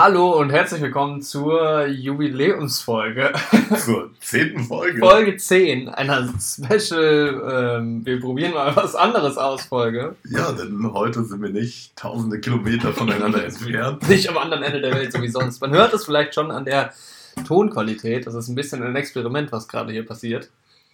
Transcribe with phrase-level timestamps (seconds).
[0.00, 3.32] Hallo und herzlich willkommen zur Jubiläumsfolge.
[3.84, 5.00] Zur zehnten Folge.
[5.00, 10.14] Folge 10, einer Special, ähm, wir probieren mal was anderes aus, Folge.
[10.30, 14.08] Ja, denn heute sind wir nicht tausende Kilometer voneinander entfernt.
[14.08, 15.60] Nicht am anderen Ende der Welt, so wie sonst.
[15.60, 16.92] Man hört es vielleicht schon an der
[17.44, 18.24] Tonqualität.
[18.24, 20.48] Das ist ein bisschen ein Experiment, was gerade hier passiert.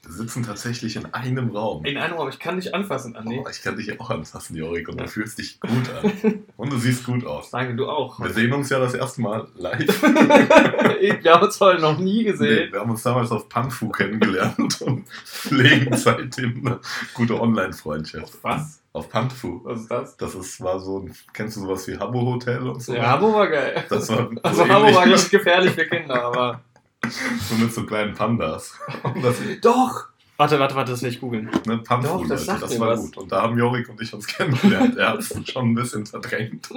[0.07, 1.85] Wir sitzen tatsächlich in einem Raum.
[1.85, 3.41] In einem Raum, ich kann dich anfassen, Andi.
[3.45, 5.71] Oh, ich kann dich auch anfassen, Jorik, und du fühlst dich gut
[6.03, 6.43] an.
[6.57, 7.51] Und du siehst gut aus.
[7.51, 8.21] Danke, du auch.
[8.21, 10.03] Wir sehen uns ja das erste Mal live.
[10.03, 12.73] wir haben uns heute noch nie Nee, gesehen.
[12.73, 16.81] wir haben uns damals auf Panfu kennengelernt und pflegen seitdem eine
[17.13, 18.35] gute Online-Freundschaft.
[18.43, 18.81] Was?
[18.93, 19.61] Auf Panfu.
[19.65, 20.17] Was ist das?
[20.17, 22.95] Das ist, war so ein, kennst du sowas wie Habbo Hotel und so?
[22.95, 23.85] Ja, Habo war geil.
[23.89, 26.61] Das war Also so Habo war nicht gefährlich für Kinder, aber...
[27.49, 28.75] so mit so kleinen Pandas.
[29.23, 30.09] Das, Doch!
[30.37, 31.49] Warte, warte, warte, das will ich googeln.
[31.65, 33.01] Ne, Doch, das sagt das war was.
[33.03, 33.17] gut.
[33.19, 34.97] Und da haben Jorik und ich uns kennengelernt.
[34.97, 36.69] Er hat es schon ein bisschen verdrängt.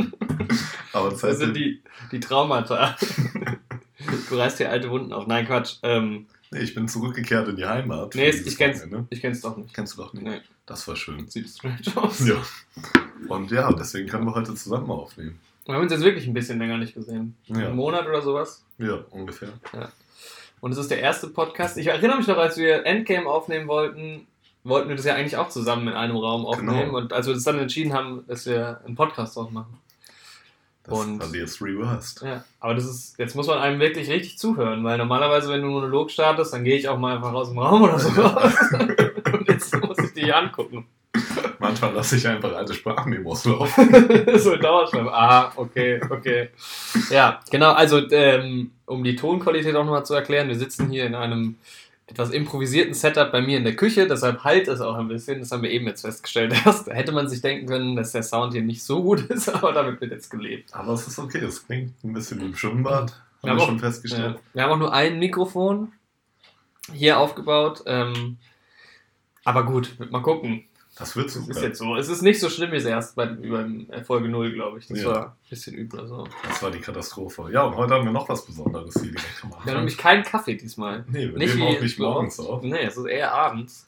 [0.93, 2.95] Aber Das sind seitdem, die, die Traumata.
[4.29, 5.25] Du reißt hier alte Wunden auf.
[5.25, 5.77] Nein, Quatsch.
[5.81, 8.13] Ähm, nee, ich bin zurückgekehrt in die Heimat.
[8.13, 9.07] nee, ich kenn's, Wochenende.
[9.09, 9.73] ich kenn's doch nicht.
[9.73, 10.23] Kennst du doch nicht?
[10.23, 11.27] Nee, Das war schön.
[11.27, 12.27] sieht strange aus.
[12.27, 12.35] Ja.
[13.27, 15.39] Und ja, deswegen können wir heute zusammen aufnehmen.
[15.65, 17.35] Wir haben uns jetzt wirklich ein bisschen länger nicht gesehen.
[17.47, 17.55] Ja.
[17.57, 18.63] Einen Monat oder sowas.
[18.77, 19.49] Ja, ungefähr.
[20.59, 21.77] Und es ist der erste Podcast.
[21.77, 24.27] Ich erinnere mich noch, als wir Endgame aufnehmen wollten,
[24.63, 26.87] wollten wir das ja eigentlich auch zusammen in einem Raum aufnehmen.
[26.87, 26.97] Genau.
[26.97, 29.77] Und als wir das dann entschieden haben, dass wir einen Podcast draus machen.
[30.83, 32.21] Das Und- wir jetzt reversed.
[32.21, 35.67] Ja, aber das ist, jetzt muss man einem wirklich richtig zuhören, weil normalerweise, wenn du
[35.67, 38.09] einen Monolog startest, dann gehe ich auch mal einfach aus dem Raum oder so.
[39.37, 40.85] Und jetzt muss ich die angucken.
[41.59, 43.89] Manchmal lasse ich einfach alte Sprachmemos laufen.
[44.37, 45.11] so in Dauerschleife.
[45.13, 46.49] Ah, okay, okay.
[47.09, 51.15] Ja, genau, also ähm, um die Tonqualität auch nochmal zu erklären, wir sitzen hier in
[51.15, 51.55] einem
[52.09, 55.51] etwas improvisierten Setup bei mir in der Küche, deshalb halt es auch ein bisschen, das
[55.51, 56.87] haben wir eben jetzt festgestellt erst.
[56.87, 59.73] Da hätte man sich denken können, dass der Sound hier nicht so gut ist, aber
[59.73, 60.73] damit wird jetzt gelebt.
[60.73, 63.13] Aber es ist okay, es klingt ein bisschen wie im Schwimmbad.
[63.41, 63.81] Wir Haben haben wir auch- schon Ja.
[63.81, 64.39] festgestellt.
[64.53, 65.91] Wir haben auch nur ein Mikrofon
[66.93, 68.37] hier aufgebaut, ähm,
[69.43, 70.63] aber gut, mal gucken.
[70.99, 71.51] Das wird Das super.
[71.51, 71.95] ist jetzt so.
[71.95, 74.87] Es ist nicht so schlimm wie es erst bei beim Folge 0, glaube ich.
[74.87, 75.09] Das Ja.
[75.09, 76.27] war ein bisschen übler so.
[76.47, 77.49] Das war die Katastrophe.
[77.51, 79.65] Ja, und heute haben wir noch was Besonderes hier direkt gemacht.
[79.65, 81.05] Wir haben nämlich keinen Kaffee diesmal.
[81.07, 82.63] Nee, wir Nicht nehmen auch nicht morgens auf.
[82.63, 83.87] Nee, es ist eher abends.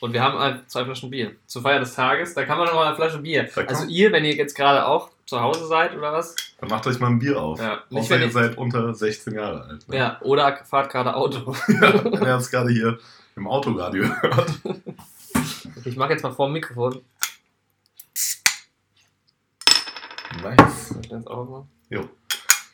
[0.00, 1.32] Und wir haben halt zwei Flaschen Bier.
[1.46, 3.48] Zur Feier des Tages, da kann man nochmal eine Flasche Bier.
[3.66, 6.34] Also ihr, wenn ihr jetzt gerade auch zu Hause seid oder was?
[6.58, 7.60] Dann macht euch mal ein Bier auf.
[7.60, 9.86] Ja, nicht Außer wenn ihr ihr- seid unter 16 Jahre alt.
[9.88, 9.96] Ne?
[9.98, 11.54] Ja, oder fahrt gerade Auto.
[11.68, 12.98] Wenn ihr es gerade hier
[13.36, 14.50] im Autoradio hört.
[15.84, 17.02] Ich mache jetzt mal vor dem Mikrofon.
[20.42, 20.88] Nice.
[20.88, 21.66] Soll ich das auch mal?
[21.90, 22.08] Jo.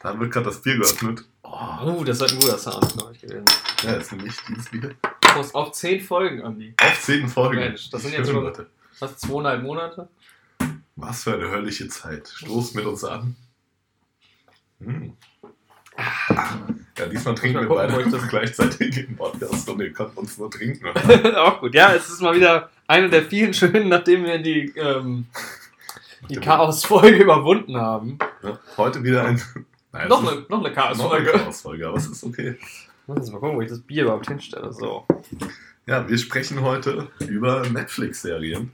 [0.01, 1.25] Da wird gerade das Bier geöffnet.
[1.43, 1.49] Oh,
[1.85, 3.45] Oh, das wird ein guter Sound, glaube ich, gewesen.
[3.83, 4.95] ja, ist nämlich dieses Bier.
[5.21, 6.75] Prost auf 10 Folgen, Andi.
[6.81, 7.57] Auf 10 Folgen.
[7.61, 8.69] Mensch, das sind jetzt schon- Leute.
[8.93, 10.09] Fast zweieinhalb Monate.
[10.97, 12.29] Was für eine höllische Zeit.
[12.29, 13.37] Stoß mit uns an.
[14.81, 15.17] Hm.
[16.99, 20.39] Ja, diesmal trinken wir gucken, beide ich das- gleichzeitig im Podcast und ihr könnt uns
[20.39, 20.87] nur trinken.
[21.37, 21.75] Auch gut.
[21.75, 25.27] Ja, es ist mal wieder eine der vielen schönen, nachdem wir die, ähm,
[26.31, 28.19] die Chaos-Folge überwunden haben.
[28.43, 29.41] Ja, Heute wieder ein.
[29.93, 31.31] Naja, Noch eine, noch eine Chaos-Folge.
[31.33, 32.59] Chaos-Folge, aber es ist okay.
[33.07, 34.71] Muss jetzt mal gucken, wo ich das Bier überhaupt hinstelle.
[34.71, 35.07] So.
[35.87, 38.73] Ja, wir sprechen heute über Netflix-Serien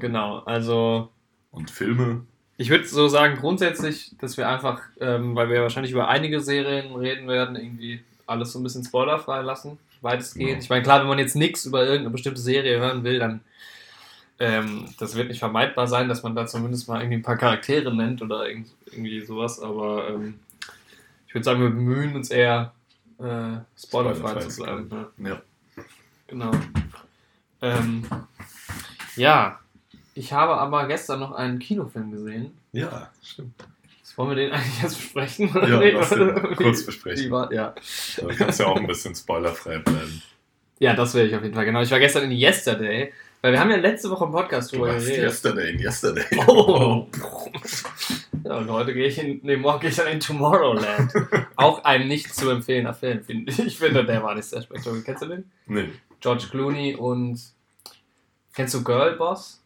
[0.00, 1.10] Genau, also
[1.50, 2.22] und Filme.
[2.56, 6.94] Ich würde so sagen, grundsätzlich, dass wir einfach, ähm, weil wir wahrscheinlich über einige Serien
[6.94, 10.62] reden werden, irgendwie alles so ein bisschen spoilerfrei lassen, weitestgehend.
[10.62, 13.40] Ich meine, klar, wenn man jetzt nichts über irgendeine bestimmte Serie hören will, dann
[14.38, 17.94] ähm, das wird nicht vermeidbar sein, dass man da zumindest mal irgendwie ein paar Charaktere
[17.94, 20.40] nennt oder irgend, irgendwie sowas, aber ähm,
[21.26, 22.72] ich würde sagen, wir bemühen uns eher
[23.18, 24.90] äh, spoilerfrei zu bleiben.
[25.18, 25.40] Ja.
[26.26, 26.50] Genau.
[27.62, 28.04] Ähm,
[29.16, 29.60] ja,
[30.14, 32.56] ich habe aber gestern noch einen Kinofilm gesehen.
[32.72, 33.54] Ja, stimmt.
[34.16, 35.50] Wollen wir den eigentlich jetzt besprechen?
[35.54, 37.30] Ja, Nee, lass den kurz besprechen.
[37.32, 37.74] war- ja.
[38.16, 40.22] Da kannst du ja auch ein bisschen spoilerfrei bleiben.
[40.78, 41.64] ja, das werde ich auf jeden Fall.
[41.64, 44.94] Genau, ich war gestern in Yesterday, weil wir haben ja letzte Woche im Podcast drüber
[44.94, 45.18] geredet.
[45.24, 46.24] yesterday in yesterday.
[46.46, 47.08] Oh.
[48.44, 51.12] Ja, und heute gehe ich in, nee, morgen gehe ich dann in Tomorrowland.
[51.56, 53.58] Auch ein nicht zu empfehlender Film, finde ich.
[53.66, 55.02] Ich finde, der war nicht sehr spektakulär.
[55.02, 55.50] Kennst du den?
[55.66, 55.88] Nee.
[56.20, 57.40] George Clooney und
[58.54, 59.60] kennst du Girlboss?
[59.60, 59.63] Hm,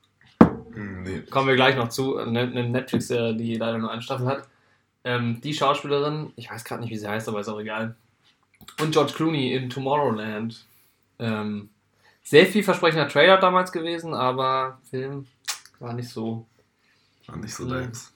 [0.74, 1.20] nee.
[1.30, 2.16] Kommen wir gleich noch zu.
[2.18, 4.48] Eine, eine Netflix-Serie, die leider nur eine Staffel hat.
[5.04, 7.94] Ähm, die Schauspielerin, ich weiß gerade nicht, wie sie heißt, aber ist auch egal.
[8.80, 10.64] Und George Clooney in Tomorrowland.
[11.18, 11.70] Ähm,
[12.22, 15.26] sehr vielversprechender Trailer damals gewesen, aber Film
[15.80, 16.46] war nicht so.
[17.26, 18.12] War nicht so deins.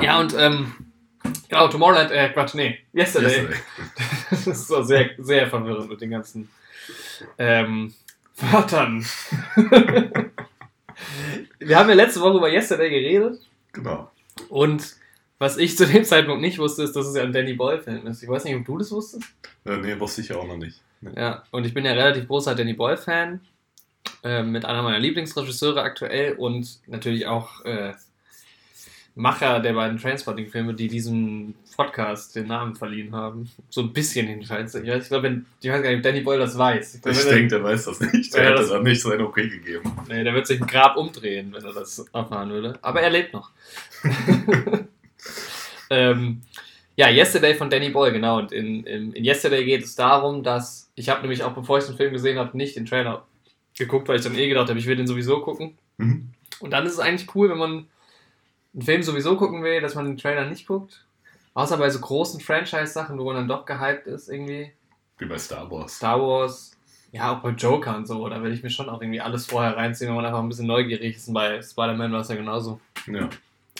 [0.00, 0.72] Ja, und ähm,
[1.48, 3.42] genau, Tomorrowland, äh, Quatsch, nee, Yesterday.
[3.42, 3.56] Yesterday.
[4.30, 6.48] Das ist so sehr, sehr verwirrend mit den ganzen
[7.36, 7.92] ähm,
[8.36, 9.04] Wörtern.
[11.58, 13.40] Wir haben ja letzte Woche über Yesterday geredet
[13.72, 14.10] Genau.
[14.48, 14.96] und
[15.40, 18.22] Was ich zu dem Zeitpunkt nicht wusste, ist, dass es ja ein Danny Boyle-Film ist.
[18.24, 19.22] Ich weiß nicht, ob du das wusstest.
[19.64, 20.80] Äh, nee, wusste ich auch noch nicht.
[21.00, 21.12] Nee.
[21.16, 23.40] Ja, und ich bin ja relativ großer Danny Boyle-Fan.
[24.24, 27.92] Äh, mit einer meiner Lieblingsregisseure aktuell und natürlich auch äh,
[29.18, 33.50] Macher der beiden Transporting-Filme, die diesem Podcast den Namen verliehen haben.
[33.68, 34.76] So ein bisschen jedenfalls.
[34.76, 37.00] Ich, weiß, ich glaube, ich weiß gar nicht, ob Danny Boyle das weiß.
[37.04, 38.32] Ich, ich denke, der weiß das nicht.
[38.32, 39.90] Der hat das auch nicht sein Okay gegeben.
[40.08, 42.78] Nee, der wird sich ein Grab umdrehen, wenn er das erfahren würde.
[42.80, 43.50] Aber er lebt noch.
[45.90, 46.42] ähm,
[46.94, 48.38] ja, Yesterday von Danny Boyle, genau.
[48.38, 51.86] Und in, in, in Yesterday geht es darum, dass ich habe nämlich auch, bevor ich
[51.86, 53.26] den Film gesehen habe, nicht den Trailer
[53.76, 55.76] geguckt, weil ich dann eh gedacht habe, ich will den sowieso gucken.
[55.96, 56.30] Mhm.
[56.60, 57.86] Und dann ist es eigentlich cool, wenn man
[58.74, 61.04] einen Film sowieso gucken will, dass man den Trailer nicht guckt.
[61.54, 64.72] Außer bei so großen Franchise-Sachen, wo man dann doch gehypt ist irgendwie.
[65.18, 65.96] Wie bei Star Wars.
[65.96, 66.72] Star Wars.
[67.10, 68.28] Ja, auch bei Joker und so.
[68.28, 70.66] Da will ich mir schon auch irgendwie alles vorher reinziehen, wenn man einfach ein bisschen
[70.66, 71.28] neugierig ist.
[71.28, 72.80] Und bei Spider-Man war es ja genauso.
[73.06, 73.28] Ja.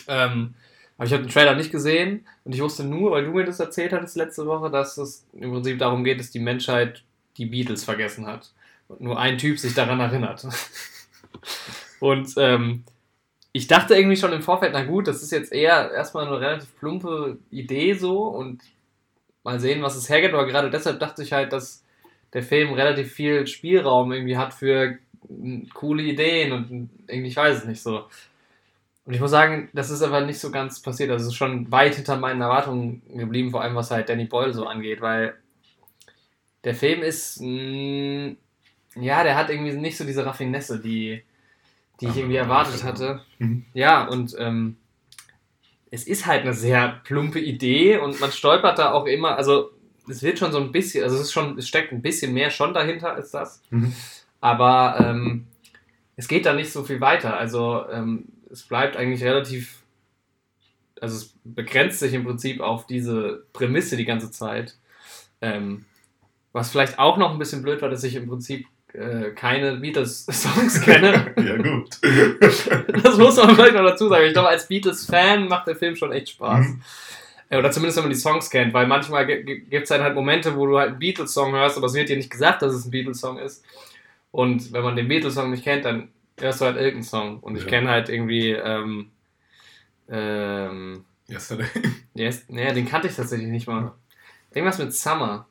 [0.08, 0.54] Ähm,
[0.96, 3.60] aber ich habe den Trailer nicht gesehen und ich wusste nur, weil du mir das
[3.60, 7.04] erzählt hattest letzte Woche, dass es im Prinzip darum geht, dass die Menschheit
[7.36, 8.50] die Beatles vergessen hat.
[8.88, 10.44] Und nur ein Typ sich daran erinnert.
[12.00, 12.82] und ähm,
[13.52, 16.76] ich dachte irgendwie schon im Vorfeld, na gut, das ist jetzt eher erstmal eine relativ
[16.78, 18.62] plumpe Idee so und
[19.42, 20.32] mal sehen, was es hergeht.
[20.32, 21.84] Aber gerade deshalb dachte ich halt, dass
[22.32, 24.98] der Film relativ viel Spielraum irgendwie hat für
[25.74, 28.04] coole Ideen und irgendwie, ich weiß es nicht so.
[29.04, 31.10] Und ich muss sagen, das ist aber nicht so ganz passiert.
[31.10, 34.52] Also es ist schon weit hinter meinen Erwartungen geblieben, vor allem was halt Danny Boyle
[34.52, 35.34] so angeht, weil
[36.64, 38.36] der Film ist, mh,
[38.96, 41.22] ja, der hat irgendwie nicht so diese Raffinesse, die
[42.00, 43.22] die ich irgendwie erwartet hatte.
[43.38, 43.64] Mhm.
[43.74, 44.76] Ja, und ähm,
[45.90, 49.70] es ist halt eine sehr plumpe Idee und man stolpert da auch immer, also
[50.08, 52.50] es wird schon so ein bisschen, also es ist schon, es steckt ein bisschen mehr
[52.50, 53.62] schon dahinter als das.
[53.70, 53.92] Mhm.
[54.40, 55.46] Aber ähm,
[56.16, 57.36] es geht da nicht so viel weiter.
[57.36, 59.82] Also ähm, es bleibt eigentlich relativ,
[61.00, 64.76] also es begrenzt sich im Prinzip auf diese Prämisse die ganze Zeit.
[65.40, 65.84] Ähm,
[66.52, 70.80] was vielleicht auch noch ein bisschen blöd war, dass ich im Prinzip äh, keine Beatles-Songs
[70.82, 71.34] kenne.
[71.36, 71.98] ja, gut.
[73.04, 74.24] das muss man vielleicht noch dazu sagen.
[74.26, 76.66] Ich glaube, als Beatles-Fan macht der Film schon echt Spaß.
[76.66, 76.82] Mhm.
[77.50, 80.56] Äh, oder zumindest, wenn man die Songs kennt, weil manchmal gibt es halt, halt Momente,
[80.56, 82.90] wo du halt einen Beatles-Song hörst, aber es wird dir nicht gesagt, dass es ein
[82.90, 83.64] Beatles-Song ist.
[84.30, 86.08] Und wenn man den Beatles-Song nicht kennt, dann
[86.38, 87.40] hörst du halt irgendeinen Song.
[87.40, 87.68] Und ich ja.
[87.68, 88.50] kenne halt irgendwie.
[88.50, 89.10] Ähm,
[90.10, 91.66] ähm, Yesterday.
[92.14, 93.92] Yes, nee, den kannte ich tatsächlich nicht mal.
[94.52, 95.46] Irgendwas mit Summer.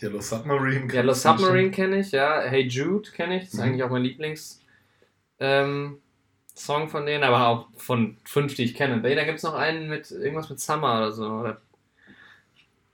[0.00, 0.92] Yellow Submarine.
[0.92, 2.42] Yellow Submarine kenne ich, ja.
[2.42, 3.44] Hey Jude kenne ich.
[3.44, 3.64] Das ist mhm.
[3.64, 4.60] eigentlich auch mein Lieblings
[5.38, 5.98] ähm,
[6.54, 9.00] Song von denen, aber auch von fünf, die ich kenne.
[9.00, 11.26] Da gibt es noch einen mit irgendwas mit Summer oder so.
[11.26, 11.60] Oder,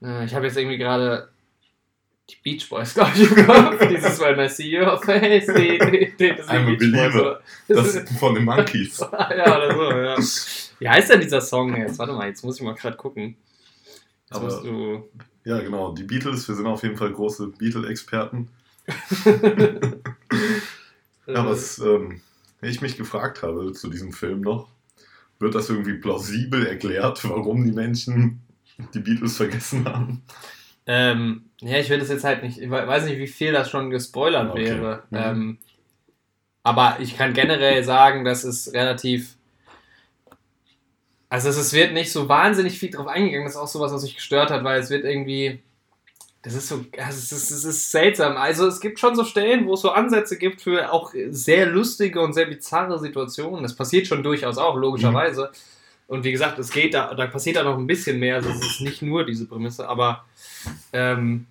[0.01, 1.29] äh, ich habe jetzt irgendwie gerade
[2.29, 3.87] die Beach Boys, glaube ich, im Kopf.
[3.89, 5.45] Dieses When I See Your Face.
[5.47, 7.41] Die, die, die, das I'm a Believer.
[7.67, 8.99] Das ist von den Monkeys.
[9.11, 10.79] ja, oder so, ja.
[10.79, 11.99] Wie heißt denn dieser Song jetzt?
[11.99, 13.35] Warte mal, jetzt muss ich mal gerade gucken.
[14.29, 15.09] Jetzt aber, du
[15.49, 15.93] ja, genau.
[15.93, 18.49] Die Beatles, wir sind auf jeden Fall große Beatle-Experten.
[21.25, 22.21] ja, was ähm,
[22.61, 24.69] ich mich gefragt habe zu diesem Film noch,
[25.39, 28.41] wird das irgendwie plausibel erklärt, warum die Menschen
[28.93, 30.21] die Beatles vergessen haben?
[30.85, 33.89] Ähm, ja, ich will das jetzt halt nicht, ich weiß nicht, wie viel das schon
[33.89, 34.65] gespoilert okay.
[34.65, 35.03] wäre.
[35.09, 35.17] Mhm.
[35.17, 35.57] Ähm,
[36.61, 39.35] aber ich kann generell sagen, dass es relativ
[41.29, 44.15] also es wird nicht so wahnsinnig viel drauf eingegangen, das ist auch sowas, was mich
[44.15, 45.59] gestört hat, weil es wird irgendwie.
[46.41, 48.37] Das ist so, es ist, es ist seltsam.
[48.37, 52.21] Also es gibt schon so Stellen, wo es so Ansätze gibt für auch sehr lustige
[52.21, 53.61] und sehr bizarre Situationen.
[53.61, 55.51] Das passiert schon durchaus auch, logischerweise.
[55.51, 56.15] Mhm.
[56.15, 58.35] Und wie gesagt, es geht da, da passiert da noch ein bisschen mehr.
[58.35, 60.23] Also es ist nicht nur diese Prämisse, aber
[60.93, 61.45] ähm,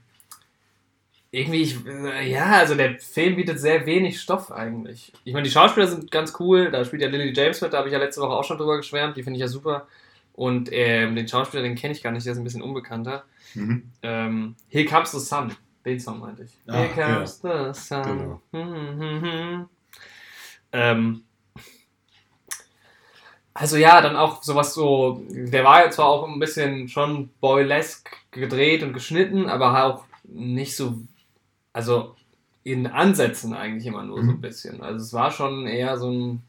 [1.30, 5.12] irgendwie, ich, äh, ja, also der Film bietet sehr wenig Stoff eigentlich.
[5.24, 6.70] Ich meine, die Schauspieler sind ganz cool.
[6.70, 8.78] Da spielt ja Lily James mit, da habe ich ja letzte Woche auch schon drüber
[8.78, 9.16] geschwärmt.
[9.16, 9.86] Die finde ich ja super.
[10.32, 13.24] Und ähm, den Schauspieler, den kenne ich gar nicht, der ist ein bisschen unbekannter.
[13.54, 13.90] Mhm.
[14.02, 15.54] Ähm, Here Comes the Sun,
[15.84, 16.52] den Song meinte ich.
[16.66, 17.74] Ah, Here Comes ja.
[17.74, 18.02] the Sun.
[18.02, 18.42] Genau.
[18.52, 19.68] Hm, hm, hm,
[20.72, 21.22] ähm,
[23.52, 28.12] also ja, dann auch sowas so, der war ja zwar auch ein bisschen schon boylesque
[28.30, 31.02] gedreht und geschnitten, aber auch nicht so
[31.78, 32.16] also
[32.64, 34.26] in Ansätzen eigentlich immer nur mhm.
[34.26, 34.82] so ein bisschen.
[34.82, 36.42] Also es war schon eher so ein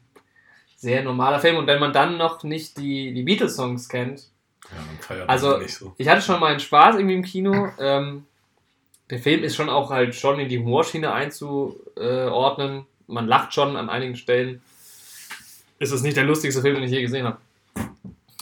[0.74, 1.56] sehr normaler Film.
[1.56, 4.24] Und wenn man dann noch nicht die, die Beatles-Songs kennt,
[5.08, 5.94] ja, also nicht so.
[5.98, 7.68] ich hatte schon mal einen Spaß irgendwie im Kino.
[7.78, 8.24] Ähm,
[9.08, 12.86] der Film ist schon auch halt schon in die Humorschiene einzuordnen.
[13.06, 14.62] Man lacht schon an einigen Stellen.
[15.78, 17.38] Ist es nicht der lustigste Film, den ich je gesehen habe.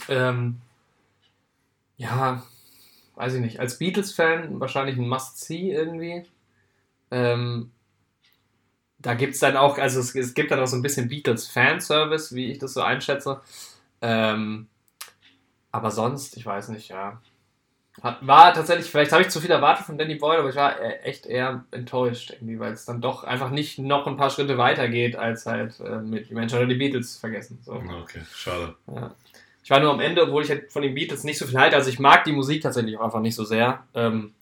[0.08, 0.56] Ähm,
[1.98, 2.42] ja,
[3.16, 3.60] weiß ich nicht.
[3.60, 6.24] Als Beatles-Fan wahrscheinlich ein Must-See irgendwie.
[7.10, 7.70] Ähm,
[8.98, 12.34] da gibt es dann auch, also es, es, gibt dann auch so ein bisschen Beatles-Fanservice,
[12.34, 13.40] wie ich das so einschätze.
[14.02, 14.68] Ähm,
[15.70, 17.20] Aber sonst, ich weiß nicht, ja.
[18.02, 20.80] Hat, war tatsächlich, vielleicht habe ich zu viel erwartet von Danny Boyle, aber ich war
[20.80, 24.56] e- echt eher enttäuscht, irgendwie, weil es dann doch einfach nicht noch ein paar Schritte
[24.56, 27.58] weiter geht, als halt äh, mit Menschen oder die Beatles vergessen.
[27.64, 27.72] So.
[27.74, 28.76] Okay, schade.
[28.86, 29.14] Ja.
[29.64, 31.76] Ich war nur am Ende, obwohl ich halt von den Beatles nicht so viel halte.
[31.76, 33.84] Also ich mag die Musik tatsächlich auch einfach nicht so sehr.
[33.94, 34.32] Ähm,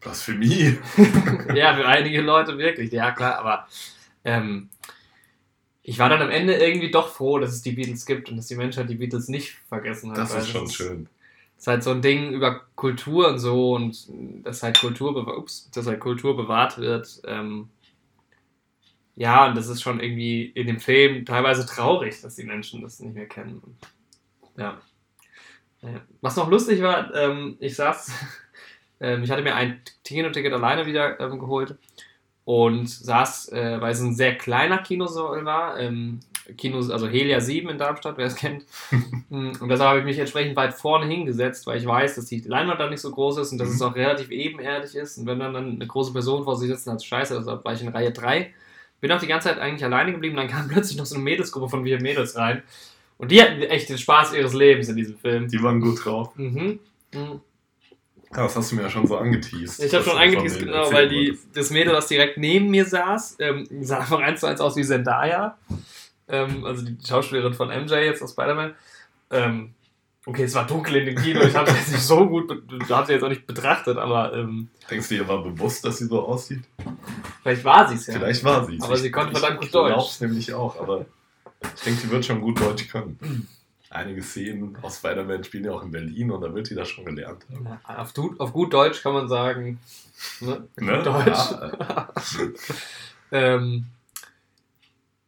[0.00, 0.78] Blasphemie.
[1.54, 3.66] ja, für einige Leute wirklich, ja klar, aber
[4.24, 4.68] ähm,
[5.82, 8.48] ich war dann am Ende irgendwie doch froh, dass es die Beatles gibt und dass
[8.48, 10.18] die Menschheit die Beatles nicht vergessen hat.
[10.18, 11.08] Das ist schon schön.
[11.54, 14.06] Das ist halt so ein Ding über Kultur und so und
[14.42, 17.22] dass halt Kultur, ups, dass halt Kultur bewahrt wird.
[17.24, 17.68] Ähm,
[19.14, 23.00] ja, und das ist schon irgendwie in dem Film teilweise traurig, dass die Menschen das
[23.00, 23.62] nicht mehr kennen.
[24.58, 24.80] Ja.
[26.20, 28.10] Was noch lustig war, ähm, ich saß,
[29.00, 31.76] ähm, ich hatte mir ein Kinoticket alleine wieder ähm, geholt
[32.44, 36.20] und saß, äh, weil es ein sehr kleiner Kinosaal war, ähm,
[36.56, 38.64] Kinos, also Helia 7 in Darmstadt, wer es kennt.
[39.28, 42.38] Mm, und deshalb habe ich mich entsprechend weit vorne hingesetzt, weil ich weiß, dass die
[42.42, 45.18] Leinwand da nicht so groß ist und dass es auch relativ ebenerdig ist.
[45.18, 47.36] Und wenn dann, dann eine große Person vor sich sitzt, dann ist es scheiße.
[47.36, 48.54] Deshalb war ich in Reihe 3.
[49.00, 50.36] Bin auch die ganze Zeit eigentlich alleine geblieben.
[50.36, 52.62] Dann kam plötzlich noch so eine Mädelsgruppe von vier Mädels rein.
[53.18, 55.48] Und die hatten echt den Spaß ihres Lebens in diesem Film.
[55.48, 56.36] Die waren gut drauf.
[56.36, 56.78] Mhm.
[57.12, 57.40] Mhm.
[58.34, 59.82] Ja, das hast du mir ja schon so angeteased.
[59.82, 61.56] Ich habe schon angeteased, genau, weil die, wolltest.
[61.56, 64.82] das Mädel, das direkt neben mir saß, ähm, sah einfach eins zu eins aus wie
[64.84, 65.56] Zendaya.
[66.28, 68.74] Ähm, also die Schauspielerin von MJ jetzt aus Spider-Man.
[69.30, 69.74] Ähm,
[70.26, 72.62] okay, es war dunkel in dem Kino, ich habe jetzt nicht so gut, be-
[72.94, 76.06] habe sie jetzt auch nicht betrachtet, aber ähm, Denkst du, ihr war bewusst, dass sie
[76.06, 76.64] so aussieht?
[77.42, 78.14] vielleicht war sie es ja.
[78.14, 78.78] Vielleicht war sie.
[78.82, 79.92] Aber sie konnte verdammt gut ich Deutsch.
[79.94, 81.06] glaub's nämlich auch, aber
[81.76, 83.46] ich denke, die wird schon gut Deutsch können.
[83.96, 87.04] Einige Szenen aus Spider-Man spielen ja auch in Berlin und da wird die das schon
[87.04, 87.66] gelernt haben.
[87.84, 89.80] Auf, du- auf gut Deutsch kann man sagen,
[90.40, 90.66] ne?
[90.76, 91.02] Ne?
[91.02, 91.50] Deutsch.
[91.50, 92.12] Ja.
[93.32, 93.86] Ähm,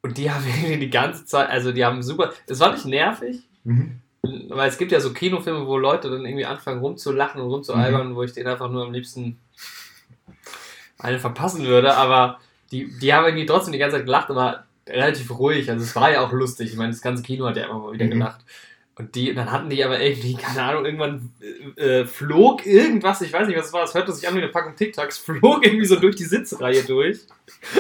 [0.03, 3.41] und die haben irgendwie die ganze Zeit, also die haben super, es war nicht nervig,
[3.65, 4.01] Mhm.
[4.23, 8.23] weil es gibt ja so Kinofilme, wo Leute dann irgendwie anfangen rumzulachen und rumzualbern, wo
[8.23, 9.39] ich denen einfach nur am liebsten
[10.99, 12.39] eine verpassen würde, aber
[12.71, 16.11] die, die haben irgendwie trotzdem die ganze Zeit gelacht, aber relativ ruhig, also es war
[16.13, 18.11] ja auch lustig, ich meine, das ganze Kino hat ja immer mal wieder Mhm.
[18.11, 18.41] gelacht.
[18.97, 21.31] Und die, dann hatten die aber irgendwie, keine Ahnung, irgendwann
[21.77, 24.39] äh, äh, flog irgendwas, ich weiß nicht, was es war, es hörte sich an wie
[24.43, 27.21] eine Packung Tic-Tacs, flog irgendwie so durch die Sitzreihe durch.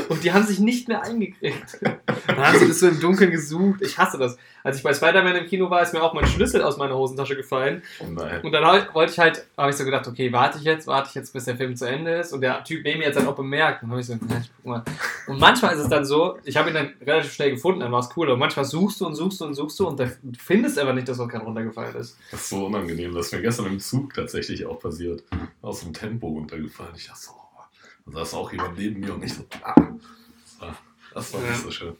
[0.08, 1.78] Und die haben sich nicht mehr eingekriegt.
[1.82, 3.80] Dann haben sie das so im Dunkeln gesucht.
[3.82, 4.36] Ich hasse das.
[4.62, 7.36] Als ich bei Spider-Man im Kino war, ist mir auch mein Schlüssel aus meiner Hosentasche
[7.36, 7.82] gefallen.
[8.00, 8.42] Oh nein.
[8.42, 11.14] Und dann wollte ich halt, habe ich so gedacht, okay, warte ich jetzt, warte ich
[11.14, 12.32] jetzt, bis der Film zu Ende ist.
[12.32, 13.82] Und der Typ neben mir hat es dann auch bemerkt.
[13.82, 14.84] Und dann habe ich so, na, ich guck mal.
[15.26, 18.00] Und manchmal ist es dann so, ich habe ihn dann relativ schnell gefunden, dann war
[18.00, 18.28] es cool.
[18.28, 21.08] Aber manchmal suchst du und suchst du und suchst du und du findest aber nicht,
[21.08, 22.18] dass was gerade runtergefallen ist.
[22.30, 23.14] Das ist so unangenehm.
[23.14, 25.22] Das ist mir gestern im Zug tatsächlich auch passiert.
[25.62, 26.92] Aus dem Tempo runtergefallen.
[26.96, 27.37] Ich dachte so.
[28.12, 29.74] Da saß auch jemand neben mir und ich so, ah.
[31.14, 31.50] Das war Ja.
[31.50, 31.96] nicht so schön.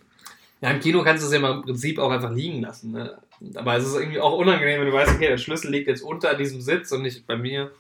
[0.61, 2.91] Ja, im Kino kannst du es ja mal im Prinzip auch einfach liegen lassen.
[2.93, 3.19] Ne?
[3.55, 6.35] Aber es ist irgendwie auch unangenehm, wenn du weißt, okay, der Schlüssel liegt jetzt unter
[6.35, 7.71] diesem Sitz und nicht bei mir.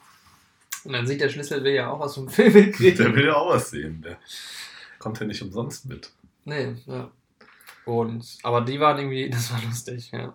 [0.84, 3.14] Und dann sieht der Schlüssel will ja auch aus dem Film Der hinkriegen.
[3.16, 4.00] will ja auch was sehen.
[4.02, 4.18] Der
[4.98, 6.10] kommt ja nicht umsonst mit.
[6.44, 7.10] Nee, ja.
[7.84, 10.34] Und, aber die waren irgendwie, das war lustig, ja.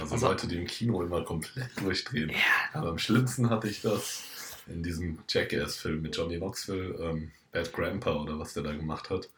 [0.00, 2.32] Also, Also- Leute, die im Kino immer komplett durchdrehen.
[2.72, 4.24] Aber am schlimmsten hatte ich das
[4.66, 9.28] in diesem Jackass-Film mit Johnny Knoxville, ähm, Bad Grandpa oder was der da gemacht hat.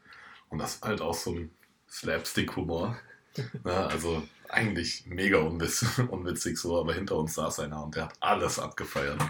[0.49, 1.51] Und das ist halt auch so ein
[1.91, 2.97] Slapstick-Humor.
[3.65, 8.15] Na, also eigentlich mega unwitz unwitzig so, aber hinter uns saß einer und der hat
[8.21, 9.21] alles abgefeiert.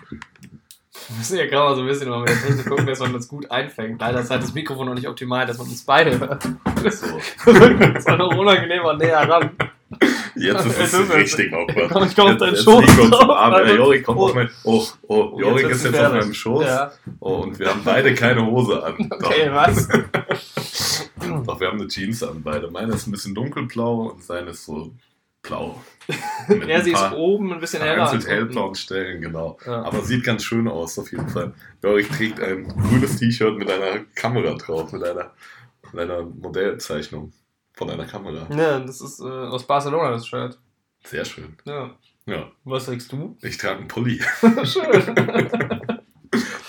[1.09, 3.13] Wir müssen ja gerade mal so ein bisschen mal mit der Technik gucken, dass man
[3.13, 4.01] das gut einfängt.
[4.01, 6.43] Leider ist halt das Mikrofon noch nicht optimal, dass man uns beide hört.
[6.43, 9.51] So, Das war noch unangenehmer näher ran.
[10.37, 11.91] Jetzt ist es richtig awkward.
[11.91, 13.55] Komm, ich komm auf Jetzt- deinen jetzt Schoß drauf, am Arm.
[13.55, 13.75] Alter.
[13.77, 14.25] Jorik kommt Oh.
[14.27, 14.51] auf mein...
[14.65, 16.65] Oh, oh, Oh, Jorik ist jetzt auf meinem Schoß.
[16.65, 16.93] Ja.
[17.21, 18.95] Oh, und wir haben beide keine Hose an.
[19.11, 19.89] Okay, was?
[21.47, 22.71] Doch, wir haben eine Jeans an, beide.
[22.71, 24.93] Meine ist ein bisschen dunkelblau und seine ist so
[25.43, 25.81] blau.
[26.49, 28.11] Mit Ja, sie ist oben ein bisschen heller.
[28.13, 28.27] unten.
[28.27, 29.59] hellblauen Stellen, genau.
[29.67, 29.83] Ja.
[29.83, 31.53] Aber sieht ganz schön aus, auf jeden Fall.
[31.83, 35.33] Jorik trägt ein grünes T-Shirt mit einer Kamera drauf, mit einer,
[35.93, 37.33] mit einer Modellzeichnung
[37.77, 38.49] von einer Kamera.
[38.51, 40.59] Ja, das ist äh, aus Barcelona das Shirt.
[41.05, 41.57] Sehr schön.
[41.65, 41.91] Ja.
[42.27, 43.37] Ja, Was sagst du?
[43.43, 44.21] ich trage einen Pulli,
[44.65, 45.15] Schön.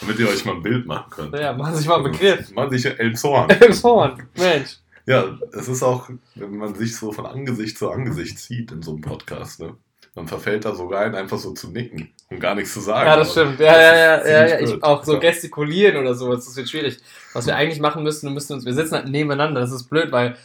[0.01, 1.33] damit ihr euch mal ein Bild machen könnt.
[1.35, 2.51] ja, machen sich mal einen Begriff.
[2.55, 3.49] Man sich El Zorn.
[3.49, 4.27] Im Horn.
[4.37, 4.77] Mensch.
[5.07, 8.91] Ja, es ist auch, wenn man sich so von Angesicht zu Angesicht sieht in so
[8.91, 9.73] einem Podcast, ne?
[10.15, 13.07] Man verfällt da so rein, einfach so zu nicken und gar nichts zu sagen.
[13.07, 13.59] Ja, das stimmt.
[13.59, 14.57] Ja, ja, ja, ja, ja.
[14.57, 15.19] ziemlich Ich auch so Ja.
[15.19, 16.97] gestikulieren oder sowas, das wird schwierig.
[17.33, 20.11] Was wir eigentlich machen müssten, wir müssten uns, wir sitzen halt nebeneinander, das ist blöd,
[20.11, 20.35] weil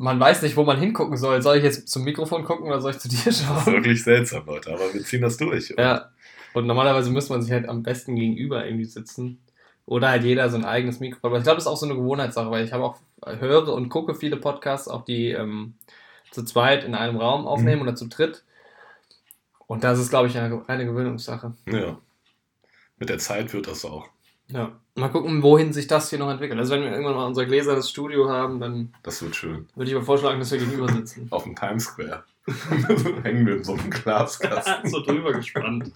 [0.00, 1.42] man weiß nicht, wo man hingucken soll.
[1.42, 3.66] Soll ich jetzt zum Mikrofon gucken oder soll ich zu dir Das ist schauen?
[3.66, 5.74] wirklich seltsam, Leute, aber wir ziehen das durch.
[5.76, 6.10] Ja.
[6.54, 9.40] Und normalerweise müsste man sich halt am besten gegenüber irgendwie sitzen.
[9.86, 11.30] Oder halt jeder so ein eigenes Mikrofon.
[11.30, 12.96] Aber ich glaube, das ist auch so eine Gewohnheitssache, weil ich habe auch,
[13.40, 15.74] höre und gucke viele Podcasts, auch die ähm,
[16.30, 17.88] zu zweit in einem Raum aufnehmen Mhm.
[17.88, 18.42] oder zu dritt.
[19.66, 21.52] Und das ist, glaube ich, eine reine Gewöhnungssache.
[21.70, 21.98] Ja.
[22.98, 24.08] Mit der Zeit wird das auch.
[24.52, 24.72] Ja.
[24.96, 26.58] Mal gucken, wohin sich das hier noch entwickelt.
[26.58, 29.68] Also wenn wir irgendwann mal unser gläsernes Studio haben, dann Das wird schön.
[29.74, 31.28] würde ich aber vorschlagen, dass wir gegenüber sitzen.
[31.30, 32.24] Auf dem Times Square.
[33.22, 34.90] Hängen wir in so einem Glaskasten.
[34.90, 35.92] so drüber gespannt.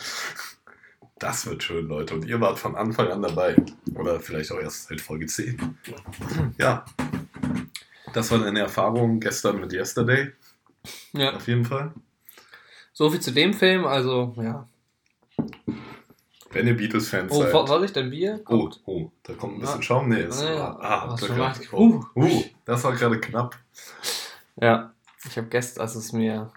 [1.18, 2.14] Das wird schön, Leute.
[2.14, 3.56] Und ihr wart von Anfang an dabei.
[3.94, 5.76] Oder vielleicht auch erst seit Folge 10.
[6.58, 6.84] Ja.
[8.12, 10.32] Das war deine Erfahrung gestern mit Yesterday.
[11.12, 11.34] Ja.
[11.34, 11.92] Auf jeden Fall.
[12.92, 14.68] So viel zu dem Film, also ja.
[16.54, 17.50] Wenn ihr Beatles-Fans Oh, seid.
[17.50, 18.40] Vor- Vorsicht, dein Bier?
[18.46, 18.80] Oh, Kommt.
[18.86, 19.82] oh, da kommt ein bisschen Ja.
[19.82, 20.08] Schaum.
[20.08, 20.78] Nee, ist, Ah, ja.
[20.80, 21.60] ah, da gemacht?
[21.72, 22.22] oh, Uh.
[22.24, 23.56] uh, das war gerade knapp.
[24.60, 24.92] Ja.
[25.26, 26.50] Ich habe gestern, also es mir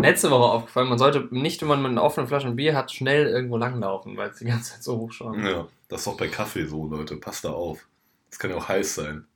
[0.00, 3.26] letzte Woche aufgefallen, man sollte nicht, wenn man mit einer offenen Flasche Bier hat, schnell
[3.26, 5.36] irgendwo langlaufen, weil es die ganze Zeit so hochschaut.
[5.38, 7.16] Ja, das ist auch bei Kaffee so, Leute.
[7.16, 7.86] Passt da auf.
[8.30, 9.26] Das kann ja auch heiß sein.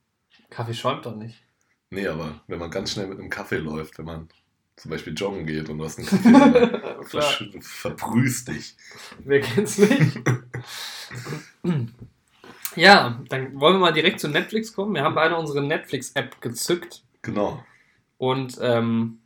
[0.49, 1.41] Kaffee schäumt doch nicht.
[1.89, 4.29] Nee, aber wenn man ganz schnell mit einem Kaffee läuft, wenn man
[4.77, 8.75] zum Beispiel joggen geht und du hast einen Kaffee, dann versch- verbrühst dich.
[9.25, 10.19] wer kennt's nicht?
[12.75, 14.93] ja, dann wollen wir mal direkt zu Netflix kommen.
[14.95, 17.63] Wir haben beide unsere Netflix-App gezückt Genau.
[18.17, 19.19] und ähm,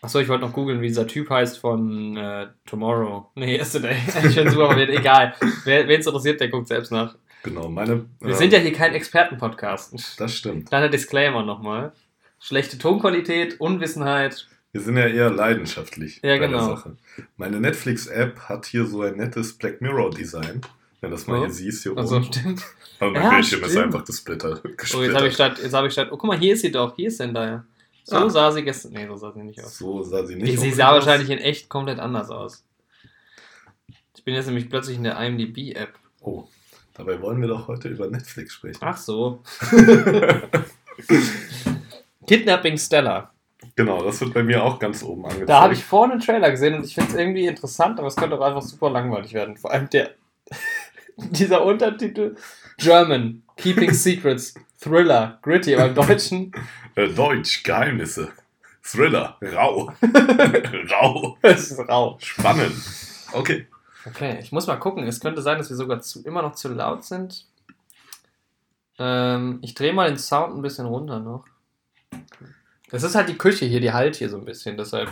[0.00, 3.32] Achso, ich wollte noch googeln, wie dieser Typ heißt von äh, Tomorrow.
[3.34, 3.94] Nee, Yesterday.
[3.96, 5.34] Finde super, egal.
[5.64, 7.16] Wer es interessiert, der guckt selbst nach.
[7.42, 8.06] Genau, meine.
[8.20, 10.20] Wir äh, sind ja hier kein Experten-Podcast.
[10.20, 10.68] Das stimmt.
[10.68, 11.92] Kleiner Disclaimer nochmal.
[12.40, 14.46] Schlechte Tonqualität, Unwissenheit.
[14.72, 16.66] Wir sind ja eher leidenschaftlich Ja, bei der genau.
[16.76, 16.96] Sache.
[17.36, 20.60] Meine Netflix-App hat hier so ein nettes Black Mirror-Design.
[21.00, 21.44] Wenn das mal Oh.
[21.44, 22.24] hier siehst, hier Also oben.
[22.26, 22.62] stimmt.
[23.00, 23.84] Aber mein Ja, Bildschirm ist stimmt.
[23.86, 24.60] einfach gesplittert.
[24.64, 25.16] Oh, jetzt gesplittert.
[25.16, 27.08] habe ich statt, jetzt habe ich statt, oh guck mal, hier ist sie doch, hier
[27.08, 27.64] ist Zendaya.
[28.04, 28.28] So Ah.
[28.30, 29.76] sah sie gestern, nee, so sah sie nicht aus.
[29.78, 30.94] so sah sie nicht sie unbedingt sah aus.
[31.06, 32.64] wahrscheinlich in echt komplett anders aus.
[34.16, 35.94] Ich bin jetzt nämlich plötzlich in der IMDb-App.
[36.20, 36.44] Oh,
[36.94, 38.78] dabei wollen wir doch heute über Netflix sprechen.
[38.82, 39.42] Ach so.
[42.28, 43.30] Kidnapping Stella.
[43.74, 45.48] Genau, das wird bei mir auch ganz oben angezeigt.
[45.48, 48.16] Da habe ich vorne einen Trailer gesehen und ich finde es irgendwie interessant, aber es
[48.16, 49.56] könnte auch einfach super langweilig werden.
[49.56, 50.10] Vor allem der,
[51.16, 52.36] dieser Untertitel
[52.78, 56.52] German, Keeping Secrets, Thriller, Gritty, aber im Deutschen
[56.94, 58.30] Äh, Deutsch, Geheimnisse.
[58.82, 59.92] Thriller, rau.
[60.90, 61.36] rau.
[61.42, 62.16] es ist rau.
[62.20, 62.74] Spannend.
[63.32, 63.66] Okay.
[64.06, 65.06] Okay, ich muss mal gucken.
[65.06, 67.44] Es könnte sein, dass wir sogar zu, immer noch zu laut sind.
[68.98, 71.44] Ähm, ich drehe mal den Sound ein bisschen runter noch.
[72.90, 75.10] Das ist halt die Küche hier, die halt hier so ein bisschen, deshalb.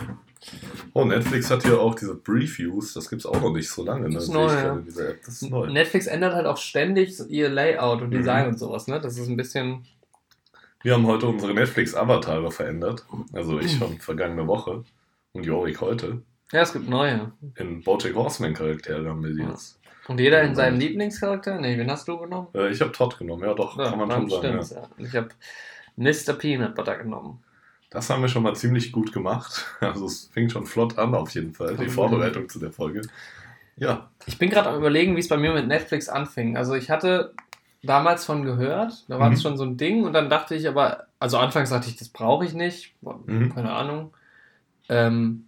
[0.93, 2.93] Oh, Netflix hat hier auch diese Previews.
[2.93, 4.07] Das gibt es auch noch nicht so lange.
[4.09, 4.15] Ne?
[4.15, 4.79] Das ist Sehe neu, ja.
[5.23, 5.67] Das ist neu.
[5.67, 8.49] Netflix ändert halt auch ständig ihr Layout und Design Mhm.
[8.53, 8.99] und sowas, ne?
[8.99, 9.85] Das ist ein bisschen.
[10.81, 13.05] Wir haben heute unsere Netflix-Avatare verändert.
[13.33, 14.83] Also ich schon vergangene Woche.
[15.33, 16.21] Und Jorik heute.
[16.51, 17.31] Ja, es gibt neue.
[17.57, 19.49] In Bojack Horseman-Charaktere haben wir sie Ja.
[19.49, 19.79] jetzt.
[20.07, 21.59] Und jeder in seinem Lieblingscharakter?
[21.59, 22.47] Nee, wen hast du genommen?
[22.55, 23.43] Äh, ich habe Todd genommen.
[23.43, 24.59] Ja, doch, kann man schon sagen.
[24.71, 24.81] Ja.
[24.81, 24.89] ja.
[24.97, 25.27] Ich habe
[25.97, 26.33] Mr.
[26.33, 27.43] Peanut Butter genommen.
[27.89, 29.65] Das haben wir schon mal ziemlich gut gemacht.
[29.81, 31.89] Also es fing schon flott an auf jeden Fall, die.
[31.89, 33.01] Vorbereitung zu der Folge.
[33.75, 36.57] Ja, Ich bin gerade am überlegen, wie es bei mir mit Netflix anfing.
[36.57, 37.33] Also ich hatte
[37.83, 39.33] damals von gehört, da war Mhm.
[39.33, 42.09] das schon so ein Ding und dann dachte ich aber, also anfangs dachte ich, das
[42.09, 43.53] brauche ich nicht, Mhm.
[43.53, 44.13] keine Ahnung.
[44.89, 45.45] Ähm,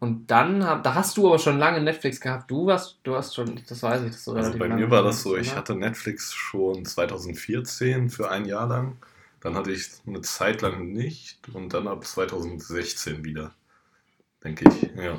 [0.00, 2.50] und dann, hab, da hast du aber schon lange Netflix gehabt.
[2.50, 4.90] Du warst, du hast schon, das weiß ich, dass du also relativ bei lange mir
[4.90, 8.96] war das so, ich hatte Netflix schon 2014 für ein Jahr lang.
[9.40, 13.54] Dann hatte ich eine Zeit lang nicht und dann ab 2016 wieder,
[14.44, 14.90] denke ich.
[15.02, 15.18] Ja.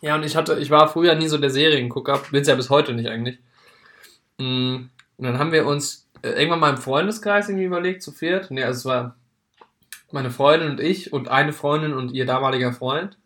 [0.00, 2.70] Ja, und ich hatte, ich war früher nie so der Seriengucker, bin es ja bis
[2.70, 3.38] heute nicht eigentlich.
[4.38, 8.50] Mm, Und dann haben wir uns äh, irgendwann mal im Freundeskreis irgendwie überlegt, zu viert.
[8.50, 9.16] Nee, also es war
[10.12, 13.18] meine Freundin und ich und eine Freundin und ihr damaliger Freund.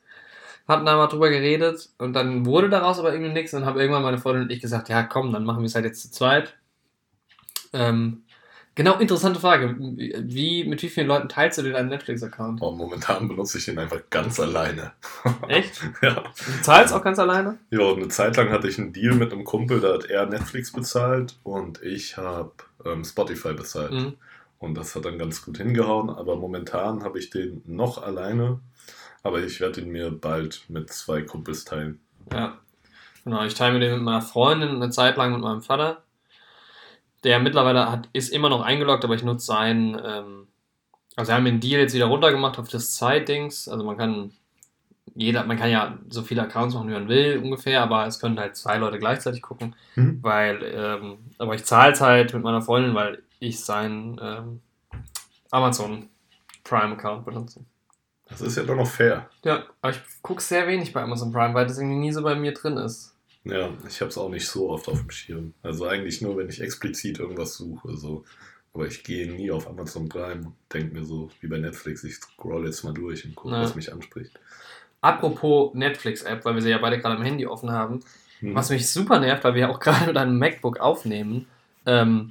[0.68, 3.54] Hatten da mal drüber geredet und dann wurde daraus aber irgendwie nichts.
[3.54, 5.74] Und dann haben irgendwann meine Freundin und ich gesagt, ja komm, dann machen wir es
[5.74, 6.56] halt jetzt zu zweit.
[7.72, 8.23] Ähm,
[8.74, 9.76] genau, interessante Frage.
[9.78, 12.62] Wie, mit wie vielen Leuten teilst du dir deinen Netflix-Account?
[12.62, 14.92] Und momentan benutze ich den einfach ganz alleine.
[15.48, 15.82] Echt?
[16.02, 16.14] ja.
[16.14, 17.58] Du zahlst auch ganz alleine?
[17.70, 20.72] Ja, eine Zeit lang hatte ich einen Deal mit einem Kumpel, da hat er Netflix
[20.72, 22.52] bezahlt und ich habe
[22.84, 23.92] ähm, Spotify bezahlt.
[23.92, 24.14] Mhm.
[24.58, 28.60] Und das hat dann ganz gut hingehauen, aber momentan habe ich den noch alleine.
[29.22, 32.00] Aber ich werde ihn mir bald mit zwei Kumpels teilen.
[32.32, 32.58] Ja.
[33.24, 36.03] Genau, ich teile mir den mit meiner Freundin und eine Zeit lang mit meinem Vater.
[37.24, 39.94] Der mittlerweile hat, ist immer noch eingeloggt, aber ich nutze seinen.
[40.04, 40.46] Ähm,
[41.16, 43.68] also, wir haben den Deal jetzt wieder runtergemacht auf das Zeitdings.
[43.68, 44.32] Also, man kann.
[45.16, 48.40] Jeder, man kann ja so viele Accounts machen, wie man will, ungefähr, aber es können
[48.40, 49.76] halt zwei Leute gleichzeitig gucken.
[49.94, 50.18] Mhm.
[50.22, 54.60] Weil, ähm, aber ich zahle es halt mit meiner Freundin, weil ich seinen ähm,
[55.52, 56.08] Amazon
[56.64, 57.60] Prime-Account benutze.
[58.28, 59.28] Das ist ja doch noch fair.
[59.44, 62.34] Ja, aber ich gucke sehr wenig bei Amazon Prime, weil das irgendwie nie so bei
[62.34, 63.13] mir drin ist.
[63.44, 65.52] Ja, ich habe es auch nicht so oft auf dem Schirm.
[65.62, 67.96] Also eigentlich nur, wenn ich explizit irgendwas suche.
[67.96, 68.24] So
[68.72, 72.16] Aber ich gehe nie auf Amazon Prime und denke mir so, wie bei Netflix, ich
[72.16, 73.62] scroll jetzt mal durch und gucke, Ja.
[73.62, 74.32] was mich anspricht.
[75.00, 78.00] Apropos Netflix-App, weil wir sie ja beide gerade am Handy offen haben,
[78.40, 78.54] Hm.
[78.54, 81.46] was mich super nervt, weil wir ja auch gerade mit einem MacBook aufnehmen.
[81.86, 82.30] Ähm,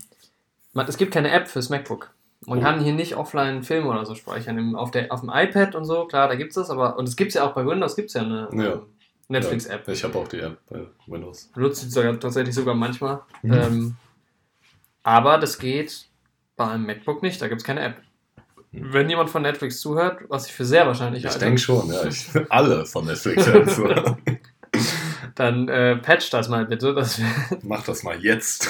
[0.76, 2.10] es gibt keine App fürs MacBook.
[2.46, 2.62] Man Oh.
[2.62, 4.76] kann hier nicht offline Filme oder so speichern.
[4.76, 7.16] Auf, der, auf dem iPad und so, klar, da gibt es das, aber und es
[7.16, 8.82] gibt es ja auch bei Windows, gibt es ja eine Ja.
[9.30, 9.88] Netflix-App.
[9.88, 11.50] Ich habe auch die App bei Windows.
[11.56, 13.22] Benutze sie sogar, tatsächlich sogar manchmal.
[13.42, 13.54] Mhm.
[13.54, 13.96] Ähm,
[15.04, 16.08] aber das geht
[16.56, 17.98] beim MacBook nicht, da gibt es keine App.
[18.72, 18.94] Mhm.
[18.94, 22.06] Wenn jemand von Netflix zuhört, was ich für sehr wahrscheinlich Ich halte, denke schon, ja.
[22.06, 23.88] Ich, alle von Netflix hören zu.
[25.36, 26.94] dann äh, patch das mal bitte.
[26.94, 28.70] Das wär- Mach das mal jetzt.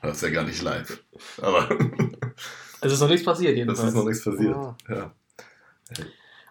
[0.00, 1.02] Das ist ja gar nicht live.
[1.42, 1.68] Aber
[2.80, 3.88] es ist noch nichts passiert jedenfalls.
[3.88, 4.54] ist noch nichts passiert.
[4.56, 4.76] Ah.
[4.88, 5.12] Ja.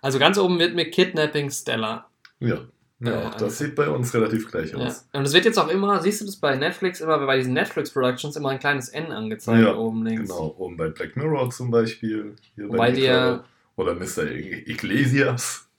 [0.01, 2.07] Also ganz oben wird mir Kidnapping Stella.
[2.39, 2.59] Ja.
[2.99, 4.77] Ja, Ja, auch also- das sieht bei uns relativ gleich Ja.
[4.79, 5.07] aus.
[5.13, 7.91] Und es wird jetzt auch immer, siehst du das bei Netflix, immer bei diesen Netflix
[7.91, 10.23] Productions immer ein kleines N angezeigt Ja, oben links.
[10.29, 12.35] Genau, oben bei Black Mirror zum Beispiel.
[12.55, 13.43] Hier Wobei bei ja-
[13.75, 14.23] Oder Mr.
[14.31, 15.69] Iglesias.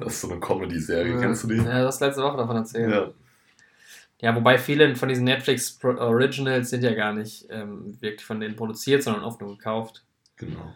[0.00, 1.56] Das ist so eine Comedy-Serie, kennst du die?
[1.56, 2.90] Ja, du hast letzte Woche davon erzählt.
[2.90, 3.10] Ja,
[4.20, 4.34] Ja.
[4.34, 9.02] wobei viele von diesen Netflix Originals sind ja gar nicht ähm, wirklich von denen produziert,
[9.04, 10.04] sondern oft nur gekauft.
[10.36, 10.74] genau.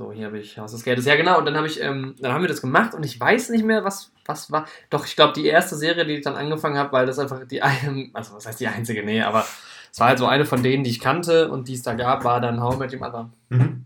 [0.00, 1.04] So, hier habe ich Haus des Geldes.
[1.04, 1.36] Ja, genau.
[1.36, 3.84] Und dann habe ich, ähm, dann haben wir das gemacht und ich weiß nicht mehr,
[3.84, 4.64] was, was war.
[4.88, 7.60] Doch, ich glaube, die erste Serie, die ich dann angefangen habe, weil das einfach die
[7.60, 9.04] eine, also was heißt die einzige?
[9.04, 9.44] Nee, aber
[9.92, 12.24] es war halt so eine von denen, die ich kannte und die es da gab,
[12.24, 13.30] war dann How I Met Your Mother.
[13.50, 13.84] Mhm.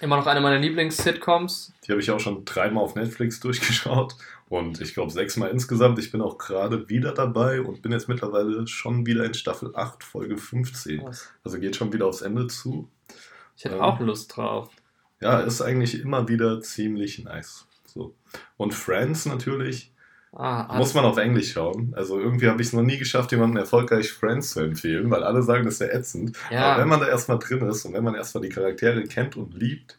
[0.00, 1.72] Immer noch eine meiner Lieblings-Sitcoms.
[1.86, 4.16] Die habe ich auch schon dreimal auf Netflix durchgeschaut.
[4.48, 6.00] Und ich glaube sechsmal insgesamt.
[6.00, 10.02] Ich bin auch gerade wieder dabei und bin jetzt mittlerweile schon wieder in Staffel 8,
[10.02, 11.00] Folge 15.
[11.44, 12.88] Also geht schon wieder aufs Ende zu.
[13.56, 13.82] Ich hätte Ja.
[13.82, 14.68] auch Lust drauf.
[15.20, 17.66] Ja, ist eigentlich immer wieder ziemlich nice.
[17.86, 18.14] So.
[18.56, 19.92] Und Friends natürlich.
[20.36, 21.92] Ah, Muss man auf Englisch schauen.
[21.94, 25.42] Also irgendwie habe ich es noch nie geschafft, jemandem erfolgreich Friends zu empfehlen, weil alle
[25.42, 26.36] sagen, das wäre ätzend.
[26.50, 26.72] Ja.
[26.72, 29.54] Aber wenn man da erstmal drin ist und wenn man erstmal die Charaktere kennt und
[29.54, 29.96] liebt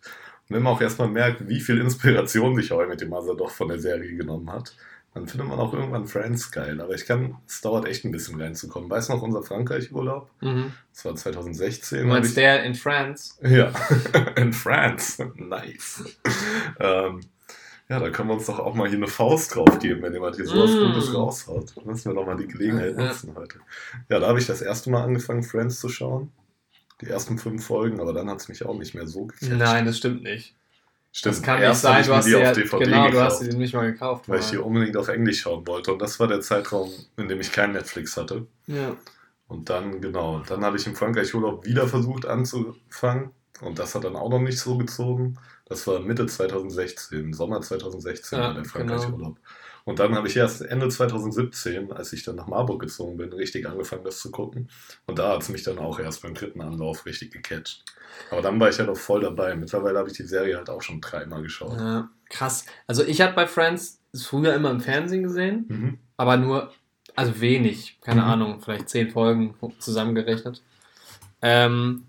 [0.50, 3.50] und wenn man auch erstmal merkt, wie viel Inspiration sich I Met Your Mother doch
[3.52, 4.76] von der Serie genommen hat,
[5.16, 6.80] dann findet man auch irgendwann Friends geil.
[6.82, 8.90] Aber ich kann, es dauert echt ein bisschen reinzukommen.
[8.90, 10.30] Weißt du noch, unser Frankreich-Urlaub?
[10.42, 10.74] Mhm.
[10.94, 12.02] Das war 2016.
[12.02, 13.34] Du meinst ich- der in France?
[13.42, 13.72] ja,
[14.36, 15.32] in France.
[15.38, 16.04] Nice.
[16.80, 17.22] ähm,
[17.88, 20.36] ja, da können wir uns doch auch mal hier eine Faust drauf geben, wenn jemand
[20.36, 20.92] hier sowas Mm.
[20.94, 21.86] Gutes raushaut.
[21.86, 23.06] Müssen wir doch mal die Gelegenheit ja.
[23.08, 23.60] nutzen heute.
[24.10, 26.32] Ja, da habe ich das erste Mal angefangen, Friends zu schauen.
[27.02, 29.52] Die ersten fünf Folgen, aber dann hat es mich auch nicht mehr so gecatcht.
[29.52, 30.56] Nein, das stimmt nicht.
[31.18, 32.02] Stimmt, Das kann nicht erst hab sein.
[32.02, 34.28] ich Du hast die ja, DVD genau, du hast sie nicht mal gekauft.
[34.28, 34.52] weil ich Mann.
[34.52, 35.94] hier unbedingt auf Englisch schauen wollte.
[35.94, 38.48] Und das war der Zeitraum, in dem ich kein Netflix hatte.
[38.68, 38.98] Ja.
[39.48, 43.30] Und dann, genau, dann habe ich im Frankreich-Urlaub wieder versucht anzufangen.
[43.62, 45.38] Und das hat dann auch noch nicht so gezogen.
[45.68, 49.38] Das war Mitte 2016, Sommer 2016 Ja, war der Frankreich-Urlaub.
[49.86, 53.68] Und dann habe ich erst Ende 2017, als ich dann nach Marburg gezogen bin, richtig
[53.68, 54.68] angefangen, das zu gucken.
[55.06, 57.84] Und da hat es mich dann auch erst beim dritten Anlauf richtig gecatcht.
[58.32, 59.56] Aber dann war ich halt auch voll dabei.
[59.56, 61.78] Mittlerweile habe ich die Serie halt auch schon dreimal geschaut.
[61.78, 62.66] Ja, krass.
[62.88, 66.00] Also ich habe bei Friends früher immer im Fernsehen gesehen, Mhm.
[66.18, 66.72] aber nur,
[67.16, 68.28] also wenig, keine Mhm.
[68.28, 70.64] Ahnung, vielleicht zehn Folgen zusammengerechnet.
[71.44, 72.06] Ähm,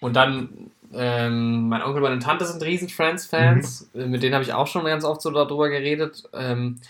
[0.00, 4.10] und dann, ähm, mein Onkel und meine Tante sind riesen Friends-Fans, Mhm.
[4.10, 6.24] Mit denen habe ich auch schon ganz oft so darüber geredet.
[6.32, 6.80] Ähm,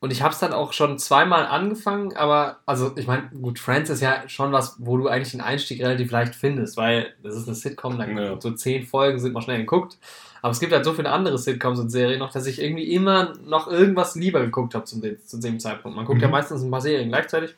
[0.00, 3.90] und ich habe es dann auch schon zweimal angefangen, aber, also ich meine, gut, Friends
[3.90, 7.46] ist ja schon was, wo du eigentlich den Einstieg relativ leicht findest, weil das ist
[7.48, 8.40] eine Sitcom, da Ja.
[8.40, 9.98] so zehn Folgen sind mal schnell geguckt.
[10.40, 13.32] Aber es gibt halt so viele andere Sitcoms und Serien noch, dass ich irgendwie immer
[13.44, 15.96] noch irgendwas lieber geguckt habe zu, dem- Zeitpunkt.
[15.96, 16.32] Man guckt ja Mhm.
[16.32, 17.56] meistens ein paar Serien gleichzeitig.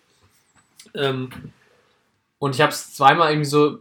[0.95, 1.29] Ähm,
[2.39, 3.79] und ich habe es zweimal irgendwie so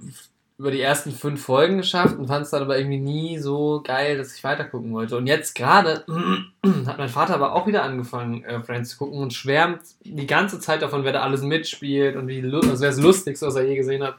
[0.59, 4.17] über die ersten fünf Folgen geschafft und fand es dann aber irgendwie nie so geil,
[4.17, 5.15] dass ich weitergucken wollte.
[5.15, 6.03] Und jetzt gerade
[6.85, 10.59] hat mein Vater aber auch wieder angefangen, äh, Friends zu gucken und schwärmt die ganze
[10.59, 13.77] Zeit davon, wer da alles mitspielt und wie also wer das Lustigste, was er je
[13.77, 14.17] gesehen hat.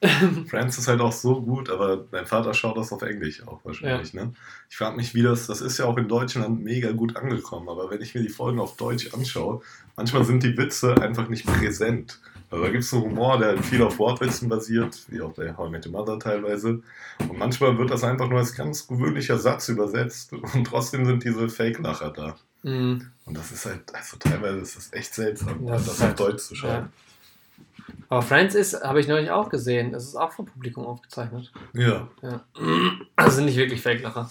[0.48, 4.14] Friends ist halt auch so gut, aber mein Vater schaut das auf Englisch auch wahrscheinlich.
[4.14, 4.32] Ne?
[4.70, 7.90] Ich frage mich, wie das, das ist ja auch in Deutschland mega gut angekommen, aber
[7.90, 9.60] wenn ich mir die Folgen auf Deutsch anschaue,
[9.96, 12.20] manchmal sind die Witze einfach nicht präsent.
[12.50, 15.54] Also da gibt es einen Humor, der halt viel auf Wortwitzen basiert, wie auch bei
[15.56, 16.80] How I Met Your Mother teilweise.
[17.18, 21.48] Und manchmal wird das einfach nur als ganz gewöhnlicher Satz übersetzt und trotzdem sind diese
[21.48, 22.36] Fake-Lacher da.
[22.62, 26.06] Mm, Und das ist halt, also teilweise ist das echt seltsam, Das das, ist auf
[26.08, 26.70] halt- Deutsch zu schauen.
[26.70, 26.88] ja.
[28.08, 31.52] Aber Friends ist, habe ich neulich auch gesehen, es ist auch vom Publikum aufgezeichnet.
[31.74, 32.08] Ja.
[32.22, 32.44] Ja.
[33.16, 34.30] Also sind nicht wirklich Fake-Lacher.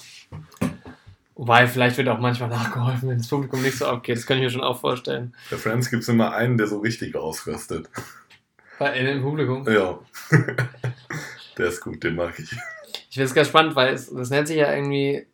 [1.35, 4.17] Wobei, vielleicht wird auch manchmal nachgeholfen, wenn das Publikum nicht so abgeht.
[4.17, 5.35] Das kann ich mir schon auch vorstellen.
[5.51, 7.87] Bei Friends gibt es immer einen, der so richtig ausrastet.
[8.79, 9.67] Bei, im Publikum.
[9.69, 9.99] Ja.
[11.57, 12.51] Der ist gut, den mag ich.
[13.09, 15.25] Ich finde es ganz spannend, weil es, das nennt sich ja irgendwie.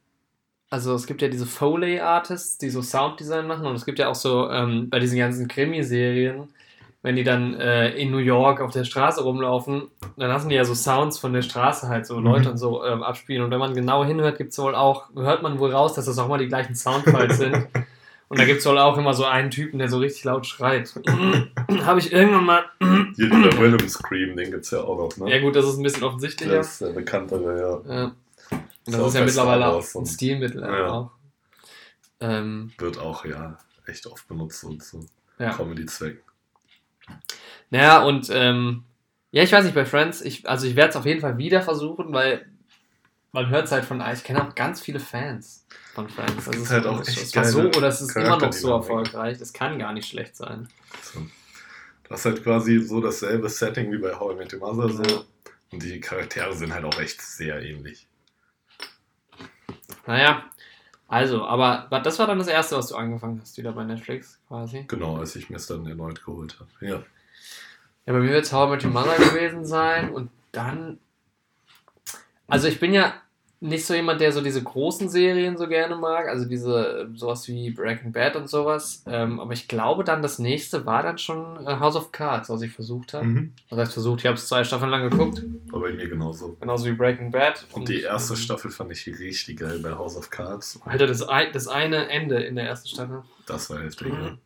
[0.69, 4.15] Also es gibt ja diese Foley-Artists, die so Sounddesign machen und es gibt ja auch
[4.15, 6.47] so ähm, bei diesen ganzen Krimiserien
[7.03, 10.65] wenn die dann äh, in New York auf der Straße rumlaufen, dann lassen die ja
[10.65, 12.51] so Sounds von der Straße halt, so Leute Mhm.
[12.51, 13.43] und so ähm, abspielen.
[13.43, 16.27] Und wenn man genau hinhört, gibt's wohl auch, hört man wohl raus, dass das auch
[16.27, 17.67] mal die gleichen Soundfiles sind.
[18.29, 20.91] Und da gibt's wohl auch immer so einen Typen, der so richtig laut schreit.
[21.85, 22.63] Habe ich irgendwann mal.
[23.15, 25.29] Dieser Willem Scream, den gibt's ja auch noch, ne?
[25.35, 26.53] ja, gut, das ist ein bisschen offensichtlicher.
[26.55, 27.95] Das ist der bekanntere, ja.
[27.95, 28.03] Ja.
[28.05, 30.87] Und das So ist ja mittlerweile auch ein Stilmittel Ja.
[30.91, 31.11] auch.
[32.21, 35.01] Ähm, Wird auch, ja, echt oft benutzt und so
[35.37, 35.51] ja.
[35.51, 36.23] Comedy-Zweck.
[37.69, 38.83] Naja, und ähm,
[39.31, 41.61] ja, ich weiß nicht, bei Friends, ich, also ich werde es auf jeden Fall wieder
[41.61, 42.45] versuchen, weil
[43.31, 46.45] man hört es halt von, ich kenne auch ganz viele Fans von Friends.
[46.45, 49.39] Das ist halt auch echt war so oder es ist immer noch so erfolgreich.
[49.39, 50.67] Das kann gar nicht schlecht sein.
[51.01, 51.25] So.
[52.07, 55.25] Das ist halt quasi so dasselbe Setting wie bei How I Met Your Mother so.
[55.71, 58.07] Und die Charaktere sind halt auch echt sehr ähnlich.
[60.05, 60.45] Naja,
[61.13, 64.85] also, aber das war dann das erste, was du angefangen hast, wieder bei Netflix quasi.
[64.87, 66.69] Genau, als ich mir es dann erneut geholt habe.
[66.81, 67.03] Ja.
[68.05, 70.99] Ja, bei mir wird es How I Met Your Mother gewesen sein und dann.
[72.47, 73.13] Also ich bin ja
[73.63, 77.71] nicht so jemand, der so diese großen Serien so gerne mag, also diese sowas wie
[77.71, 79.03] Breaking Bad und sowas.
[79.07, 82.61] Ähm, aber ich glaube dann, das nächste war dann schon äh, House of Cards, was
[82.61, 83.25] ich versucht habe.
[83.25, 83.53] Mhm.
[83.69, 86.57] Das heißt versucht, ich habe es zwei Staffeln lang geguckt, War bei mir genauso.
[86.59, 87.65] genauso wie Breaking Bad.
[87.71, 90.79] Und die erste ähm, Staffel fand ich richtig geil bei House of Cards.
[90.85, 93.23] Alter, das, ein, das eine Ende in der ersten Staffel.
[93.47, 94.23] Das war heftig, Mhm.
[94.23, 94.37] ja.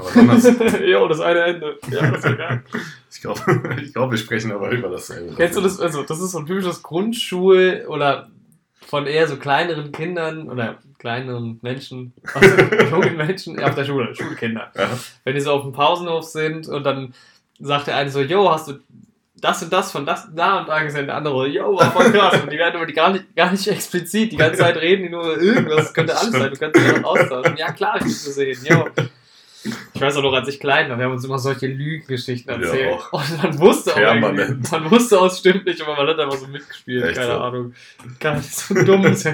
[0.00, 0.46] Aber dann hast,
[0.84, 1.78] jo, das eine Ende.
[1.92, 2.62] Ja, das war geil.
[3.10, 3.40] ich glaube,
[3.82, 5.34] ich glaub, wir sprechen aber über dasselbe.
[5.36, 5.78] Kennst du das?
[5.80, 8.28] Also, das ist so ein typisches Grundschul- oder
[8.90, 12.48] von eher so kleineren Kindern oder kleineren Menschen, also
[12.90, 14.72] jungen Menschen auf der Schule, Schulkinder.
[14.76, 14.90] Ja.
[15.22, 17.14] Wenn die so auf dem Pausenhof sind und dann
[17.60, 18.80] sagt der eine so, yo, hast du
[19.36, 22.42] das und das von das da und da gesehen, der andere, yo, war voll krass.
[22.42, 25.08] Und die werden aber die gar nicht, gar nicht explizit, die ganze Zeit reden die
[25.08, 27.56] nur irgendwas, das könnte alles sein, du kannst dich auch austauschen.
[27.56, 28.86] Ja klar, ich muss gesehen, yo.
[29.92, 32.66] Ich weiß auch noch, als ich klein war, wir haben uns immer solche Lügengeschichten Ja,
[32.66, 32.92] erzählt.
[32.94, 33.12] auch.
[33.12, 34.72] und man wusste auch Permanent.
[34.72, 37.38] man wusste auch, es stimmt nicht, aber man hat einfach so mitgespielt, Echt keine so?
[37.40, 37.74] Ahnung.
[38.18, 39.32] Gar nicht so dumm, das, ja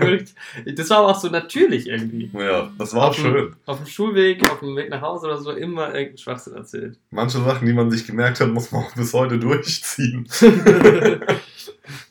[0.91, 2.29] war aber auch so natürlich irgendwie.
[2.35, 3.57] Ja, das war auch Auf dem- schön.
[3.67, 6.99] Auf dem Schulweg, auf dem Weg nach Hause oder so, immer irgendeinen Schwachsinn erzählt.
[7.11, 10.27] Manche Sachen, die man sich gemerkt hat, muss man auch bis heute durchziehen.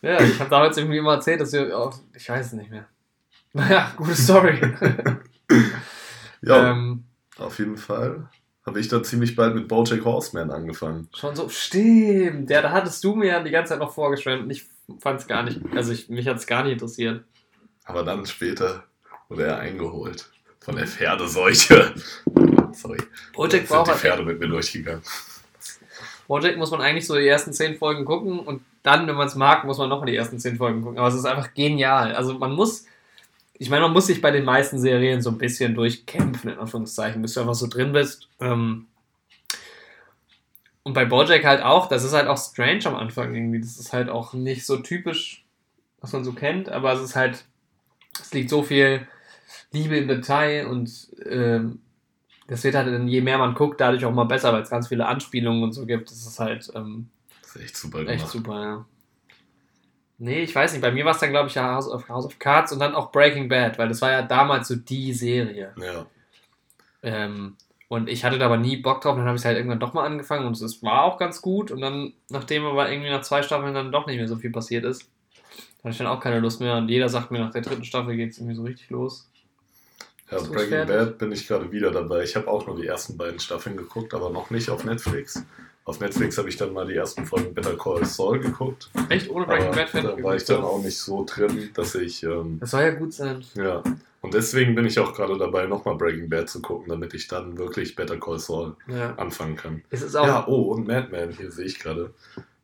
[0.01, 2.85] ja, ich habe damals irgendwie immer erzählt, dass wir, oh, ich weiß es nicht mehr.
[3.53, 4.59] Naja, gute Story.
[6.41, 7.04] Ja, ähm,
[7.37, 8.29] auf jeden Fall
[8.65, 11.07] habe ich dann ziemlich bald mit Bojack Horseman angefangen.
[11.15, 12.49] schon so, stimmt.
[12.49, 14.65] Ja, da hattest du mir ja die ganze Zeit noch vorgeschwärmt und ich
[14.99, 17.23] fand es gar nicht, also ich, mich hat es gar nicht interessiert.
[17.83, 18.83] Aber dann später
[19.29, 21.93] wurde er eingeholt von der Pferdeseuche.
[22.71, 22.97] Sorry.
[23.33, 25.03] Bojack Sind die braucht halt Pferde mit mir durchgegangen.
[26.27, 29.35] Bojack muss man eigentlich so die ersten zehn Folgen gucken und dann, wenn man es
[29.35, 30.97] mag, muss man nochmal die ersten zehn Folgen gucken.
[30.97, 32.15] Aber es ist einfach genial.
[32.15, 32.85] Also man muss,
[33.57, 37.21] ich meine, man muss sich bei den meisten Serien so ein bisschen durchkämpfen, in Anführungszeichen,
[37.21, 38.27] bis du einfach so drin bist.
[38.39, 38.87] Ähm,
[40.83, 43.59] und bei Bojack halt auch, das ist halt auch strange am Anfang irgendwie.
[43.61, 45.43] Das ist halt auch nicht so typisch,
[46.01, 47.45] was man so kennt, aber es ist halt,
[48.21, 49.07] es liegt so viel
[49.71, 50.91] Liebe im Detail und
[51.25, 51.79] ähm,
[52.47, 54.89] das wird halt, dann, je mehr man guckt, dadurch auch mal besser, weil es ganz
[54.89, 56.11] viele Anspielungen und so gibt.
[56.11, 57.09] Das ist halt ähm,
[57.41, 58.29] Das ist echt super echt gemacht.
[58.29, 58.85] super, ja.
[60.17, 60.81] Nee, ich weiß nicht.
[60.81, 62.95] Bei mir war es dann, glaube ich, ja House of, House of Cards und dann
[62.95, 65.73] auch Breaking Bad, weil das war ja damals so die Serie.
[65.77, 66.05] Ja.
[67.03, 69.79] Ähm, und ich hatte da aber nie Bock drauf, dann habe ich es halt irgendwann
[69.79, 71.69] doch mal angefangen und es war auch ganz gut.
[71.69, 74.85] Und dann, nachdem aber irgendwie nach zwei Staffeln dann doch nicht mehr so viel passiert
[74.85, 75.09] ist,
[75.79, 76.77] hatte ich dann auch keine Lust mehr.
[76.77, 79.29] Und jeder sagt mir, nach der dritten Staffel geht es irgendwie so richtig los.
[80.31, 80.95] Ja, Breaking fertig?
[80.95, 82.23] Bad bin ich gerade wieder dabei.
[82.23, 85.45] Ich habe auch nur die ersten beiden Staffeln geguckt, aber noch nicht auf Netflix.
[85.87, 88.89] Auf Netflix habe ich dann mal die ersten Folgen Better Call Saul geguckt.
[89.09, 91.93] Echt ohne Breaking Aber Bad fertig da war ich dann auch nicht so drin, dass
[91.93, 93.43] ich, ähm, Das soll ja gut sein.
[93.53, 93.83] ja.
[94.21, 97.59] Und deswegen bin ich auch gerade dabei, nochmal Breaking Bad zu gucken, damit ich dann
[97.59, 99.13] wirklich Better Call Saul Ja.
[99.17, 99.83] anfangen kann.
[99.91, 100.25] Es ist auch.
[100.25, 102.11] Ja, oh, und Madman, hier sehe ich gerade.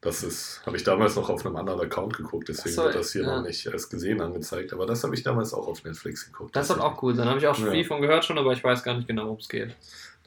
[0.01, 3.11] Das ist, habe ich damals noch auf einem anderen Account geguckt, deswegen so, wird das
[3.11, 3.35] hier ja.
[3.35, 4.73] noch nicht als gesehen angezeigt.
[4.73, 6.55] Aber das habe ich damals auch auf Netflix geguckt.
[6.55, 7.27] Das soll auch cool sein.
[7.29, 7.71] Habe ich auch schon Ja.
[7.73, 9.75] viel von gehört schon, aber ich weiß gar nicht genau, worum es geht.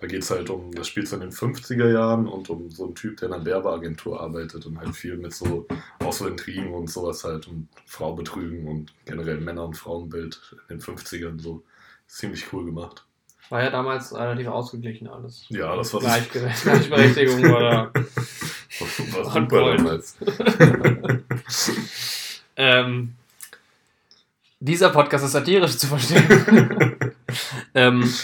[0.01, 2.87] Da geht es halt um, das spielt so in den 50er Jahren und um so
[2.87, 5.67] einen Typ, der in einer Werbeagentur arbeitet und halt viel mit so,
[6.01, 10.79] auch so Intrigen und sowas halt und Frau betrügen und generell Männer- und Frauenbild in
[10.79, 11.63] den 50ern so.
[12.07, 13.05] Ziemlich cool gemacht.
[13.49, 15.47] War ja damals relativ ausgeglichen alles.
[15.49, 17.93] Ja, das war Gleichberechtigung oder.
[17.95, 20.17] war super damals.
[22.57, 23.15] Ähm,
[24.61, 27.15] dieser Podcast ist satirisch zu verstehen.
[27.75, 28.15] ähm,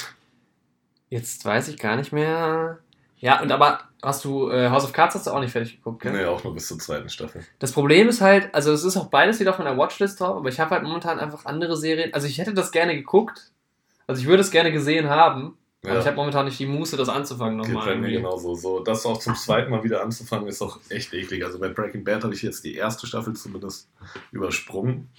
[1.11, 2.79] jetzt weiß ich gar nicht mehr.
[3.19, 6.01] Ja, und aber hast du äh, House of Cards hast du auch nicht fertig geguckt,
[6.01, 6.13] gell?
[6.13, 7.45] Nee, auch nur bis zur zweiten Staffel.
[7.59, 10.49] Das Problem ist halt, also es ist auch beides wieder auf meiner Watchlist drauf, aber
[10.49, 12.15] ich habe halt momentan einfach andere Serien.
[12.15, 13.53] Also ich hätte das gerne geguckt.
[14.07, 17.09] Also ich würde es gerne gesehen haben, Aber ich habe momentan nicht die Muße, das
[17.09, 17.85] anzufangen nochmal.
[17.85, 18.55] Geht bei mir genauso.
[18.55, 21.45] So, das auch zum zweiten Mal wieder anzufangen, ist auch echt eklig.
[21.45, 23.89] Also bei Breaking Bad habe ich jetzt die erste Staffel zumindest
[24.33, 25.11] übersprungen.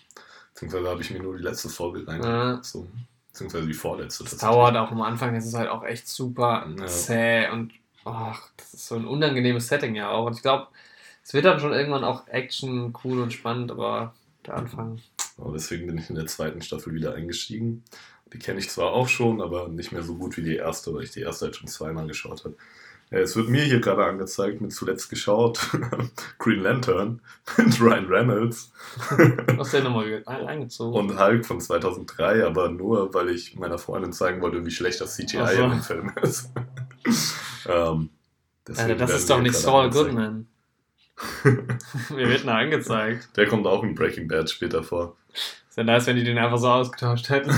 [0.53, 2.91] Beziehungsweise habe ich mir nur die letzte Folge reingezogen.
[2.93, 3.01] Ja.
[3.31, 4.23] Beziehungsweise die vorletzte.
[4.25, 6.85] Das dauert auch am Anfang, ist es halt auch echt super ja.
[6.85, 7.71] zäh und
[8.03, 10.25] ach, das ist so ein unangenehmes Setting ja auch.
[10.25, 10.67] Und ich glaube,
[11.23, 14.13] es wird dann schon irgendwann auch Action cool und spannend, aber
[14.45, 14.99] der Anfang.
[15.37, 17.83] Aber deswegen bin ich in der zweiten Staffel wieder eingestiegen.
[18.33, 21.03] Die kenne ich zwar auch schon, aber nicht mehr so gut wie die erste, weil
[21.03, 22.55] ich die erste halt schon zweimal geschaut habe.
[23.13, 25.59] Es wird mir hier gerade angezeigt, mit zuletzt geschaut,
[26.39, 27.21] Green Lantern
[27.57, 28.71] mit Ryan Reynolds.
[29.57, 30.97] Was der nochmal eingezogen?
[30.97, 35.17] Und Hulk von 2003, aber nur, weil ich meiner Freundin zeigen wollte, wie schlecht das
[35.17, 35.63] CGI so.
[35.63, 36.51] in dem Film ist.
[37.67, 38.09] ähm,
[38.69, 40.47] Alter, das ist doch nicht Saul Goodman.
[41.43, 43.35] Mir wird noch angezeigt.
[43.35, 45.17] Der kommt auch in Breaking Bad später vor.
[45.67, 47.51] Ist ja nice, wenn die den einfach so ausgetauscht hätten.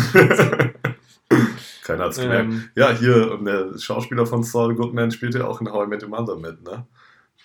[1.83, 2.51] Keiner hat es gemerkt.
[2.51, 6.03] Ähm, ja, hier, der Schauspieler von Saul Goodman spielt ja auch in How I Met
[6.03, 6.85] Your Mother mit, ne?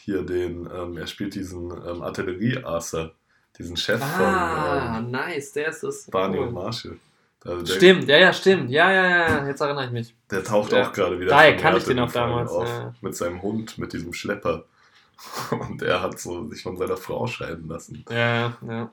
[0.05, 3.13] Hier den, ähm, er spielt diesen ähm, Artillerieaser,
[3.59, 4.25] diesen Chef ah, von.
[4.25, 6.07] Ah, ähm, nice, der ist das.
[6.07, 6.51] Barney cool.
[6.53, 6.99] Marshall.
[7.45, 8.71] Also der, stimmt, ja, ja, stimmt.
[8.71, 10.15] Ja, ja, ja, jetzt erinnere ich mich.
[10.31, 10.87] Der taucht ja.
[10.87, 11.31] auch gerade wieder.
[11.31, 12.51] Daher kannte ich den auch damals.
[12.51, 12.95] Auf, ja.
[13.01, 14.65] Mit seinem Hund, mit diesem Schlepper.
[15.51, 18.05] Und er hat so sich von seiner Frau scheiden lassen.
[18.09, 18.91] Ja, ja.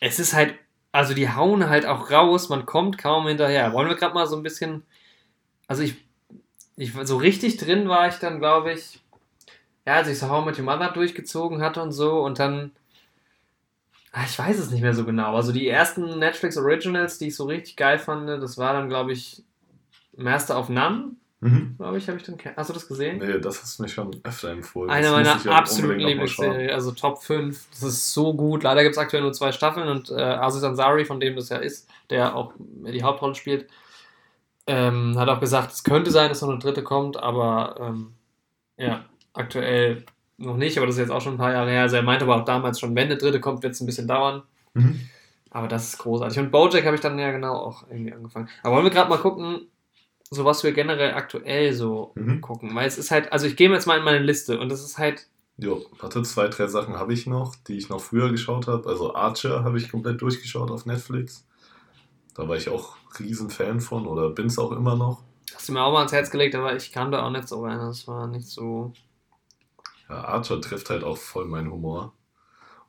[0.00, 0.54] Es ist halt
[0.98, 3.72] also die hauen halt auch raus, man kommt kaum hinterher.
[3.72, 4.82] Wollen wir gerade mal so ein bisschen.
[5.68, 5.94] Also ich,
[6.74, 6.92] ich.
[7.04, 8.98] So richtig drin war ich dann, glaube ich.
[9.86, 12.72] Ja, als ich so How Met Your Mother durchgezogen hatte und so und dann.
[14.10, 15.36] Ah, ich weiß es nicht mehr so genau.
[15.36, 19.12] Also die ersten Netflix Originals, die ich so richtig geil fand, das war dann, glaube
[19.12, 19.44] ich,
[20.16, 21.12] Master of None.
[21.40, 21.76] Mhm.
[21.78, 22.36] Glaube ich, habe ich dann.
[22.56, 23.18] Hast du das gesehen?
[23.18, 24.90] Nee, das hast du mir schon öfter empfohlen.
[24.90, 27.66] Eine meiner absoluten Lieblingsserien, also Top 5.
[27.70, 28.64] Das ist so gut.
[28.64, 31.58] Leider gibt es aktuell nur zwei Staffeln und äh, Aziz Ansari, von dem das ja
[31.58, 33.68] ist, der auch die Hauptrolle spielt,
[34.66, 38.12] ähm, hat auch gesagt, es könnte sein, dass noch eine dritte kommt, aber ähm,
[38.76, 40.04] ja, aktuell
[40.38, 41.82] noch nicht, aber das ist jetzt auch schon ein paar Jahre her.
[41.82, 44.08] Also er meinte aber auch damals schon, wenn eine dritte kommt, wird es ein bisschen
[44.08, 44.42] dauern.
[44.74, 45.00] Mhm.
[45.50, 46.38] Aber das ist großartig.
[46.38, 48.48] Und Bojack habe ich dann ja genau auch irgendwie angefangen.
[48.62, 49.68] Aber wollen wir gerade mal gucken,
[50.30, 52.40] so was wir generell aktuell so mhm.
[52.40, 52.74] gucken.
[52.74, 54.98] Weil es ist halt, also ich gehe jetzt mal in meine Liste und das ist
[54.98, 55.26] halt.
[55.56, 58.88] Jo, warte, zwei, drei Sachen habe ich noch, die ich noch früher geschaut habe.
[58.88, 61.44] Also Archer habe ich komplett durchgeschaut auf Netflix.
[62.34, 65.22] Da war ich auch riesen Fan von oder bin es auch immer noch.
[65.54, 67.64] Hast du mir auch mal ans Herz gelegt, aber ich kam da auch nicht so
[67.64, 67.78] rein.
[67.78, 68.92] Das war nicht so.
[70.08, 72.12] Ja, Archer trifft halt auch voll meinen Humor.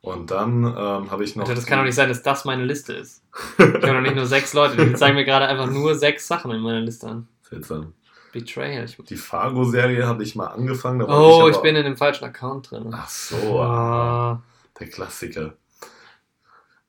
[0.02, 1.44] Und dann ähm, habe ich noch.
[1.44, 3.22] Alter, das kann doch nicht sein, dass das meine Liste ist.
[3.58, 6.50] Ich habe doch nicht nur sechs Leute, die zeigen mir gerade einfach nur sechs Sachen
[6.52, 7.28] in meiner Liste an.
[7.42, 7.92] Seltsam.
[8.32, 8.86] Betrayal.
[8.86, 11.02] Die Fargo-Serie habe ich mal angefangen.
[11.02, 12.90] oh, ich, ich, bin in dem falschen Account drin.
[12.92, 14.42] Ach so, ah.
[14.78, 15.54] der Klassiker.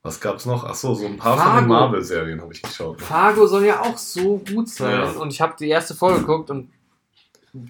[0.04, 0.64] Was gab's noch?
[0.64, 1.52] Ach so, so ein paar Fargo.
[1.52, 3.02] von den Marvel-Serien habe ich geschaut.
[3.02, 5.00] Fargo soll ja auch so gut sein.
[5.00, 5.12] Ja.
[5.12, 6.72] Und ich habe die erste Folge geguckt und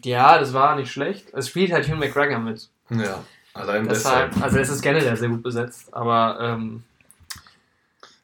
[0.04, 1.34] ja, das war nicht schlecht.
[1.34, 2.70] Es spielt halt Hugh McGregor mit.
[2.90, 3.24] Ja.
[3.54, 4.30] Allein deshalb.
[4.30, 4.44] deshalb.
[4.44, 6.84] Also es ist generell sehr gut besetzt, aber ähm,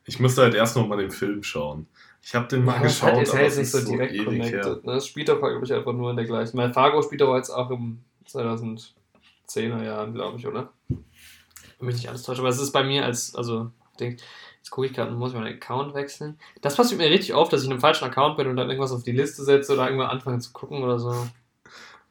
[0.05, 1.87] ich müsste halt erst noch mal den Film schauen.
[2.23, 4.85] Ich habe den mal ja, geschaut, halt, ist aber es nicht so direkt so connected.
[4.85, 4.93] Ne?
[4.93, 6.57] Es spielt doch, glaube ich, einfach nur in der gleichen.
[6.57, 10.69] Mein Fargo spielt doch jetzt auch im 2010er Jahren, glaube ich, oder?
[10.89, 14.19] Wenn mich nicht alles täuscht, aber es ist bei mir als, also, denk,
[14.57, 16.37] jetzt gucke ich gerade, muss ich meinen Account wechseln.
[16.61, 18.91] Das passiert mir richtig oft, dass ich in einem falschen Account bin und dann irgendwas
[18.91, 21.27] auf die Liste setze oder irgendwann anfange zu gucken oder so.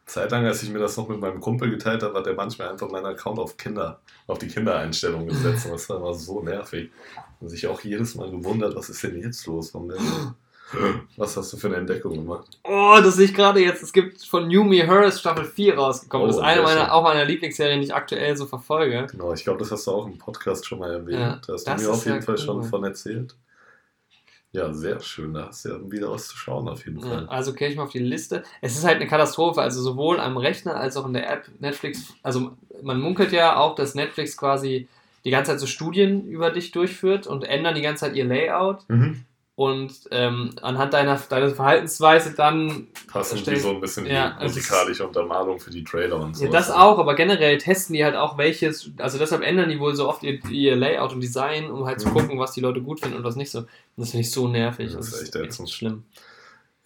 [0.06, 2.68] Zeit lang, als ich mir das noch mit meinem Kumpel geteilt habe, hat er manchmal
[2.68, 5.66] einfach meinen Account auf Kinder, auf die Kindereinstellungen gesetzt.
[5.66, 6.90] Und das war immer so nervig.
[7.40, 9.72] Und sich auch jedes Mal gewundert, was ist denn jetzt los?
[11.16, 12.58] Was hast du für eine Entdeckung gemacht?
[12.64, 13.82] Oh, das sehe ich gerade jetzt.
[13.82, 16.24] Es gibt von New Me Hers Staffel 4 rausgekommen.
[16.24, 19.08] Oh, das ist eine meiner, auch meiner Lieblingsserien, die ich aktuell so verfolge.
[19.10, 21.18] Genau, ich glaube, das hast du auch im Podcast schon mal erwähnt.
[21.18, 22.44] Ja, da hast du mir auf jeden Fall cool.
[22.44, 23.34] schon von erzählt.
[24.56, 25.34] Ja, sehr schön.
[25.34, 27.28] Da hast du ja wieder was zu schauen, auf jeden Fall.
[27.28, 28.42] also gehe ich mal auf die Liste.
[28.62, 31.44] Es ist halt eine Katastrophe, also sowohl am Rechner als auch in der App.
[31.58, 34.88] Netflix, also man munkelt ja auch, dass Netflix quasi
[35.26, 38.88] die ganze Zeit so Studien über dich durchführt und ändern die ganze Zeit ihr Layout.
[38.88, 39.26] Mhm
[39.56, 42.88] und ähm, anhand deiner, deiner Verhaltensweise dann.
[43.08, 46.44] Passen die so ein bisschen ja, die musikalische Untermalung für die Trailer und so.
[46.44, 49.94] Ja, das auch, aber generell testen die halt auch welches, also deshalb ändern die wohl
[49.94, 52.02] so oft ihr, ihr Layout und Design, um halt mhm.
[52.02, 53.60] zu gucken, was die Leute gut finden und was nicht so.
[53.60, 54.92] Und das finde ich so nervig.
[54.92, 56.04] Das, das ist echt, echt schlimm.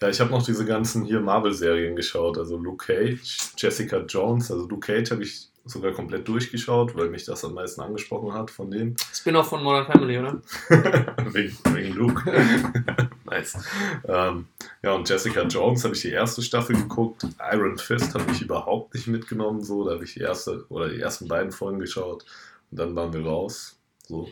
[0.01, 3.21] Ja, ich habe noch diese ganzen hier Marvel-Serien geschaut, also Luke Cage,
[3.59, 7.81] Jessica Jones, also Luke Cage habe ich sogar komplett durchgeschaut, weil mich das am meisten
[7.81, 8.97] angesprochen hat von denen.
[9.13, 10.41] Spin-off von Modern Family, oder?
[11.33, 12.31] wegen, wegen Luke.
[13.25, 13.59] nice.
[14.07, 14.47] Ähm,
[14.83, 17.27] ja, und Jessica Jones habe ich die erste Staffel geguckt.
[17.53, 19.85] Iron Fist habe ich überhaupt nicht mitgenommen, so.
[19.85, 22.25] Da habe ich die erste oder die ersten beiden Folgen geschaut
[22.71, 23.79] und dann waren wir raus.
[24.07, 24.31] So.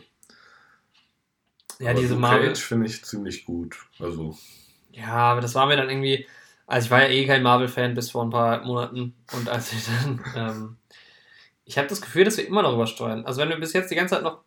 [1.79, 2.47] Ja, Aber diese Luke Marvel.
[2.49, 3.77] Cage finde ich ziemlich gut.
[3.99, 4.37] Also.
[4.91, 6.27] Ja, aber das war mir dann irgendwie
[6.67, 9.85] Also ich war ja eh kein Marvel-Fan bis vor ein paar Monaten und als ich
[9.85, 10.77] dann, ähm,
[11.69, 13.23] ich habe das Gefühl, dass wir immer noch übersteuern.
[13.27, 14.39] Also wenn wir bis jetzt die ganze Zeit noch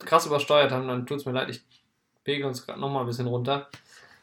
[0.00, 1.64] krass übersteuert haben, dann tut es mir leid, ich
[2.22, 3.70] pegel uns gerade nochmal ein bisschen runter.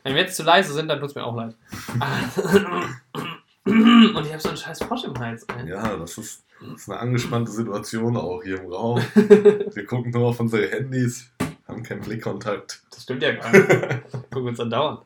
[0.04, 1.56] Wenn wir jetzt zu leise sind, dann tut es mir auch leid.
[3.66, 5.48] und ich habe so einen scheiß Frosch im Hals.
[5.58, 5.70] Ey.
[5.70, 9.02] Ja, das ist, das ist eine angespannte Situation auch hier im Raum.
[9.16, 11.32] Wir gucken nur auf unsere Handys,
[11.68, 12.84] haben keinen Blickkontakt.
[12.92, 13.68] Das stimmt ja gar nicht.
[14.12, 15.02] Gucken wir uns dann dauernd.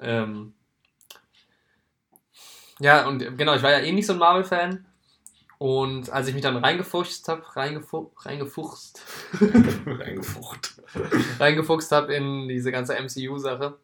[0.00, 0.54] Ähm,
[2.80, 4.87] ja, und genau, ich war ja eh nicht so ein Marvel-Fan.
[5.58, 9.02] Und als ich mich dann reingefuchst habe, reingefu reingefuchst,
[9.86, 10.80] Reingefucht.
[11.40, 13.76] reingefuchst habe in diese ganze MCU-Sache,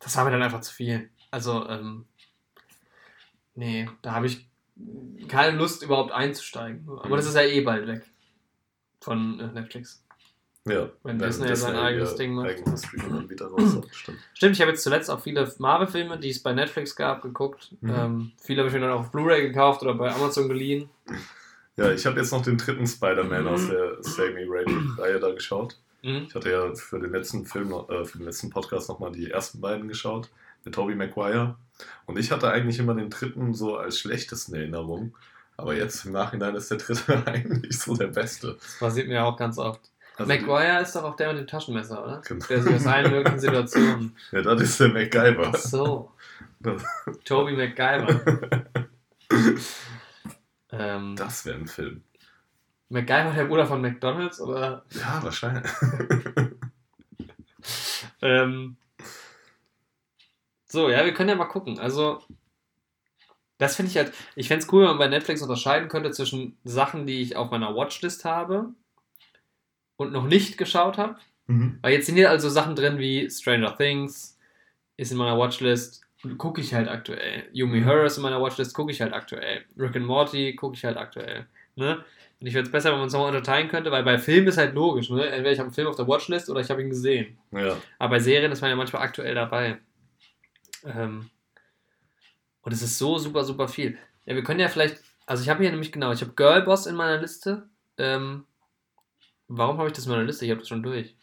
[0.00, 1.08] das war mir dann einfach zu viel.
[1.30, 2.04] Also, ähm,
[3.54, 4.46] nee, da habe ich
[5.28, 6.86] keine Lust überhaupt einzusteigen.
[6.88, 8.04] Aber das ist ja eh bald weg
[9.00, 10.03] von äh, Netflix.
[10.66, 12.56] Ja, Wenn Disney ja sein eigenes Ding macht.
[12.78, 13.50] Streaming-Anbieter
[13.92, 14.18] stimmt.
[14.32, 17.72] Stimmt, ich habe jetzt zuletzt auch viele Marvel-Filme, die es bei Netflix gab, geguckt.
[17.82, 17.90] Mhm.
[17.94, 20.88] Ähm, viele habe ich mir dann auch auf Blu-ray gekauft oder bei Amazon geliehen.
[21.76, 23.48] Ja, ich habe jetzt noch den dritten Spider-Man Mhm.
[23.48, 25.76] aus der Sammy Raimi-Reihe da geschaut.
[26.02, 26.26] Mhm.
[26.28, 29.60] Ich hatte ja für den letzten Film, äh, für den letzten Podcast nochmal die ersten
[29.60, 30.30] beiden geschaut,
[30.64, 31.56] mit Tobey Maguire.
[32.06, 35.14] Und ich hatte eigentlich immer den dritten so als schlechtesten in Erinnerung.
[35.56, 38.56] Aber jetzt im Nachhinein ist der dritte eigentlich so der beste.
[38.60, 39.80] Das passiert mir auch ganz oft.
[40.16, 42.22] Also, Maguire ist doch auch der mit dem Taschenmesser, oder?
[42.26, 42.46] Genau.
[42.46, 44.16] Der sich aus allen möglichen Situationen.
[44.32, 45.50] Ja, das ist der MacGyver.
[45.52, 46.12] Ach so.
[47.24, 48.64] Toby MacGyver.
[50.72, 52.02] ähm, das wäre ein Film.
[52.90, 54.84] MacGyver, der Bruder von McDonalds, oder?
[54.90, 55.70] Ja, wahrscheinlich.
[58.24, 58.76] Ähm,
[60.66, 61.78] so, ja, wir können ja mal gucken.
[61.78, 62.22] Also,
[63.58, 66.58] das finde ich halt, ich fände es cool, wenn man bei Netflix unterscheiden könnte zwischen
[66.64, 68.72] Sachen, die ich auf meiner Watchlist habe
[69.96, 71.16] und noch nicht geschaut habe.
[71.46, 71.78] Mhm.
[71.82, 74.38] Weil jetzt sind hier also Sachen drin wie Stranger Things,
[74.96, 76.02] ist in meiner Watchlist,
[76.38, 77.44] gucke ich halt aktuell.
[77.52, 77.86] Yumi Mhm.
[77.86, 79.64] Horror ist in meiner Watchlist, gucke ich halt aktuell.
[79.78, 81.46] Rick and Morty gucke ich halt aktuell.
[81.76, 82.04] Ne?
[82.40, 84.58] Und ich würde es besser, wenn man es nochmal unterteilen könnte, weil bei Filmen ist
[84.58, 85.10] halt logisch.
[85.10, 85.26] Ne?
[85.26, 87.38] Entweder ich habe einen Film auf der Watchlist oder ich habe ihn gesehen.
[87.52, 87.76] Ja.
[87.98, 89.78] Aber bei Serien ist man ja manchmal aktuell dabei.
[90.84, 91.30] Ähm,
[92.62, 93.98] und es ist so super, super viel.
[94.24, 96.94] Ja, wir können ja vielleicht, also ich habe hier nämlich genau, ich habe Girlboss in
[96.94, 97.68] meiner Liste.
[97.98, 98.44] Ähm,
[99.48, 100.44] warum habe ich das in meiner Liste?
[100.44, 101.14] Ich habe das schon durch.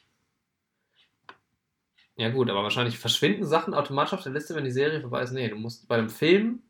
[2.18, 5.32] Ja gut, aber wahrscheinlich verschwinden Sachen automatisch auf der Liste, wenn die Serie vorbei ist.
[5.32, 6.62] Nee, du musst bei dem Film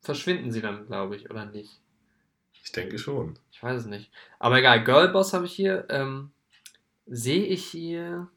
[0.00, 1.80] verschwinden sie dann, glaube ich, oder nicht?
[2.62, 3.38] Ich denke schon.
[3.50, 4.10] Ich weiß es nicht.
[4.38, 5.86] Aber egal, Girlboss habe ich hier.
[5.88, 6.30] Ähm,
[7.06, 8.28] Sehe ich hier.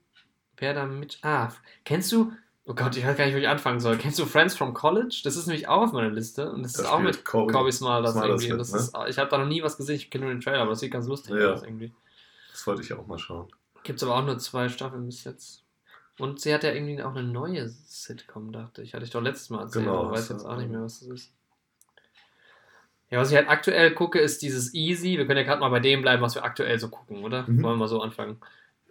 [0.57, 1.19] Wer da mit.
[1.23, 1.51] Ah,
[1.83, 2.31] kennst du.
[2.65, 3.97] Oh Gott, ich weiß gar nicht, wo ich anfangen soll.
[3.97, 5.21] Kennst du Friends from College?
[5.25, 6.49] Das ist nämlich auch auf meiner Liste.
[6.51, 8.51] Und das, Das ist auch mit Corby- Corby Smulders Smulders irgendwie.
[8.51, 8.77] Mit, das ne?
[8.79, 9.95] ist, ich habe da noch nie was gesehen.
[9.95, 11.51] Ich kenne nur den Trailer, aber das sieht ganz lustig Ja.
[11.53, 11.91] aus irgendwie.
[12.61, 13.47] Das wollte ich auch mal schauen.
[13.81, 15.63] Gibt es aber auch nur zwei Staffeln bis jetzt.
[16.19, 18.93] Und sie hat ja irgendwie auch eine neue Sitcom, dachte ich.
[18.93, 21.09] Hatte ich doch letztes Mal erzählt, Genau, aber weiß jetzt auch nicht mehr, was das
[21.09, 21.33] ist.
[23.09, 25.17] Ja, was ich halt aktuell gucke, ist dieses Easy.
[25.17, 27.47] Wir können ja gerade mal bei dem bleiben, was wir aktuell so gucken, oder?
[27.47, 27.63] Mhm.
[27.63, 28.37] Wollen wir mal so anfangen.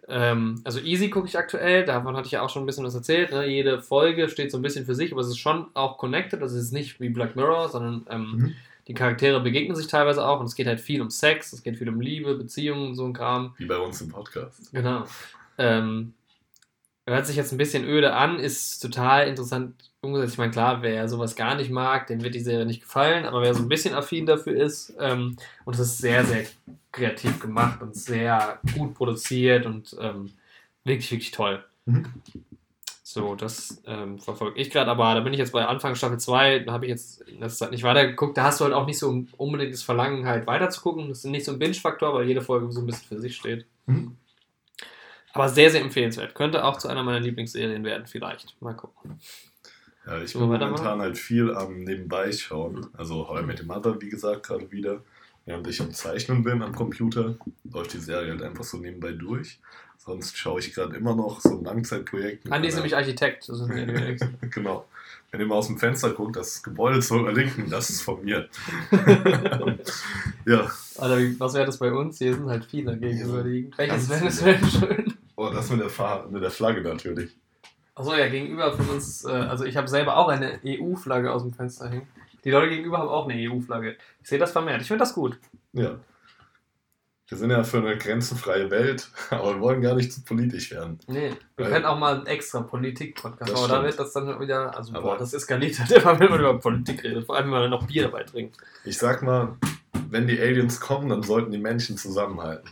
[0.09, 2.93] Ähm, also Easy gucke ich aktuell, davon hatte ich ja auch schon ein bisschen was
[2.95, 3.31] erzählt.
[3.31, 3.45] Ne?
[3.47, 6.41] Jede Folge steht so ein bisschen für sich, aber es ist schon auch connected.
[6.41, 8.55] Also es ist nicht wie Black Mirror, sondern ähm, Mhm.
[8.91, 11.77] Die Charaktere begegnen sich teilweise auch und es geht halt viel um Sex, es geht
[11.77, 13.55] viel um Liebe, Beziehungen und so ein Kram.
[13.57, 14.69] Wie bei uns im Podcast.
[14.73, 15.05] Genau.
[15.57, 16.13] Ähm,
[17.07, 20.33] hört sich jetzt ein bisschen öde an, ist total interessant umgesetzt.
[20.33, 23.41] Ich meine, klar, wer sowas gar nicht mag, dem wird die Serie nicht gefallen, aber
[23.41, 26.45] wer so ein bisschen affin dafür ist, ähm, und es ist sehr, sehr
[26.91, 30.33] kreativ gemacht und sehr gut produziert und ähm,
[30.83, 31.63] wirklich, wirklich toll.
[31.85, 32.07] Mhm.
[33.13, 36.59] So, das ähm, verfolge ich gerade, aber da bin ich jetzt bei Anfang Staffel 2,
[36.59, 38.37] da habe ich jetzt in letzter Zeit nicht weitergeguckt.
[38.37, 41.09] Da hast du halt auch nicht so unbedingt das Verlangen, halt weiterzugucken.
[41.09, 43.65] Das ist nicht so ein Binge-Faktor, weil jede Folge so ein bisschen für sich steht.
[43.85, 44.15] Mhm.
[45.33, 46.35] Aber sehr, sehr empfehlenswert.
[46.35, 48.55] Könnte auch zu einer meiner Lieblingsserien werden, vielleicht.
[48.61, 49.19] Mal gucken.
[50.05, 52.87] Ja, ich Sollen bin momentan halt viel am Nebenbei schauen.
[52.93, 55.03] Also I Met Your Mother, wie gesagt, gerade wieder.
[55.51, 57.35] Während ich am Zeichnen bin am Computer,
[57.69, 59.59] läuft die Serie halt einfach so nebenbei durch.
[59.97, 62.49] Sonst schaue ich gerade immer noch so ein Langzeitprojekt.
[62.49, 63.49] Andi ist einer- nämlich Architekt.
[63.49, 63.67] Das ist
[64.49, 64.85] genau.
[65.29, 68.47] Wenn ihr mal aus dem Fenster guckt, das Gebäude zur Linken, das ist von mir.
[70.45, 72.17] ja, Alter, was wäre das bei uns?
[72.17, 73.77] Hier sind halt viele gegenüberliegend.
[73.77, 75.13] Welches wäre das denn schön?
[75.35, 77.29] oh, das mit der, Fahr mit der Flagge natürlich.
[77.95, 81.51] Achso, ja, gegenüber von uns, äh, also ich habe selber auch eine EU-Flagge aus dem
[81.53, 82.07] Fenster hängen.
[82.43, 83.97] Die Leute gegenüber haben auch eine EU-Flagge.
[84.21, 84.81] Ich sehe das vermehrt.
[84.81, 85.37] Ich finde das gut.
[85.73, 85.99] Ja.
[87.27, 90.99] Wir sind ja für eine grenzenfreie Welt, aber wir wollen gar nicht zu politisch werden.
[91.07, 93.85] Nee, wir Weil- können auch mal einen extra Politik-Podcast machen, aber da stimmt.
[93.87, 97.03] wird das dann wieder, also Aber- boah, das eskaliert halt immer, wenn man über Politik
[97.03, 98.57] redet, vor allem wenn man dann noch Bier dabei trinkt.
[98.83, 99.55] Ich sag mal,
[100.09, 102.69] wenn die Aliens kommen, dann sollten die Menschen zusammenhalten.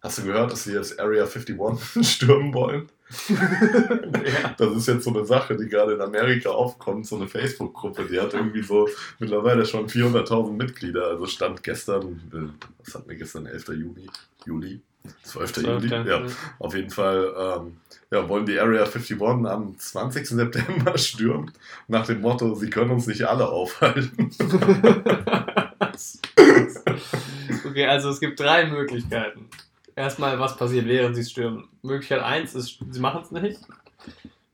[0.00, 2.88] Hast du gehört, dass sie jetzt Area 51 stürmen wollen?
[3.28, 4.54] Ja.
[4.58, 8.20] Das ist jetzt so eine Sache, die gerade in Amerika aufkommt, so eine Facebook-Gruppe, die
[8.20, 8.88] hat irgendwie so
[9.18, 11.06] mittlerweile schon 400.000 Mitglieder.
[11.06, 12.48] Also stand gestern, äh,
[12.84, 13.68] was hatten wir gestern, 11.
[13.68, 14.06] Juli,
[14.44, 14.80] Juli
[15.22, 15.52] 12.
[15.52, 15.66] 12.
[15.66, 16.04] Juli, ja.
[16.04, 16.26] ja.
[16.58, 17.76] Auf jeden Fall ähm,
[18.10, 20.28] ja, wollen die Area 51 am 20.
[20.28, 21.52] September stürmen,
[21.88, 24.30] nach dem Motto, sie können uns nicht alle aufhalten.
[27.64, 29.48] okay, also es gibt drei Möglichkeiten
[29.96, 31.68] erstmal, was passiert, während sie stürmen.
[31.82, 33.60] Möglichkeit 1 ist, sie machen es nicht.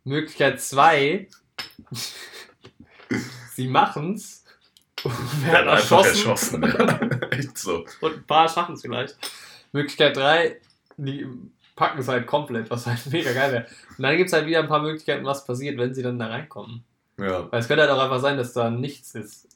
[0.05, 1.28] Möglichkeit 2,
[3.55, 4.45] sie machen es
[5.03, 6.62] und werden erschossen.
[6.62, 6.62] erschossen.
[7.30, 7.84] Echt so.
[8.01, 9.16] Und ein paar schaffen es vielleicht.
[9.72, 10.61] Möglichkeit 3,
[10.97, 11.26] die
[11.74, 13.66] packen es halt komplett, was halt mega geil wäre.
[13.97, 16.28] Und dann gibt es halt wieder ein paar Möglichkeiten, was passiert, wenn sie dann da
[16.28, 16.84] reinkommen.
[17.18, 17.51] Ja.
[17.51, 19.49] Weil es könnte halt auch einfach sein, dass da nichts ist.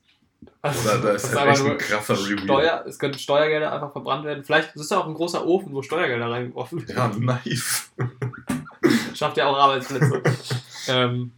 [0.62, 2.44] Also, Oder da ist halt echt ein krasser Review.
[2.44, 4.44] Steuer, es können Steuergelder einfach verbrannt werden.
[4.44, 7.26] Vielleicht ist da auch ein großer Ofen, wo Steuergelder reingeworfen werden.
[7.26, 7.90] Ja, nice.
[9.14, 10.22] Schafft ja auch Arbeitsplätze.
[10.88, 11.32] ähm,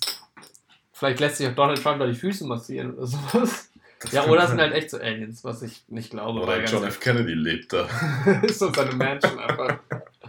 [0.93, 3.71] vielleicht lässt sich auch Donald Trump da die Füße massieren oder sowas.
[4.01, 6.41] Das ja, oder sind halt echt so Aliens, was ich nicht glaube.
[6.41, 6.99] Oder John F.
[6.99, 7.89] Kennedy lebt da.
[8.43, 9.79] ist so seine Mansion einfach.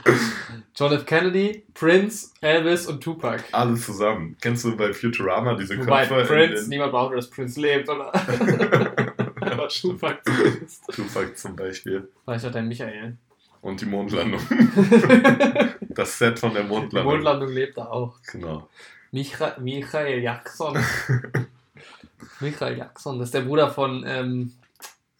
[0.76, 1.06] John F.
[1.06, 3.44] Kennedy, Prince, Elvis und Tupac.
[3.52, 4.36] Alle zusammen.
[4.42, 6.34] Kennst du bei Futurama diese Wobei Köpfe?
[6.34, 8.12] Prince, in, niemand behauptet, dass Prince lebt, oder?
[9.42, 10.84] Aber Tupac zumindest.
[10.88, 12.10] Tupac zum Beispiel.
[12.26, 13.18] Vielleicht hat er Michael.
[13.62, 14.42] Und die Mondlandung.
[15.90, 17.12] das Set von der Mondlandung.
[17.12, 18.16] Die Mondlandung lebt da auch.
[18.32, 18.68] Genau.
[19.12, 20.78] Micha Michael Jackson.
[22.40, 24.54] Michael Jackson, das ist der Bruder von ähm,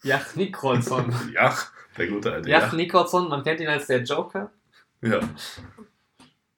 [0.02, 1.14] Jach Nicholson.
[1.32, 2.62] Jach, der gute alte Jach.
[2.62, 4.50] Jach Nicholson, man kennt ihn als der Joker.
[5.04, 5.20] Ja.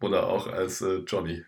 [0.01, 1.45] Oder auch als äh, Johnny.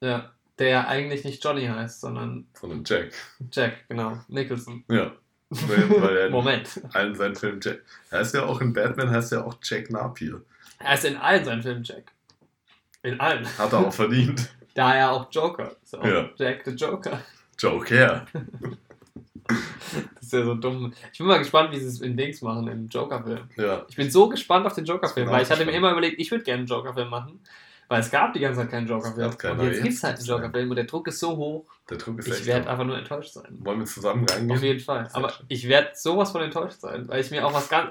[0.00, 2.46] Ja, der ja eigentlich nicht Johnny heißt, sondern.
[2.58, 3.12] Sondern Jack.
[3.50, 4.18] Jack, genau.
[4.28, 4.84] Nicholson.
[4.88, 5.12] Ja.
[5.48, 6.76] Weil, er Moment.
[6.76, 7.82] In allen seinen Filmen Jack.
[8.10, 10.42] Er ist ja auch in Batman, heißt ja auch Jack Napier.
[10.78, 12.12] Er ist in allen seinen Filmen Jack.
[13.02, 13.46] In allen.
[13.58, 14.54] Hat er auch verdient.
[14.74, 15.94] Da er auch Joker ist.
[15.94, 16.30] Auch ja.
[16.36, 17.20] Jack the Joker.
[17.58, 18.24] Joker.
[20.32, 20.92] Ist ja so dumm.
[21.12, 23.50] Ich bin mal gespannt, wie sie es in Dings machen, im Joker-Film.
[23.56, 23.84] Ja.
[23.88, 26.42] Ich bin so gespannt auf den Joker-Film, weil ich hatte mir immer überlegt, ich würde
[26.42, 27.40] gerne einen Joker-Film machen.
[27.88, 29.58] Weil es gab die ganze Zeit keinen Joker-Film.
[29.58, 31.66] Und jetzt gibt es halt einen Joker-Film und der Druck ist so hoch.
[31.90, 33.58] Der Druck ist Ich werde einfach nur enttäuscht sein.
[33.58, 34.56] Wollen wir zusammen reingehen?
[34.56, 35.10] Auf jeden Fall.
[35.12, 37.90] Aber ich werde sowas von enttäuscht sein, weil ich mir auch was ganz.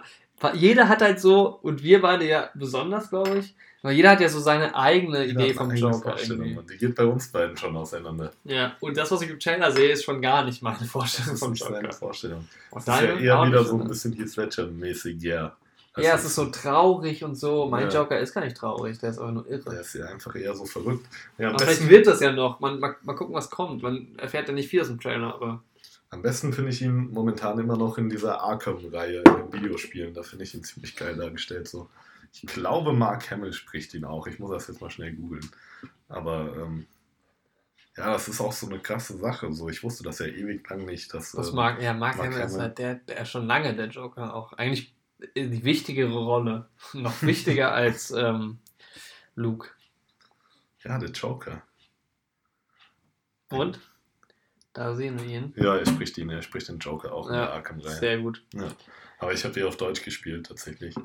[0.56, 3.56] Jeder hat halt so, und wir beide ja besonders, glaube ich,
[3.90, 6.16] jeder hat ja so seine eigene jeder Idee vom Joker.
[6.22, 6.56] Irgendwie.
[6.56, 8.32] Und die geht bei uns beiden schon auseinander.
[8.44, 11.54] Ja, und das, was ich im Trailer sehe, ist schon gar nicht meine Vorstellung vom
[11.54, 11.72] Joker.
[11.72, 12.48] Das ist deine Vorstellung.
[12.72, 15.56] Das ist ja eher wieder so ein bisschen Heath Ledger-mäßig, ja.
[15.94, 17.68] Also ja, es ist so traurig und so.
[17.68, 18.00] Mein ja.
[18.00, 19.70] Joker ist gar nicht traurig, der ist aber nur irre.
[19.72, 21.06] Der ist ja einfach eher so verrückt.
[21.38, 22.62] Ja, aber vielleicht wird das ja noch.
[22.62, 23.84] Man, mal, mal gucken, was kommt.
[23.84, 25.62] Man erfährt ja nicht viel aus dem Trailer, aber.
[26.10, 30.14] Am besten finde ich ihn momentan immer noch in dieser Arkham-Reihe in den Videospielen.
[30.14, 31.68] Da finde ich ihn ziemlich geil dargestellt.
[31.68, 31.90] So.
[32.34, 34.28] Ich glaube, Mark Hamill spricht ihn auch.
[34.28, 35.50] Ich muss das jetzt mal schnell googeln.
[36.08, 36.88] Aber ähm,
[37.98, 39.52] ja, das ist auch so eine krasse Sache.
[39.54, 41.14] So, ich wusste das ja ewig lang nicht.
[41.14, 43.76] Dass, das ähm, Mark, ja, Mark, Mark Hamill, Hamill ist halt der, der schon lange
[43.76, 44.54] der Joker auch.
[44.54, 44.96] Eigentlich
[45.36, 46.70] die wichtigere Rolle.
[46.94, 48.60] Noch wichtiger als ähm,
[49.36, 49.70] Luke.
[50.84, 51.62] Ja, der Joker.
[53.50, 53.80] Und?
[54.74, 55.54] Da sehen wir ihn.
[55.58, 57.96] Ja, er spricht ihn, er spricht den Joker auch ja, in der Arkham-Reihe.
[57.98, 58.42] Sehr gut.
[58.54, 58.70] Ja.
[59.20, 60.96] Aber ich habe ihn auf Deutsch gespielt, tatsächlich.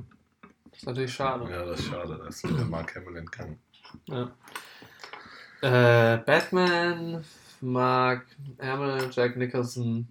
[0.76, 1.50] Das ist natürlich schade.
[1.50, 2.18] Ja, das ist schade.
[2.20, 3.58] Da ist der Mark Hamill entgangen.
[4.06, 4.30] Ja.
[5.62, 7.24] Äh, Batman,
[7.62, 8.26] Mark
[8.60, 10.06] Hamill, Jack Nicholson.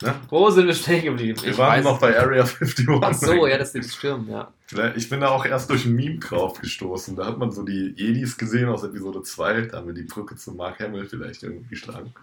[0.00, 0.18] Ja?
[0.30, 1.38] Wo sind wir stehen geblieben?
[1.42, 2.88] Wir ich waren noch bei Area 51.
[3.02, 4.52] Ach so, ja, das ist die Stirn, ja.
[4.94, 7.16] Ich bin da auch erst durch ein Meme drauf gestoßen.
[7.16, 9.62] Da hat man so die Jedis gesehen aus Episode 2.
[9.62, 12.14] Da haben wir die Brücke zu Mark Hamill vielleicht irgendwie geschlagen.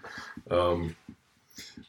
[0.49, 0.95] Ähm,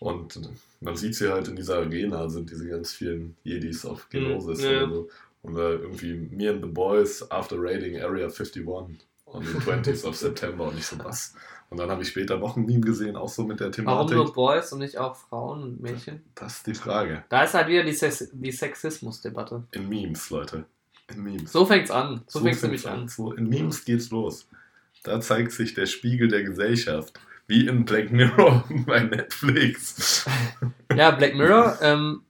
[0.00, 0.40] und
[0.80, 4.64] man sieht sie halt in dieser Arena, sind diese ganz vielen Jedis auf Genosis mhm,
[4.64, 4.82] ja.
[4.82, 5.08] oder so.
[5.46, 10.16] Und äh, irgendwie Me and the Boys after raiding Area 51 on the 20th of
[10.16, 11.34] September und nicht so was.
[11.68, 14.16] Und dann habe ich später noch ein Meme gesehen, auch so mit der Thematik.
[14.16, 16.22] Warum nur Boys und nicht auch Frauen und Mädchen?
[16.34, 17.24] Das ist die Frage.
[17.28, 19.64] Da ist halt wieder die, Sex die Sexismus-Debatte.
[19.72, 20.64] In Memes, Leute.
[21.12, 21.52] In Memes.
[21.52, 22.22] So fängt's an.
[22.26, 23.08] So, so fängt's nämlich an.
[23.08, 24.48] So, in Memes geht's los.
[25.02, 27.18] Da zeigt sich der Spiegel der Gesellschaft.
[27.48, 30.24] Wie in Black Mirror bei Netflix.
[30.96, 32.22] ja, Black Mirror ähm,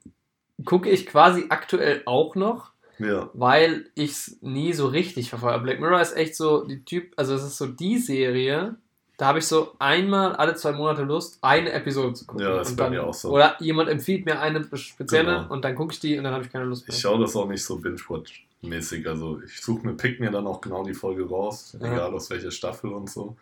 [0.65, 2.73] gucke ich quasi aktuell auch noch.
[2.99, 3.31] Ja.
[3.35, 5.61] Weil ich es nie so richtig verfolge.
[5.61, 8.77] Black Mirror ist echt so die Typ, also es ist so die Serie,
[9.17, 12.45] da habe ich so einmal alle zwei Monate Lust, eine Episode zu gucken.
[12.45, 13.31] Ja, das ist bei mir auch so.
[13.31, 15.53] Oder jemand empfiehlt mir eine spezielle genau.
[15.53, 16.95] und dann gucke ich die und dann habe ich keine Lust mehr.
[16.95, 19.09] Ich schaue das auch nicht so binge-watch-mäßig.
[19.09, 21.93] Also ich suche mir, pick mir dann auch genau die Folge raus, ja.
[21.93, 23.37] egal aus welcher Staffel und so.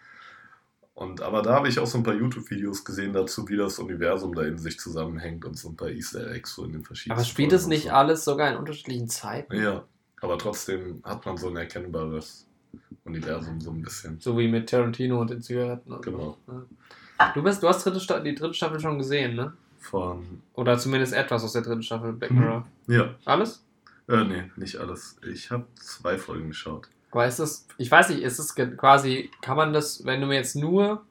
[0.95, 4.33] Und, aber da habe ich auch so ein paar YouTube-Videos gesehen dazu, wie das Universum
[4.35, 7.19] da in sich zusammenhängt und so ein paar Easter Eggs so in den verschiedenen.
[7.19, 7.91] Aber spielt es nicht so.
[7.91, 9.55] alles sogar in unterschiedlichen Zeiten?
[9.57, 9.85] Ja.
[10.21, 12.47] Aber trotzdem hat man so ein erkennbares
[13.05, 14.21] Universum so ein bisschen.
[14.21, 16.01] So wie mit Tarantino und den Zigaretten.
[16.01, 16.39] Genau.
[16.47, 16.63] So.
[17.35, 19.53] Du, bist, du hast dritte Sta die dritte Staffel schon gesehen, ne?
[19.81, 20.43] Von.
[20.55, 22.39] Oder zumindest etwas aus der dritten Staffel Black Mhm.
[22.39, 22.67] Mirror.
[22.87, 23.15] Ja.
[23.25, 23.65] Alles?
[24.09, 25.17] Äh, nee, nicht alles.
[25.31, 26.89] Ich habe zwei Folgen geschaut.
[27.15, 30.35] Aber ist das, ich weiß nicht, ist es quasi, kann man das, wenn du mir
[30.35, 31.05] jetzt nur,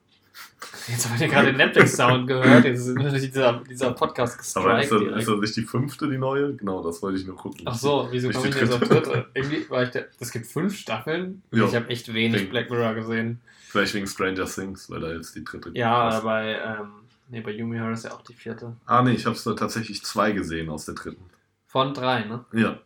[0.90, 4.82] jetzt habe ich ja gerade den Netflix-Sound gehört, jetzt ist natürlich dieser, dieser Podcast Aber
[4.82, 6.56] ist gestrikt das, ist das nicht die fünfte, die neue?
[6.56, 7.62] Genau, das wollte ich nur gucken.
[7.66, 9.28] Ach so, wieso komme ich jetzt auf dritte.
[9.34, 11.42] Irgendwie war ich es gibt fünf Staffeln.
[11.52, 11.66] Ja.
[11.66, 13.40] Ich habe echt wenig Wegen- Black Mirror gesehen.
[13.70, 16.24] Vielleicht wegen Stranger Things, weil da jetzt die dritte Ja, ist.
[16.24, 16.90] bei, ähm,
[17.30, 18.76] nee, bei Yumi Horror ist ja auch die vierte.
[18.86, 21.24] Ah, nee, ich habe da tatsächlich zwei gesehen aus der dritten.
[21.66, 22.44] Von drei, ne?
[22.52, 22.78] Ja.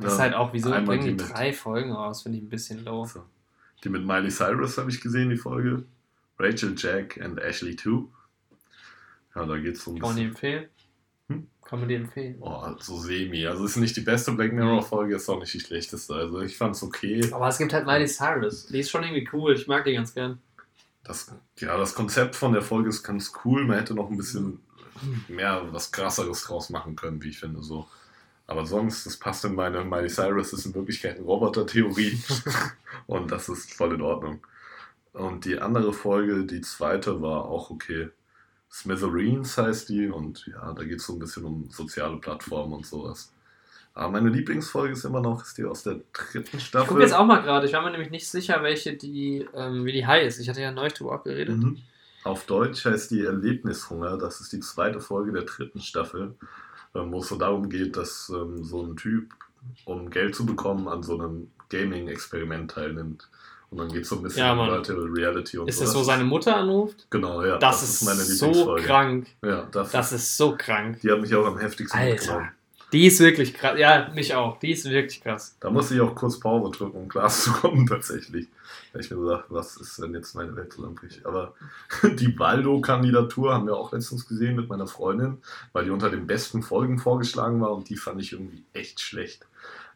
[0.00, 2.22] Das ist halt auch, wieso bringen die die drei Folgen raus?
[2.22, 3.04] Finde ich ein bisschen low.
[3.04, 3.22] So.
[3.84, 5.84] Die mit Miley Cyrus habe ich gesehen, die Folge.
[6.38, 8.04] Rachel, Jack and Ashley 2.
[9.34, 10.68] Ja, da geht's um Kann man die empfehlen?
[11.28, 11.46] Hm?
[11.64, 12.36] Kann man die empfehlen?
[12.40, 13.46] Oh, so semi.
[13.46, 16.14] Also ist nicht die beste Black Mirror Folge, ist auch nicht die schlechteste.
[16.14, 17.30] Also ich fand's okay.
[17.32, 18.66] Aber es gibt halt Miley Cyrus.
[18.66, 19.54] Die ist schon irgendwie cool.
[19.54, 20.40] Ich mag die ganz gern.
[21.04, 23.64] Das, ja, das Konzept von der Folge ist ganz cool.
[23.64, 24.60] Man hätte noch ein bisschen
[25.28, 27.62] mehr was krasseres draus machen können, wie ich finde.
[27.62, 27.88] So.
[28.50, 32.20] Aber sonst, das passt in meine Miley Cyrus ist in Wirklichkeit eine Roboter-Theorie.
[33.06, 34.40] und das ist voll in Ordnung.
[35.12, 38.08] Und die andere Folge, die zweite, war auch okay.
[38.68, 42.86] Smithereens heißt die und ja, da geht es so ein bisschen um soziale Plattformen und
[42.86, 43.32] sowas.
[43.94, 46.88] Aber meine Lieblingsfolge ist immer noch ist die aus der dritten Ich Staffel.
[46.88, 47.68] gucke jetzt auch mal gerade.
[47.68, 50.40] Ich war mir nämlich nicht sicher, welche die, ähm, wie die ist.
[50.40, 51.56] Ich hatte ja neulich drüber abgeredet.
[51.56, 51.78] Mhm.
[52.24, 54.18] Auf Deutsch heißt die Erlebnishunger.
[54.18, 56.34] Das ist die zweite Folge der dritten Staffel,
[56.94, 59.32] ähm, wo es so darum geht, dass ähm, so ein Typ,
[59.84, 63.28] um Geld zu bekommen, an so einem Gaming-Experiment teilnimmt.
[63.70, 64.68] Und dann geht es so ein bisschen Ja, um.
[64.68, 67.06] Virtual Reality und Ist das, wo seine Mutter anruft?
[67.10, 67.56] Genau, ja.
[67.58, 68.10] Das, ist, so
[68.46, 68.82] Lieblingsfolge.
[68.82, 69.26] krank.
[69.42, 71.00] Ja, das, Das ist so krank.
[71.00, 72.12] die hat mich auch am heftigsten Alter.
[72.14, 72.48] mitgenommen.
[72.92, 73.78] Die ist wirklich krass.
[73.78, 74.58] Ja, mich auch.
[74.58, 75.56] Die ist wirklich krass.
[75.60, 78.48] Da musste ich auch kurz Pause drücken, um Glas zu kommen, tatsächlich.
[78.92, 81.24] Weil ich mir gesagt was ist, wenn jetzt meine Welt zusammenbricht.
[81.24, 81.54] Aber
[82.02, 85.38] die Waldo-Kandidatur haben wir auch letztens gesehen mit meiner Freundin,
[85.72, 89.46] weil die unter den besten Folgen vorgeschlagen war und die fand ich irgendwie echt schlecht.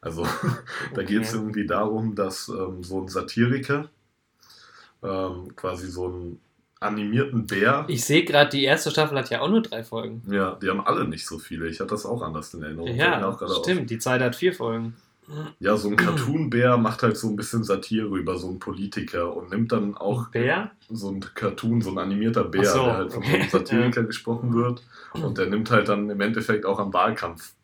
[0.00, 0.22] Also
[0.94, 1.06] da Okay.
[1.06, 3.88] geht es irgendwie darum, dass ähm, so ein Satiriker
[5.02, 6.40] ähm, quasi so einen
[6.84, 7.84] animierten Bär.
[7.88, 10.22] Ich sehe gerade, die erste Staffel hat ja auch nur drei Folgen.
[10.30, 11.68] Ja, die haben alle nicht so viele.
[11.68, 12.94] Ich hatte das auch anders in Erinnerung.
[12.94, 13.64] Ja, gerade auf.
[13.64, 13.90] stimmt.
[13.90, 14.94] Die zweite hat vier Folgen.
[15.58, 19.50] Ja, so ein Cartoon-Bär macht halt so ein bisschen Satire über so einen Politiker und
[19.50, 20.70] nimmt dann auch Bär?
[20.90, 23.50] so ein Cartoon, so ein animierter Bär, so, der halt von so einem okay.
[23.50, 24.82] Satiriker gesprochen wird.
[25.14, 27.54] Und der nimmt halt dann im Endeffekt auch am Wahlkampf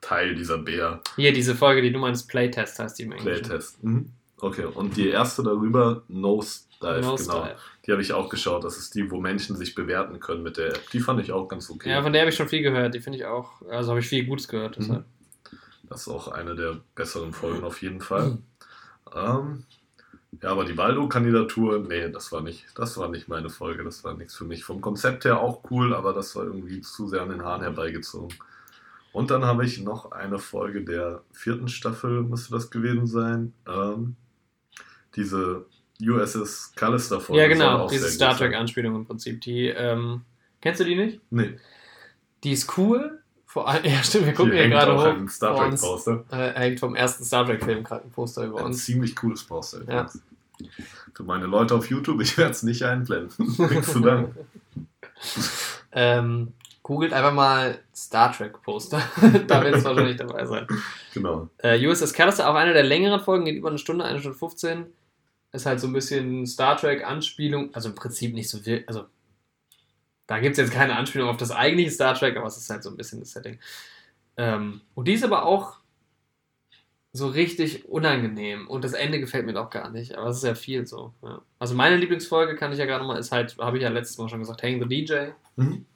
[0.00, 1.00] teil, dieser Bär.
[1.16, 3.42] Hier, diese Folge, die du meinst, Playtest heißt die im Englischen.
[3.42, 3.82] Playtest.
[3.84, 4.10] Mhm.
[4.38, 6.02] Okay, und die erste darüber,
[6.84, 7.42] Nosedive, Nosedive.
[7.42, 7.54] genau.
[7.86, 8.64] Die habe ich auch geschaut.
[8.64, 10.90] Das ist die, wo Menschen sich bewerten können mit der App.
[10.90, 11.90] Die fand ich auch ganz okay.
[11.90, 12.94] Ja, von der habe ich schon viel gehört.
[12.94, 14.78] Die finde ich auch, also habe ich viel Gutes gehört.
[14.78, 14.82] Mhm.
[14.82, 15.04] Deshalb.
[15.88, 18.38] Das ist auch eine der besseren Folgen auf jeden Fall.
[19.14, 19.64] Ähm,
[20.42, 24.14] ja, aber die Waldo-Kandidatur, nee, das war nicht, das war nicht meine Folge, das war
[24.14, 24.64] nichts für mich.
[24.64, 28.36] Vom Konzept her auch cool, aber das war irgendwie zu sehr an den Haaren herbeigezogen.
[29.12, 33.52] Und dann habe ich noch eine Folge der vierten Staffel, müsste das gewesen sein.
[33.68, 34.16] Ähm,
[35.14, 35.66] diese
[36.02, 37.40] USS Callister-Folge.
[37.42, 38.36] Ja, soll genau, diese Star.
[38.36, 39.40] Trek-Anspielung im Prinzip.
[39.42, 40.22] Die, ähm,
[40.60, 41.20] kennst du die nicht?
[41.30, 41.56] Nee,
[42.42, 43.20] Die ist cool.
[43.46, 45.08] Vor allem, ja, stimmt, wir gucken hier gerade auch hoch.
[45.16, 45.80] ein Star vor uns.
[45.80, 46.24] Trek-Poster.
[46.30, 48.84] Äh, hängt vom ersten Star Trek-Film gerade ein Poster über Ein uns.
[48.84, 49.82] ziemlich cooles Poster.
[49.88, 50.10] Ja.
[51.14, 53.54] Für meine Leute auf YouTube, ich werde es nicht einblenden.
[53.58, 54.34] Nichts zu danken.
[55.92, 59.00] Ähm, googelt einfach mal Star Trek-Poster.
[59.46, 60.66] da wird es wahrscheinlich dabei sein.
[61.14, 61.48] Genau.
[61.58, 64.86] Äh, USS Callister, auch eine der längeren Folgen, geht über eine Stunde, eine Stunde 15.
[65.54, 69.06] Ist halt so ein bisschen Star Trek-Anspielung, also im Prinzip nicht so wirklich, also
[70.26, 72.82] da gibt es jetzt keine Anspielung auf das eigentliche Star Trek, aber es ist halt
[72.82, 73.58] so ein bisschen das Setting.
[74.36, 75.76] Ähm, und die ist aber auch
[77.12, 80.56] so richtig unangenehm und das Ende gefällt mir auch gar nicht, aber es ist ja
[80.56, 81.14] viel so.
[81.22, 81.42] Ja.
[81.60, 84.28] Also meine Lieblingsfolge kann ich ja gerade mal, ist halt, habe ich ja letztes Mal
[84.28, 85.30] schon gesagt, Hang the DJ.
[85.56, 85.86] Mhm.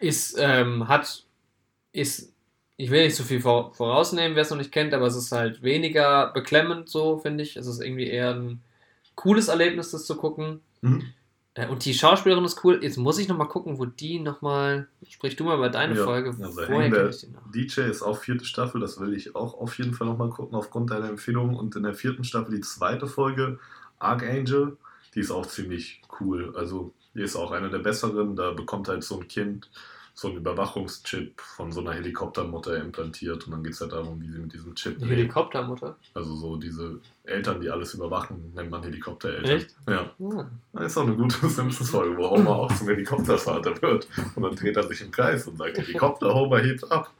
[0.00, 1.24] ist, ähm, hat,
[1.92, 2.32] ist,
[2.76, 5.32] ich will nicht zu viel vor, vorausnehmen, wer es noch nicht kennt, aber es ist
[5.32, 7.56] halt weniger beklemmend, so finde ich.
[7.56, 8.62] Es ist irgendwie eher ein
[9.14, 10.60] cooles Erlebnis, das zu gucken.
[10.82, 11.14] Mhm.
[11.54, 12.80] Äh, und die Schauspielerin ist cool.
[12.82, 16.34] Jetzt muss ich nochmal gucken, wo die nochmal, sprich du mal über deine Ja, Folge,
[16.38, 17.50] also woher Hang ich die noch?
[17.50, 20.90] DJ ist auch vierte Staffel, das will ich auch auf jeden Fall nochmal gucken, aufgrund
[20.90, 21.56] deiner Empfehlung.
[21.56, 23.58] Und in der vierten Staffel die zweite Folge,
[23.98, 24.76] Archangel,
[25.14, 26.52] die ist auch ziemlich cool.
[26.56, 28.36] Also, die ist auch eine der besseren.
[28.36, 29.70] Da bekommt halt so ein Kind
[30.18, 33.44] so einen Überwachungschip von so einer Helikoptermutter implantiert.
[33.44, 35.04] Und dann geht es halt darum, wie sie mit diesem Chip Die.
[35.04, 35.94] Helikoptermutter.
[36.14, 39.58] Also, so diese Eltern, die alles überwachen, nennt man Helikoptereltern.
[39.58, 39.76] Echt?
[39.86, 40.10] Ja.
[40.18, 40.50] Ja.
[40.72, 44.08] Das ist auch eine gute Simpsons-Folge, wo Homer auch zum Helikoptervater wird.
[44.34, 47.12] Und dann dreht er sich im Kreis und sagt, Helikopter, Homer hebt ab.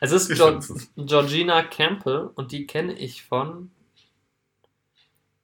[0.00, 0.58] Es ist Geor
[0.96, 3.70] Georgina Campbell und die kenne ich von.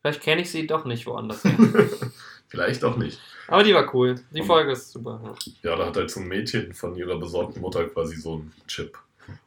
[0.01, 1.45] Vielleicht kenne ich sie doch nicht woanders.
[2.49, 3.21] Vielleicht auch nicht.
[3.49, 4.17] Aber die war cool.
[4.31, 5.21] Die Folge ist super.
[5.23, 5.71] Ja.
[5.71, 8.99] ja, da hat halt so ein Mädchen von ihrer besorgten Mutter quasi so einen Chip.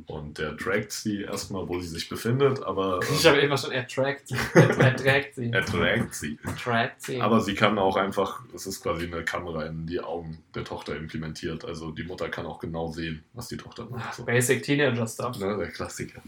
[0.08, 3.00] Und der trackt sie erstmal, wo sie sich befindet, aber.
[3.12, 5.52] ich habe immer schon, er trackt, er, er trägt sie.
[5.52, 6.38] er trägt sie.
[6.62, 7.22] Trackt sie.
[7.22, 10.96] Aber sie kann auch einfach, es ist quasi eine Kamera in die Augen der Tochter
[10.96, 11.64] implementiert.
[11.64, 14.16] Also die Mutter kann auch genau sehen, was die Tochter macht.
[14.16, 14.26] So.
[14.26, 15.38] Basic Teenager Stuff.
[15.38, 16.22] Ja, der Klassiker.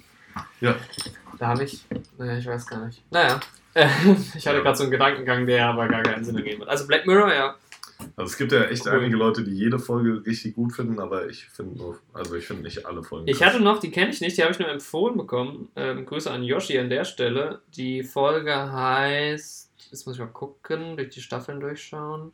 [0.61, 0.76] Ja.
[1.38, 1.84] Da habe ich,
[2.17, 3.03] naja, ich weiß gar nicht.
[3.11, 3.41] Naja,
[4.36, 6.69] ich hatte gerade so einen Gedankengang, der aber gar keinen Sinn ergeben hat.
[6.69, 7.55] Also Black Mirror, ja.
[8.15, 8.93] Also es gibt ja echt cool.
[8.93, 12.63] einige Leute, die jede Folge richtig gut finden, aber ich finde nur, also ich finde
[12.63, 13.28] nicht alle Folgen.
[13.28, 13.53] Ich krass.
[13.53, 15.69] hatte noch, die kenne ich nicht, die habe ich nur empfohlen bekommen.
[15.76, 17.61] Ähm, Grüße an Yoshi an der Stelle.
[17.76, 22.32] Die Folge heißt, jetzt muss ich mal gucken, durch die Staffeln durchschauen.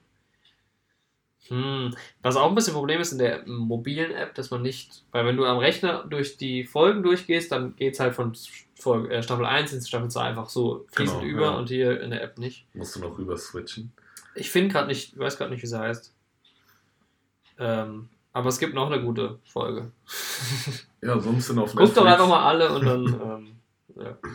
[1.50, 1.96] Hm.
[2.22, 5.38] Was auch ein bisschen Problem ist in der mobilen App, dass man nicht, weil wenn
[5.38, 9.74] du am Rechner durch die Folgen durchgehst, dann geht es halt von äh, Staffel 1
[9.74, 11.58] ins Staffel 2 einfach so fließend genau, über ja.
[11.58, 12.66] und hier in der App nicht.
[12.74, 13.92] Musst du noch rüber switchen.
[14.36, 16.14] Ich finde gerade nicht, ich weiß gerade nicht, wie sie heißt.
[17.60, 19.92] Ähm, aber es gibt noch eine gute Folge.
[21.02, 21.96] Ja, sonst sind auf Netflix.
[21.96, 23.06] Guck doch einfach mal alle und dann.
[23.06, 23.56] ähm,
[23.96, 24.18] ja.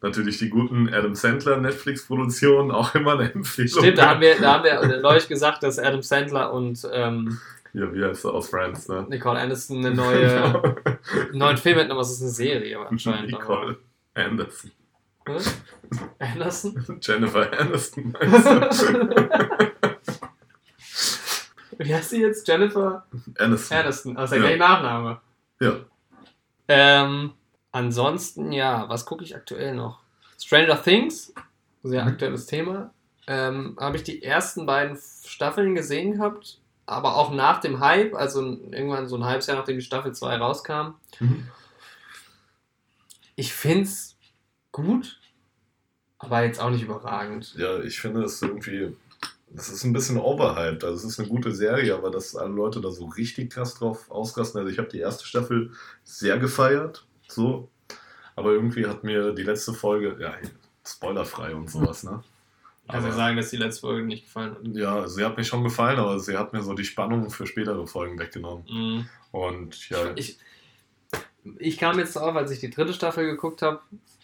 [0.00, 3.82] Natürlich die guten Adam Sandler Netflix-Produktionen, auch immer eine Empfehlung.
[3.82, 6.86] Stimmt, da haben wir, da haben wir neulich gesagt, dass Adam Sandler und.
[6.92, 7.38] Ähm,
[7.72, 9.06] ja, wie heißt er aus Friends, ne?
[9.08, 10.62] Nicole Anderson eine neue,
[11.12, 13.30] einen neuen Film hätten, aber es ist eine Serie anscheinend.
[13.30, 13.76] Nicole
[14.14, 14.24] aber.
[14.24, 14.70] Anderson.
[16.18, 16.98] Anderson?
[17.02, 18.16] Jennifer Anderson.
[21.78, 22.46] Wie heißt sie jetzt?
[22.46, 23.06] Jennifer
[23.38, 23.78] Aniston.
[23.78, 24.16] Aniston.
[24.16, 24.56] Also der ja.
[24.56, 25.20] gleiche Nachname.
[25.60, 25.76] Ja.
[26.66, 27.32] Ähm,
[27.78, 30.00] ansonsten, ja, was gucke ich aktuell noch?
[30.38, 31.32] Stranger Things,
[31.82, 32.08] sehr mhm.
[32.08, 32.92] aktuelles Thema.
[33.26, 38.42] Ähm, Habe ich die ersten beiden Staffeln gesehen gehabt, aber auch nach dem Hype, also
[38.42, 40.94] irgendwann so ein halbes Jahr nachdem die Staffel 2 rauskam.
[41.20, 41.48] Mhm.
[43.36, 44.16] Ich finde es
[44.72, 45.20] gut,
[46.18, 47.54] aber jetzt auch nicht überragend.
[47.56, 48.96] Ja, ich finde es irgendwie,
[49.50, 50.82] das ist ein bisschen overhyped.
[50.82, 54.10] Also es ist eine gute Serie, aber dass alle Leute da so richtig krass drauf
[54.10, 54.58] ausrasten.
[54.58, 55.70] Also ich habe die erste Staffel
[56.02, 57.70] sehr gefeiert, so.
[58.36, 60.34] Aber irgendwie hat mir die letzte Folge, ja,
[60.86, 62.22] spoilerfrei und sowas, ne?
[62.86, 64.60] Also sagen, dass die letzte Folge nicht gefallen hat.
[64.74, 67.86] Ja, sie hat mir schon gefallen, aber sie hat mir so die Spannung für spätere
[67.86, 68.64] Folgen weggenommen.
[68.70, 69.08] Mhm.
[69.30, 69.98] Und ja.
[70.16, 70.38] Ich,
[71.58, 73.80] ich kam jetzt drauf, als ich die dritte Staffel geguckt habe,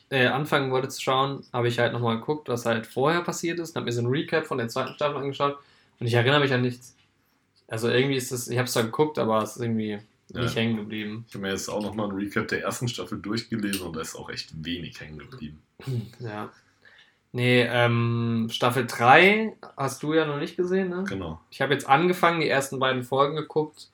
[0.08, 3.70] äh, anfangen wollte zu schauen, habe ich halt nochmal geguckt, was halt vorher passiert ist
[3.70, 5.58] und habe mir so ein Recap von der zweiten Staffel angeschaut
[6.00, 6.96] und ich erinnere mich an nichts.
[7.68, 9.98] Also irgendwie ist das, ich habe es zwar geguckt, aber es ist irgendwie
[10.34, 10.42] ja.
[10.42, 11.24] nicht hängen geblieben.
[11.28, 14.16] Ich habe mir jetzt auch nochmal ein Recap der ersten Staffel durchgelesen und da ist
[14.16, 15.62] auch echt wenig hängen geblieben.
[16.20, 16.50] Ja.
[17.36, 21.02] Nee, ähm, Staffel 3 hast du ja noch nicht gesehen, ne?
[21.08, 21.40] Genau.
[21.50, 23.88] Ich habe jetzt angefangen, die ersten beiden Folgen geguckt.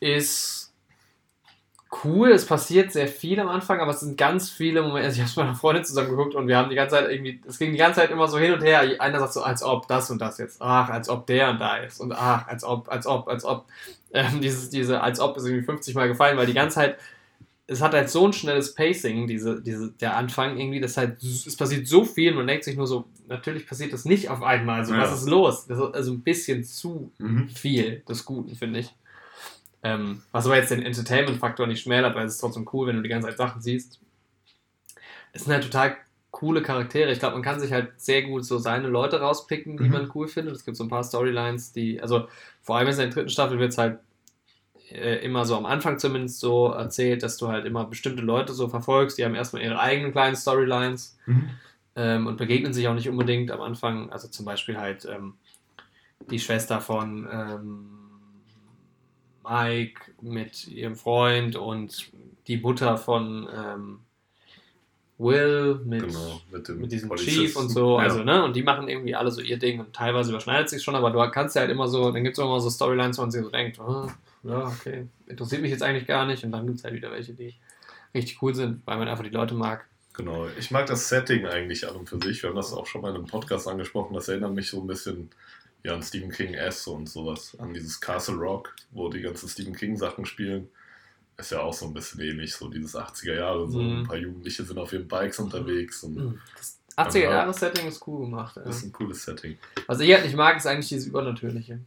[0.00, 0.64] Ist
[2.02, 5.06] cool, es passiert sehr viel am Anfang, aber es sind ganz viele Momente.
[5.06, 7.10] Also ich habe es mit meiner Freundin zusammen geguckt und wir haben die ganze Zeit
[7.10, 8.80] irgendwie, es ging die ganze Zeit immer so hin und her.
[9.00, 11.76] Einer sagt so, als ob das und das jetzt, ach, als ob der und da
[11.76, 13.66] ist und ach, als ob, als ob, als ob.
[14.14, 16.98] Ähm, dieses, diese, als ob ist irgendwie 50 Mal gefallen, weil die ganze Zeit,
[17.66, 21.56] es hat halt so ein schnelles Pacing, diese, diese, der Anfang irgendwie, das halt, es
[21.56, 24.80] passiert so viel und man denkt sich nur so, natürlich passiert das nicht auf einmal,
[24.80, 25.00] also ja.
[25.00, 25.66] was ist los?
[25.66, 27.48] Das ist also ein bisschen zu mhm.
[27.48, 28.94] viel des Guten, finde ich.
[29.82, 33.02] Ähm, was aber jetzt den Entertainment-Faktor nicht schmälert, weil es ist trotzdem cool, wenn du
[33.02, 33.98] die ganze Zeit Sachen siehst.
[35.32, 35.96] Es sind halt total
[36.34, 37.12] coole Charaktere.
[37.12, 39.92] Ich glaube, man kann sich halt sehr gut so seine Leute rauspicken, die mhm.
[39.92, 40.56] man cool findet.
[40.56, 42.26] Es gibt so ein paar Storylines, die, also
[42.60, 44.00] vor allem in der dritten Staffel wird es halt
[44.90, 48.68] äh, immer so am Anfang zumindest so erzählt, dass du halt immer bestimmte Leute so
[48.68, 51.50] verfolgst, die haben erstmal ihre eigenen kleinen Storylines mhm.
[51.94, 54.10] ähm, und begegnen sich auch nicht unbedingt am Anfang.
[54.10, 55.34] Also zum Beispiel halt ähm,
[56.30, 57.86] die Schwester von ähm,
[59.48, 62.10] Mike mit ihrem Freund und
[62.48, 64.00] die Mutter von ähm,
[65.16, 67.14] Will mit, genau, mit, mit, diesem.
[67.14, 67.98] Chief und so.
[67.98, 68.04] Ja.
[68.04, 68.44] Also, ne?
[68.44, 71.30] Und die machen irgendwie alle so ihr Ding und teilweise überschneidet sich schon, aber du
[71.30, 73.50] kannst ja halt immer so, dann gibt es immer so Storylines, wo man sich so
[73.50, 74.08] denkt, oh,
[74.42, 76.42] ja, okay, interessiert mich jetzt eigentlich gar nicht.
[76.42, 77.54] Und dann gibt es halt wieder welche, die
[78.12, 79.86] richtig cool sind, weil man einfach die Leute mag.
[80.14, 82.42] Genau, ich mag das Setting eigentlich an und für sich.
[82.42, 84.14] Wir haben das auch schon mal in einem Podcast angesprochen.
[84.14, 85.30] Das erinnert mich so ein bisschen
[85.84, 89.74] ja, an Stephen King S und sowas, an dieses Castle Rock, wo die ganzen Stephen
[89.74, 90.68] King Sachen spielen.
[91.36, 93.68] Ist ja auch so ein bisschen ähnlich, so dieses 80er Jahre.
[93.68, 94.00] So mhm.
[94.00, 96.02] ein paar Jugendliche sind auf ihren Bikes unterwegs.
[96.04, 96.40] Und mhm.
[96.56, 98.56] das 80er Jahre Setting ist cool gemacht.
[98.56, 99.58] Das ist ein cooles Setting.
[99.86, 101.80] Was ich halt nicht mag, ist eigentlich dieses Übernatürliche.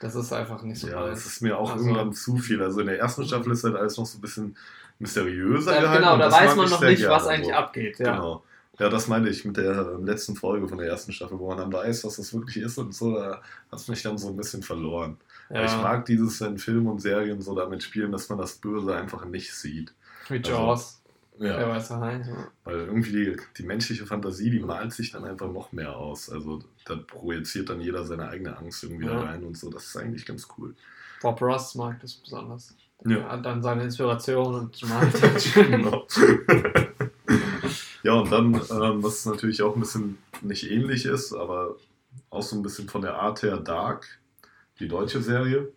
[0.00, 2.62] Das ist einfach nicht so Ja, das ist mir auch also, irgendwann zu viel.
[2.62, 4.56] Also in der ersten Staffel ist halt alles noch so ein bisschen
[4.98, 6.02] mysteriöser ja, gehalten.
[6.02, 7.98] Genau, da weiß man noch nicht, was eigentlich abgeht.
[7.98, 8.16] Ja.
[8.16, 8.44] Genau.
[8.78, 11.58] Ja, das meine ich mit der ähm, letzten Folge von der ersten Staffel, wo man
[11.58, 13.40] dann weiß, was das wirklich ist und so, da
[13.70, 15.16] hat es mich dann so ein bisschen verloren.
[15.50, 15.64] Ja.
[15.64, 19.24] Ich mag dieses, wenn Filme und Serien so damit spielen, dass man das Böse einfach
[19.24, 19.94] nicht sieht.
[20.28, 21.00] Wie also, Jaws.
[21.38, 21.58] Ja.
[21.58, 22.22] Wer weiß daheim.
[22.22, 22.48] Ja.
[22.62, 26.30] Weil irgendwie die, die, menschliche Fantasie, die malt sich dann einfach noch mehr aus.
[26.30, 29.14] Also da projiziert dann jeder seine eigene Angst irgendwie ja.
[29.14, 29.68] da rein und so.
[29.68, 30.74] Das ist eigentlich ganz cool.
[31.20, 32.76] Bob Ross mag das besonders.
[33.04, 33.18] Ja.
[33.18, 35.52] Er hat dann seine Inspiration und mag das.
[35.54, 36.06] genau.
[38.04, 41.76] ja, und dann, ähm, was natürlich auch ein bisschen nicht ähnlich ist, aber
[42.30, 44.20] auch so ein bisschen von der Art her Dark,
[44.80, 45.72] die deutsche Serie.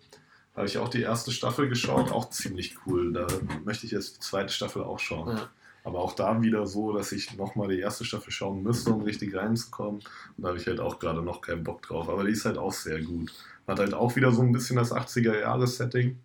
[0.56, 3.14] Habe ich auch die erste Staffel geschaut, auch ziemlich cool.
[3.14, 3.28] Da
[3.64, 5.38] möchte ich jetzt die zweite Staffel auch schauen.
[5.38, 5.50] Ja.
[5.84, 9.36] Aber auch da wieder so, dass ich nochmal die erste Staffel schauen müsste, um richtig
[9.36, 10.02] reinzukommen.
[10.02, 12.10] Und da habe ich halt auch gerade noch keinen Bock drauf.
[12.10, 13.32] Aber die ist halt auch sehr gut.
[13.68, 16.20] Hat halt auch wieder so ein bisschen das 80er-Jahres-Setting.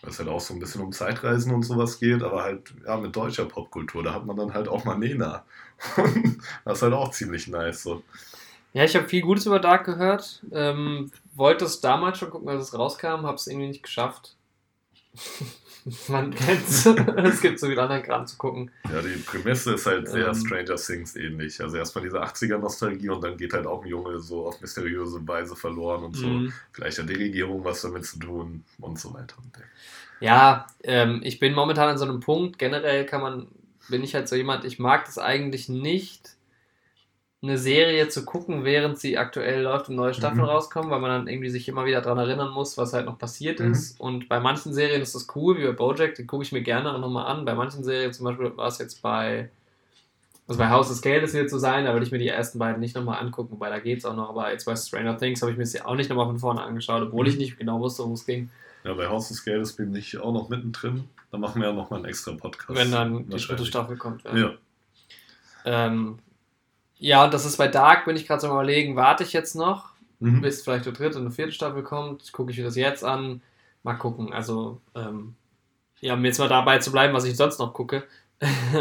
[0.00, 2.96] Weil es halt auch so ein bisschen um Zeitreisen und sowas geht, aber halt ja,
[2.96, 4.02] mit deutscher Popkultur.
[4.02, 5.44] Da hat man dann halt auch mal Nena.
[6.64, 7.84] das ist halt auch ziemlich nice.
[7.84, 8.02] So.
[8.72, 10.42] Ja, ich habe viel Gutes über Dark gehört.
[10.50, 14.36] Ähm, wollte es damals schon gucken, als es rauskam, habe es irgendwie nicht geschafft.
[16.08, 16.86] Man kennt's.
[17.16, 18.70] es gibt so viel anderen Kram zu gucken.
[18.90, 21.60] Ja, die Prämisse ist halt sehr ähm, Stranger Things ähnlich.
[21.60, 25.56] Also erstmal diese 80er-Nostalgie und dann geht halt auch ein Junge so auf mysteriöse Weise
[25.56, 26.26] verloren und so.
[26.26, 26.52] Mhm.
[26.72, 29.34] Vielleicht hat die Regierung was damit zu tun und so weiter.
[30.20, 32.60] Ja, ähm, ich bin momentan an so einem Punkt.
[32.60, 33.48] Generell kann man,
[33.88, 36.31] bin ich halt so jemand, ich mag das eigentlich nicht
[37.42, 40.48] eine Serie zu gucken, während sie aktuell läuft und neue Staffeln mhm.
[40.48, 43.58] rauskommen, weil man dann irgendwie sich immer wieder daran erinnern muss, was halt noch passiert
[43.58, 43.72] mhm.
[43.72, 43.98] ist.
[44.00, 46.94] Und bei manchen Serien ist das cool, wie bei Bojack, die gucke ich mir gerne
[46.94, 47.44] auch nochmal an.
[47.44, 49.50] Bei manchen Serien, zum Beispiel war es jetzt bei,
[50.46, 52.78] also bei House of Geldes wird so sein, da würde ich mir die ersten beiden
[52.80, 54.28] nicht nochmal angucken, weil da geht es auch noch.
[54.28, 57.02] Aber jetzt bei Stranger Things habe ich mir sie auch nicht nochmal von vorne angeschaut,
[57.02, 57.40] obwohl ich mhm.
[57.40, 58.50] nicht genau wusste, worum es ging.
[58.84, 61.08] Ja, bei House of Geldes bin ich auch noch mittendrin.
[61.32, 62.78] Da machen wir ja nochmal einen extra Podcast.
[62.78, 64.22] Wenn dann die dritte Staffel kommt.
[64.24, 64.36] Ja.
[64.36, 64.50] ja.
[65.64, 66.18] Ähm,
[67.02, 69.56] ja, und das ist bei Dark, bin ich gerade so am überlegen, warte ich jetzt
[69.56, 69.90] noch,
[70.20, 70.40] mhm.
[70.40, 73.42] bis vielleicht die dritte und eine vierte Staffel kommt, gucke ich mir das jetzt an,
[73.82, 74.32] mal gucken.
[74.32, 75.34] Also, ähm,
[76.00, 78.04] ja, um jetzt mal dabei zu bleiben, was ich sonst noch gucke,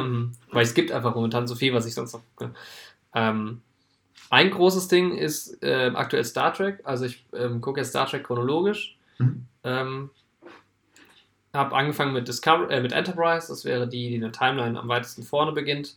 [0.52, 2.54] weil es gibt einfach momentan so viel, was ich sonst noch gucke.
[3.16, 3.62] Ähm,
[4.30, 8.24] ein großes Ding ist äh, aktuell Star Trek, also ich ähm, gucke jetzt Star Trek
[8.24, 9.00] chronologisch.
[9.18, 9.48] Mhm.
[9.64, 10.10] Ähm,
[11.56, 14.88] habe angefangen mit, Discover äh, mit Enterprise, das wäre die, die in der Timeline am
[14.88, 15.96] weitesten vorne beginnt.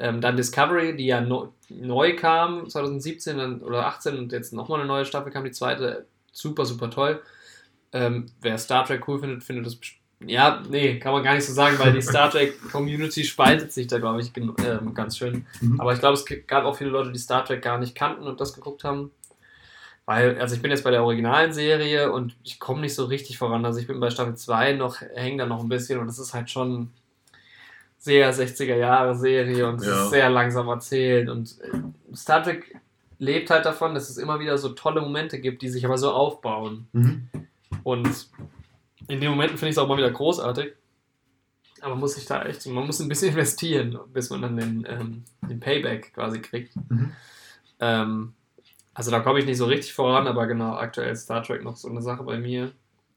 [0.00, 4.80] Ähm, dann Discovery, die ja no, neu kam, 2017 dann, oder 18 und jetzt nochmal
[4.80, 6.06] eine neue Staffel kam, die zweite.
[6.32, 7.20] Super, super toll.
[7.92, 9.78] Ähm, wer Star Trek cool findet, findet das.
[10.26, 13.88] Ja, nee, kann man gar nicht so sagen, weil die Star Trek Community spaltet sich
[13.88, 15.46] da, glaube ich, ähm, ganz schön.
[15.60, 15.80] Mhm.
[15.80, 18.40] Aber ich glaube, es gab auch viele Leute, die Star Trek gar nicht kannten und
[18.40, 19.10] das geguckt haben.
[20.06, 23.38] Weil, also ich bin jetzt bei der originalen Serie und ich komme nicht so richtig
[23.38, 23.64] voran.
[23.64, 26.32] Also ich bin bei Staffel 2 noch, hänge da noch ein bisschen und das ist
[26.32, 26.90] halt schon
[28.00, 30.06] sehr 60er Jahre Serie und ja.
[30.06, 31.28] sehr langsam erzählt.
[31.28, 32.74] Und äh, Star Trek
[33.18, 36.10] lebt halt davon, dass es immer wieder so tolle Momente gibt, die sich aber so
[36.10, 36.88] aufbauen.
[36.92, 37.28] Mhm.
[37.84, 38.28] Und
[39.06, 40.72] in den Momenten finde ich es auch mal wieder großartig.
[41.82, 44.86] Aber man muss sich da echt, man muss ein bisschen investieren, bis man dann den,
[44.88, 46.74] ähm, den Payback quasi kriegt.
[46.88, 47.12] Mhm.
[47.80, 48.32] Ähm,
[48.94, 51.88] also da komme ich nicht so richtig voran, aber genau, aktuell Star Trek noch so
[51.88, 52.72] eine Sache bei mir.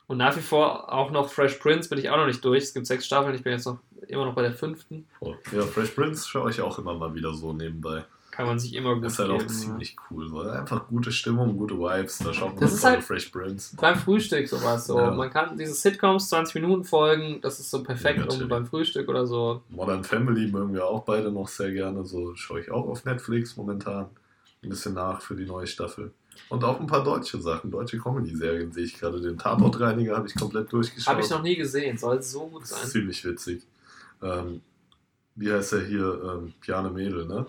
[0.07, 2.63] Und nach wie vor auch noch Fresh Prince bin ich auch noch nicht durch.
[2.63, 5.05] Es gibt sechs Staffeln, ich bin jetzt noch immer noch bei der fünften.
[5.19, 8.05] Oh, ja, Fresh Prince schaue ich auch immer mal wieder so nebenbei.
[8.33, 10.27] Kann man sich immer gut Ist halt geben, auch ziemlich cool.
[10.27, 10.41] So.
[10.41, 12.17] Einfach gute Stimmung, gute Vibes.
[12.17, 13.75] Da schaut man das ist halt Fresh Prince.
[13.75, 14.97] Beim Frühstück sowas so.
[14.97, 15.11] Ja.
[15.11, 19.07] Man kann diese Sitcoms 20 Minuten folgen, das ist so perfekt ja, um beim Frühstück
[19.07, 19.61] oder so.
[19.69, 22.03] Modern Family mögen wir auch beide noch sehr gerne.
[22.05, 24.07] So schaue ich auch auf Netflix momentan.
[24.63, 26.11] Ein bisschen nach für die neue Staffel.
[26.49, 29.21] Und auch ein paar deutsche Sachen, deutsche Comedy-Serien sehe ich gerade.
[29.21, 31.13] Den Tatortreiniger habe ich komplett durchgeschaut.
[31.13, 32.87] Habe ich noch nie gesehen, soll so gut sein.
[32.87, 33.61] Ziemlich witzig.
[34.21, 34.61] Ähm,
[35.35, 36.21] wie heißt er hier?
[36.23, 37.45] Ähm, Piane Mädel, ne?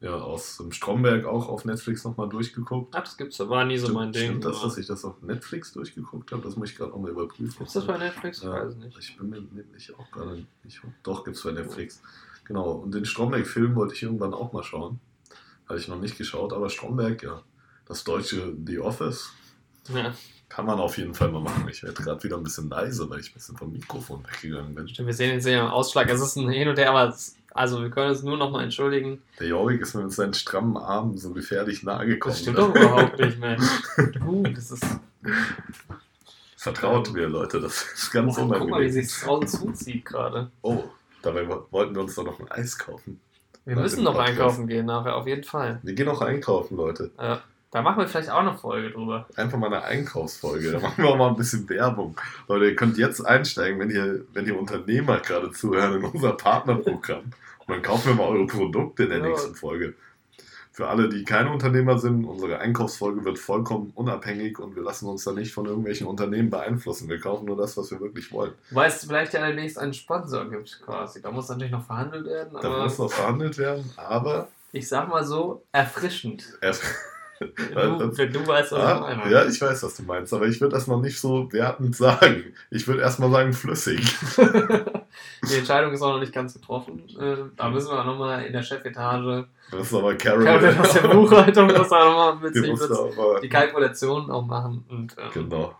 [0.00, 2.94] Ja, aus ähm, Stromberg auch auf Netflix nochmal durchgeguckt.
[2.96, 4.30] Ach, das gibt's, war nie so stimmt, mein Ding.
[4.30, 6.42] Stimmt das, dass ich das auf Netflix durchgeguckt habe?
[6.42, 7.58] Das muss ich gerade nochmal überprüfen.
[7.58, 8.42] Gibt's das bei Netflix?
[8.42, 8.98] Ja, weiß nicht.
[8.98, 10.80] Ich bin mir nämlich auch gerade nicht.
[11.02, 12.00] Doch, gibt's bei Netflix.
[12.44, 15.00] Genau, und den Stromberg-Film wollte ich irgendwann auch mal schauen.
[15.68, 17.42] Hatte ich noch nicht geschaut, aber Stromberg, ja,
[17.84, 19.30] das deutsche The Office.
[19.94, 20.14] Ja.
[20.50, 21.66] Kann man auf jeden Fall mal machen.
[21.70, 24.88] Ich werde gerade wieder ein bisschen leise, weil ich ein bisschen vom Mikrofon weggegangen bin.
[24.88, 26.10] Stimmt, wir sehen im Ausschlag.
[26.10, 28.64] Es ist ein Hin und Her, aber es, also wir können uns nur noch mal
[28.64, 29.22] entschuldigen.
[29.38, 32.32] Der Jorik ist mit seinen strammen Armen so gefährlich nahe gekommen.
[32.32, 33.64] Das stimmt doch überhaupt nicht, Mensch.
[34.26, 34.84] uh, das ist.
[36.56, 38.60] Vertraut mir, Leute, das ist ganz oh, unangenehm.
[38.60, 40.50] Guck mal, wie sich das draußen zuzieht gerade.
[40.62, 40.82] Oh,
[41.22, 43.20] dabei wollten wir uns doch noch ein Eis kaufen.
[43.64, 45.78] Wir müssen noch einkaufen gehen nachher, auf jeden Fall.
[45.84, 47.12] Wir gehen noch einkaufen, Leute.
[47.18, 47.40] Ja.
[47.72, 49.26] Da machen wir vielleicht auch eine Folge drüber.
[49.36, 50.72] Einfach mal eine Einkaufsfolge.
[50.72, 52.16] Da machen wir auch mal ein bisschen Werbung.
[52.48, 57.24] Leute, ihr könnt jetzt einsteigen, wenn ihr, wenn ihr Unternehmer gerade zuhören in unser Partnerprogramm
[57.58, 59.26] Und dann kaufen wir mal eure Produkte in der Ja.
[59.28, 59.94] nächsten Folge.
[60.72, 65.24] Für alle, die keine Unternehmer sind, unsere Einkaufsfolge wird vollkommen unabhängig und wir lassen uns
[65.24, 67.08] da nicht von irgendwelchen Unternehmen beeinflussen.
[67.08, 68.52] Wir kaufen nur das, was wir wirklich wollen.
[68.70, 71.20] Weil es vielleicht ja demnächst einen Sponsor gibt, quasi.
[71.22, 75.24] Da muss natürlich noch verhandelt werden, Da muss noch verhandelt werden, aber ich sag mal
[75.24, 76.58] so, erfrischend.
[76.62, 76.82] erst.
[77.40, 79.30] Du, wenn du weißt, was ich Ah, meine.
[79.32, 82.44] ja, ich weiß, was du meinst, aber ich würde das noch nicht so wertend sagen.
[82.70, 84.14] Ich würde erstmal sagen flüssig.
[85.48, 87.02] Die Entscheidung ist auch noch nicht ganz getroffen.
[87.18, 90.44] Äh, da müssen wir nochmal in der Chefetage, Das ist aber Carol.
[90.44, 92.78] Carol aus der Buchhaltung, muss da nochmal mit Die sich
[93.42, 94.84] die Kalkulationen auch machen.
[94.90, 95.74] Und, ähm, genau.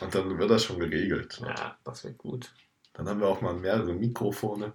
[0.00, 1.40] Und dann wird das schon geregelt.
[1.46, 2.50] Ja, das wird gut.
[2.94, 4.72] Dann haben wir auch mal mehrere Mikrofone.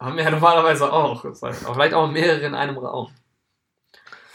[0.00, 1.22] Haben wir ja normalerweise auch.
[1.22, 3.10] Das heißt, auch vielleicht auch mehrere in einem Raum.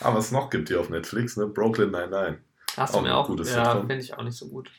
[0.01, 1.47] Ah, was es noch gibt hier auf Netflix, ne?
[1.47, 2.39] Brooklyn 99.
[2.77, 3.27] Hast Auch du mir ein auch?
[3.27, 4.69] gutes ja, finde ich auch nicht so gut.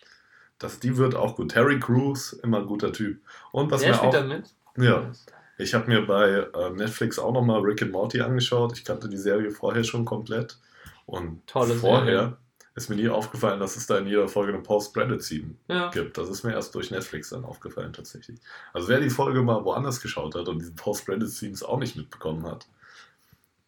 [0.59, 1.51] Das, die wird auch gut.
[1.53, 3.21] Terry Crews, immer ein guter Typ.
[3.53, 4.18] Und was Wer mir spielt auch.
[4.21, 4.55] da mit?
[4.77, 5.11] Ja,
[5.59, 8.77] ich habe mir bei äh, Netflix auch nochmal Rick and Morty angeschaut.
[8.79, 10.59] Ich kannte die Serie vorher schon komplett.
[11.07, 12.37] Und Tolle vorher Serie.
[12.77, 15.91] ist mir nie aufgefallen, dass es da in jeder Folge eine Post-Credit-Scene Ja.
[15.91, 16.16] gibt.
[16.16, 18.39] Das ist mir erst durch Netflix dann aufgefallen tatsächlich.
[18.73, 22.66] Also wer die Folge mal woanders geschaut hat und diese Post-Credit-Scenes auch nicht mitbekommen hat,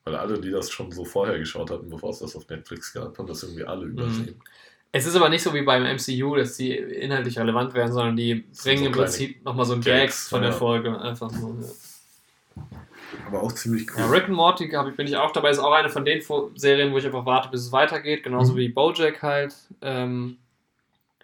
[0.05, 3.17] weil alle, die das schon so vorher geschaut hatten, bevor es das auf Netflix gab,
[3.19, 4.41] haben das irgendwie alle übersehen.
[4.95, 8.45] Es ist aber nicht so wie beim MCU, dass die inhaltlich relevant werden, sondern die
[8.63, 10.57] bringen so im Prinzip nochmal so einen Gags, von der ja.
[10.57, 11.01] Folge.
[11.01, 11.57] Einfach nur.
[11.63, 12.63] Ja.
[13.29, 14.01] Aber auch ziemlich cool.
[14.01, 15.51] Ja, Rick and Morty bin ich auch dabei.
[15.51, 16.23] Ist auch eine von den
[16.57, 18.23] Serien, wo ich einfach warte, bis es weitergeht.
[18.25, 18.57] Genauso Mhm.
[18.59, 19.55] wie Bojack halt.
[19.81, 20.37] Ähm,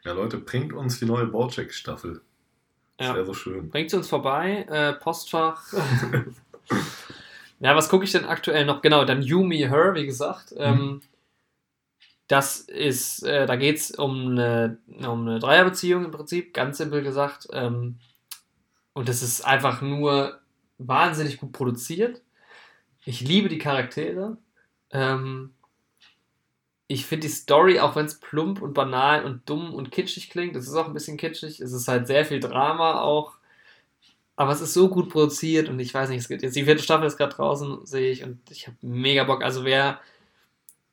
[0.04, 2.22] Ja, Leute, bringt uns die neue Bojack-Staffel.
[2.96, 3.14] Das Ja.
[3.16, 3.68] wäre so schön.
[3.68, 4.64] bringt sie uns vorbei.
[4.70, 5.62] Äh, Postfach.
[7.60, 8.82] ja, was gucke ich denn aktuell noch?
[8.82, 10.52] Genau, dann You, Me, Her, wie gesagt.
[10.52, 10.60] Mhm.
[10.60, 11.00] Ähm,
[12.28, 17.02] das ist, äh, da geht es um eine, um eine Dreierbeziehung im Prinzip, ganz simpel
[17.02, 17.48] gesagt.
[17.52, 17.98] Ähm,
[18.92, 20.38] und es ist einfach nur
[20.76, 22.20] wahnsinnig gut produziert.
[23.04, 24.36] Ich liebe die Charaktere.
[24.90, 25.54] Ähm,
[26.86, 30.56] ich finde die Story, auch wenn es plump und banal und dumm und kitschig klingt,
[30.56, 31.60] es ist auch ein bisschen kitschig.
[31.60, 33.37] Es ist halt sehr viel Drama auch.
[34.38, 36.80] Aber es ist so gut produziert und ich weiß nicht, es gibt jetzt die vierte
[36.80, 39.42] Staffel ist gerade draußen, sehe ich, und ich habe mega Bock.
[39.42, 39.98] Also wer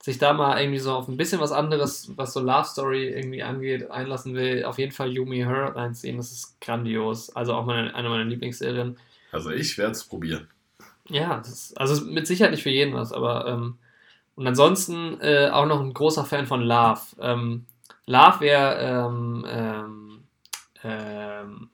[0.02, 3.44] sich da mal irgendwie so auf ein bisschen was anderes, was so Love Story irgendwie
[3.44, 6.18] angeht, einlassen will, auf jeden Fall Yumi Her reinziehen.
[6.18, 7.36] Das ist grandios.
[7.36, 8.98] Also auch meine, eine meiner Lieblingsserien.
[9.32, 10.48] Also ich werde es probieren.
[11.10, 13.78] Ja, ist, also mit Sicherheit nicht für jeden was, aber ähm,
[14.34, 17.02] und ansonsten äh, auch noch ein großer Fan von Love.
[17.20, 17.68] Ähm,
[18.08, 20.24] Love wäre ähm, ähm,
[20.84, 21.70] ähm,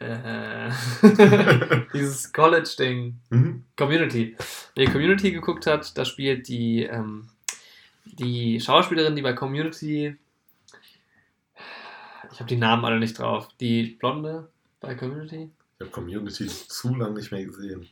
[0.00, 0.70] äh,
[1.94, 3.64] dieses College-Ding, Mhm.
[3.76, 4.36] Community.
[4.74, 7.28] Wer Community geguckt hat, da spielt die, ähm,
[8.04, 10.16] die Schauspielerin, die bei Community,
[12.32, 14.48] ich habe die Namen alle nicht drauf, die Blonde
[14.80, 15.50] bei Community.
[15.76, 17.88] Ich habe Community zu lange nicht mehr gesehen.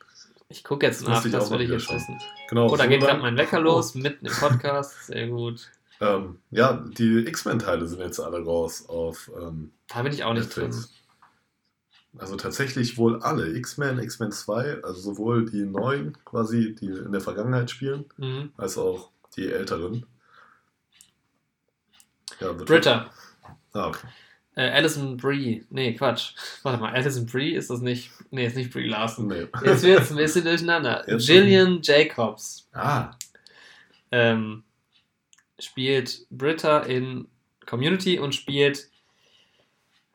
[0.49, 2.19] Ich gucke jetzt Das nach, ich das mal ich jetzt wissen.
[2.49, 2.71] Genau.
[2.71, 5.07] Oh, da so geht gerade mein Wecker los, mitten im Podcast.
[5.07, 5.71] Sehr gut.
[6.01, 10.55] Ähm, ja, die X-Men-Teile sind jetzt alle raus auf ähm, Da bin ich auch nicht
[10.55, 10.73] drin.
[12.19, 13.57] Also tatsächlich wohl alle.
[13.57, 18.51] X-Men, X-Men 2, also sowohl die neuen quasi, die in der Vergangenheit spielen, Mhm.
[18.57, 20.05] als auch die älteren.
[22.41, 23.11] Ja, Britta.
[23.73, 24.07] Ah, okay.
[24.55, 25.65] Äh, Alison Brie.
[25.71, 26.35] Nee, Quatsch.
[26.63, 28.11] Warte mal, Alison Brie ist das nicht.
[28.31, 29.29] Nee, ist nicht Brie Larson.
[29.29, 29.47] Nee.
[29.65, 31.05] Jetzt wird es ein bisschen durcheinander.
[31.09, 33.11] Jetzt- Gillian Jacobs Ah,
[34.11, 34.65] ähm,
[35.59, 37.29] spielt Britta in
[37.67, 38.89] Community und spielt.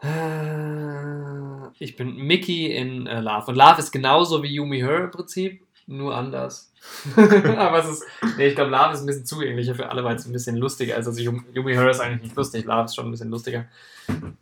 [0.04, 3.48] Äh, ich bin Mickey in äh, Love.
[3.48, 6.72] Und Love ist genauso wie Yumi Her im Prinzip, nur anders.
[7.16, 8.04] Aber es ist.
[8.38, 10.98] Nee, ich glaube, Love ist ein bisschen zugänglicher für alle, weil es ein bisschen lustiger
[10.98, 11.08] ist.
[11.08, 13.66] Also Yum- Yumi Her ist eigentlich nicht lustig, Love ist schon ein bisschen lustiger.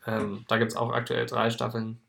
[0.07, 1.99] Ähm, da gibt es auch aktuell drei Staffeln.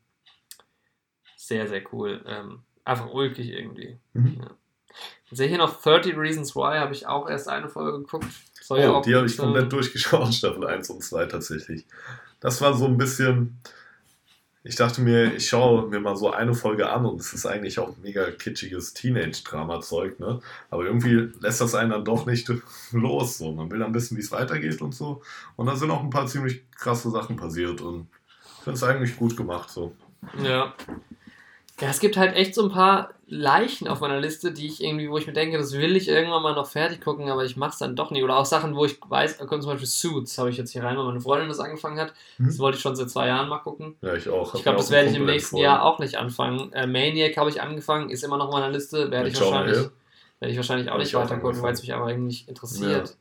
[1.35, 2.23] Sehr, sehr cool.
[2.25, 3.97] Ähm, einfach ulkig irgendwie.
[4.13, 4.37] Mhm.
[4.39, 4.47] Ja.
[5.29, 8.27] Ich sehe hier noch 30 Reasons Why, habe ich auch erst eine Folge geguckt.
[8.61, 11.85] Soll ja oh, auch die habe ich komplett durchgeschaut, Staffel 1 und 2 tatsächlich.
[12.43, 13.57] Das war so ein bisschen.
[14.65, 17.79] Ich dachte mir, ich schaue mir mal so eine Folge an und es ist eigentlich
[17.79, 20.41] auch mega kitschiges Teenage-Drama-Zeug, ne?
[20.69, 22.49] Aber irgendwie lässt das einen dann doch nicht
[22.91, 23.37] los.
[23.37, 23.53] So.
[23.53, 25.21] Man will dann wissen, wie es weitergeht und so.
[25.55, 28.07] Und da sind auch ein paar ziemlich krasse Sachen passiert und
[28.57, 29.69] ich finde es eigentlich gut gemacht.
[29.69, 29.95] So.
[30.43, 30.73] Ja.
[31.81, 35.09] Ja, es gibt halt echt so ein paar Leichen auf meiner Liste, die ich irgendwie,
[35.09, 37.79] wo ich mir denke, das will ich irgendwann mal noch fertig gucken, aber ich mach's
[37.79, 38.23] dann doch nicht.
[38.23, 41.05] Oder auch Sachen, wo ich weiß, zum Beispiel Suits, habe ich jetzt hier rein, weil
[41.05, 42.13] meine Freundin das angefangen hat.
[42.37, 42.45] Mhm.
[42.45, 43.95] Das wollte ich schon seit zwei Jahren mal gucken.
[44.01, 44.53] Ja, ich auch.
[44.53, 45.57] Ich glaube, das werde ich im nächsten.
[45.57, 46.71] Jahr auch nicht anfangen.
[46.73, 49.77] Äh, Maniac habe ich angefangen, ist immer noch auf meiner Liste, werde ich wahrscheinlich,
[50.39, 53.17] werde ich wahrscheinlich auch nicht weiter gucken, weil es mich aber eigentlich nicht interessiert.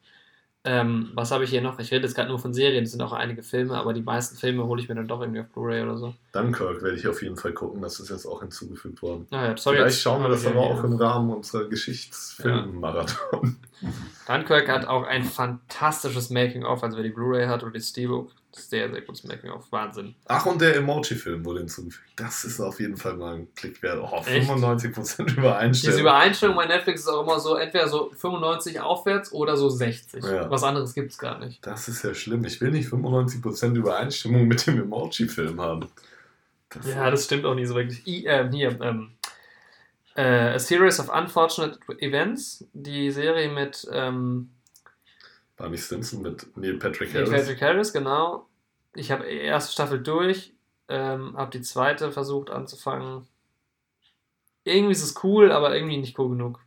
[0.64, 1.80] Ähm, was habe ich hier noch?
[1.80, 4.36] Ich rede jetzt gerade nur von Serien, es sind auch einige Filme, aber die meisten
[4.36, 6.14] Filme hole ich mir dann doch irgendwie auf Blu-ray oder so.
[6.30, 9.26] Dunkirk werde ich auf jeden Fall gucken, das ist jetzt auch hinzugefügt worden.
[9.32, 10.84] Ah, ja, sorry, Vielleicht schauen wir das aber ja, auch ja.
[10.84, 13.56] im Rahmen unserer Geschichtsfilm-Marathon.
[14.28, 18.90] Dunkirk hat auch ein fantastisches Making-of, also wer die Blu-ray hat oder die Steelbook, sehr,
[18.90, 20.14] sehr gutes Making-of, Wahnsinn.
[20.26, 22.10] Ach, und der Emoji-Film wurde hinzugefügt.
[22.16, 24.00] Das ist auf jeden Fall mal ein Klick wert.
[24.02, 24.50] Oh, Echt?
[24.50, 25.92] 95% Übereinstimmung.
[25.92, 30.24] Diese Übereinstellung bei Netflix ist auch immer so entweder so 95 aufwärts oder so 60.
[30.24, 30.50] Ja.
[30.50, 31.66] Was anderes gibt es gar nicht.
[31.66, 32.44] Das ist ja schlimm.
[32.44, 35.88] Ich will nicht 95% Übereinstimmung mit dem Emoji-Film haben.
[36.70, 38.06] Das Ja, das stimmt auch nicht so wirklich.
[38.06, 39.12] I, ähm, hier, ähm,
[40.14, 44.50] äh, A Series of Unfortunate Events, die Serie mit ähm,
[45.62, 47.40] Barney Stinson mit Neil Patrick Neil Harris.
[47.42, 48.48] Patrick Harris, genau.
[48.96, 50.52] Ich habe die erste Staffel durch,
[50.88, 53.28] ähm, habe die zweite versucht anzufangen.
[54.64, 56.58] Irgendwie ist es cool, aber irgendwie nicht cool genug.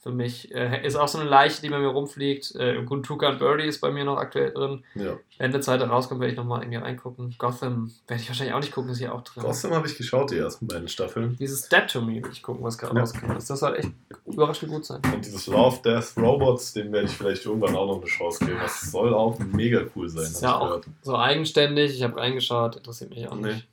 [0.00, 0.54] Für mich.
[0.54, 2.54] Äh, ist auch so eine Leiche, die bei mir rumfliegt.
[2.54, 4.84] Äh, gut, Tuca und Birdie ist bei mir noch aktuell drin.
[4.94, 5.18] Ja.
[5.38, 7.34] Wenn der zweite rauskommt, werde ich nochmal irgendwie reingucken.
[7.36, 9.42] Gotham werde ich wahrscheinlich auch nicht gucken, ist hier auch drin.
[9.42, 11.36] Gotham habe ich geschaut, die ersten beiden Staffeln.
[11.40, 13.00] Dieses Dead to Me will ich gucken, was gerade Ja.
[13.00, 13.36] rauskommt.
[13.36, 13.90] Das soll echt
[14.24, 15.00] überraschend gut sein.
[15.12, 18.58] Und dieses Love, Death, Robots, dem werde ich vielleicht irgendwann auch noch eine Chance geben.
[18.62, 20.86] Das soll auch mega cool sein, ist ja auch gehört.
[21.02, 21.96] so eigenständig.
[21.96, 23.54] Ich habe reingeschaut, interessiert mich auch Nee.
[23.54, 23.66] nicht.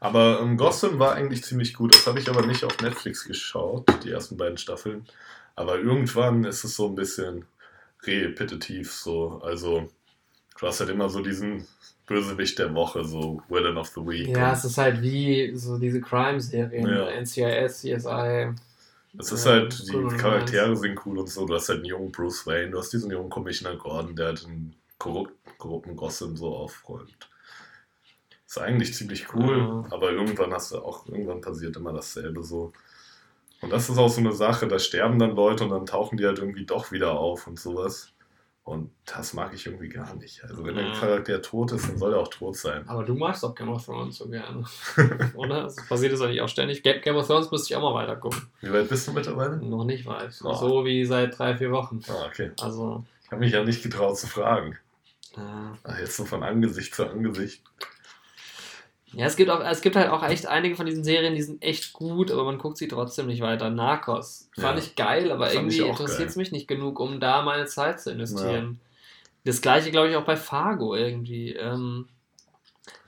[0.00, 1.94] Aber ähm, Gotham war eigentlich ziemlich gut.
[1.94, 5.06] Das habe ich aber nicht auf Netflix geschaut, die ersten beiden Staffeln.
[5.54, 7.44] Aber irgendwann ist es so ein bisschen
[8.04, 9.40] repetitiv so.
[9.44, 9.88] Also
[10.58, 11.66] du hast halt immer so diesen
[12.06, 14.28] Bösewicht der Woche, so Villain of the Week.
[14.28, 17.10] Ja, Und es ist halt wie so diese Crime-Serien, Ja.
[17.20, 18.52] NCIS, CSI.
[19.18, 21.46] es ist halt, die Criminal Charaktere sind cool und so.
[21.46, 24.44] Du hast halt einen jungen Bruce Wayne, du hast diesen jungen Commissioner Gordon, der halt
[24.46, 27.28] einen korrupt, korrupten Gotham so aufräumt.
[28.46, 29.84] Ist eigentlich ziemlich cool, Ja.
[29.90, 32.72] aber irgendwann hast du auch, irgendwann passiert immer dasselbe so.
[33.62, 36.26] Und das ist auch so eine Sache, da sterben dann Leute und dann tauchen die
[36.26, 38.08] halt irgendwie doch wieder auf und sowas.
[38.64, 40.44] Und das mag ich irgendwie gar nicht.
[40.44, 40.92] Also wenn der Ja.
[40.94, 42.88] Charakter tot ist, dann soll er auch tot sein.
[42.88, 44.64] Aber du magst doch Game of Thrones so gerne.
[45.34, 45.62] Oder?
[45.64, 46.82] Das passiert das eigentlich auch ständig.
[46.84, 48.40] Ga- Game of Thrones müsste ich auch mal weiter gucken.
[48.60, 49.56] Wie weit bist du mittlerweile?
[49.56, 50.38] Noch nicht weit.
[50.44, 50.54] Oh.
[50.54, 52.02] So wie seit drei, vier Wochen.
[52.08, 52.52] Ah, okay.
[52.60, 54.78] Also, Ich habe mich ja nicht getraut zu fragen.
[55.36, 55.40] äh,
[55.82, 57.62] Ach, jetzt so von Angesicht zu Angesicht.
[59.14, 61.62] Ja, es gibt, auch, es gibt halt auch echt einige von diesen Serien, die sind
[61.62, 63.68] echt gut, aber man guckt sie trotzdem nicht weiter.
[63.70, 64.84] Narcos fand Ja.
[64.84, 68.80] ich geil, aber irgendwie interessiert es mich nicht genug, um da meine Zeit zu investieren.
[69.44, 71.52] Das gleiche, glaube ich, auch bei Fargo irgendwie.
[71.52, 72.08] Ähm,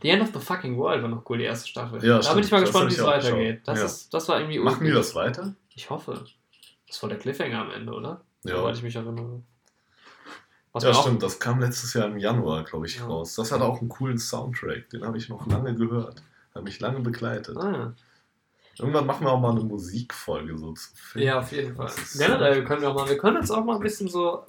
[0.02, 2.05] The End of the Fucking World war noch cool, die erste Staffel.
[2.05, 2.44] Ja, da bin stimmt.
[2.44, 3.61] ich mal gespannt, wie es weitergeht.
[3.64, 3.84] Das, Ja.
[3.86, 5.55] ist, das war irgendwie Machen die das weiter?
[5.74, 6.24] Ich hoffe.
[6.86, 8.20] Das war der Cliffhanger am Ende, oder?
[8.44, 8.57] Ja.
[8.59, 9.40] Soweit ich mich erinnere.
[10.75, 11.22] Was Ja, stimmt.
[11.22, 13.07] Das kam letztes Jahr im Januar, glaube ich, Ja.
[13.07, 13.35] raus.
[13.37, 14.91] Das hat auch einen coolen Soundtrack.
[14.91, 16.22] Den habe ich noch lange gehört.
[16.55, 17.57] Hat mich lange begleitet.
[17.57, 17.95] Ah,
[18.79, 21.27] Irgendwann machen wir auch mal eine Musikfolge so zu Filmen.
[21.29, 21.87] ja, auf jeden Fall.
[21.87, 24.43] Das Generell können wir auch mal, wir können uns auch mal ein bisschen so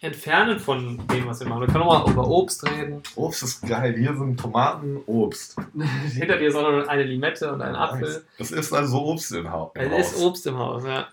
[0.00, 1.60] entfernen von dem, was wir machen.
[1.60, 3.02] Wir können auch mal über Obst reden.
[3.16, 3.94] Obst ist geil.
[3.98, 5.56] Hier sind Tomaten, Obst.
[6.14, 8.24] Hinter dir ist auch noch eine Limette und ein Apfel.
[8.38, 10.12] Es ist also Obst im, ha im Es Haus.
[10.12, 11.08] ist Obst im Haus, ja.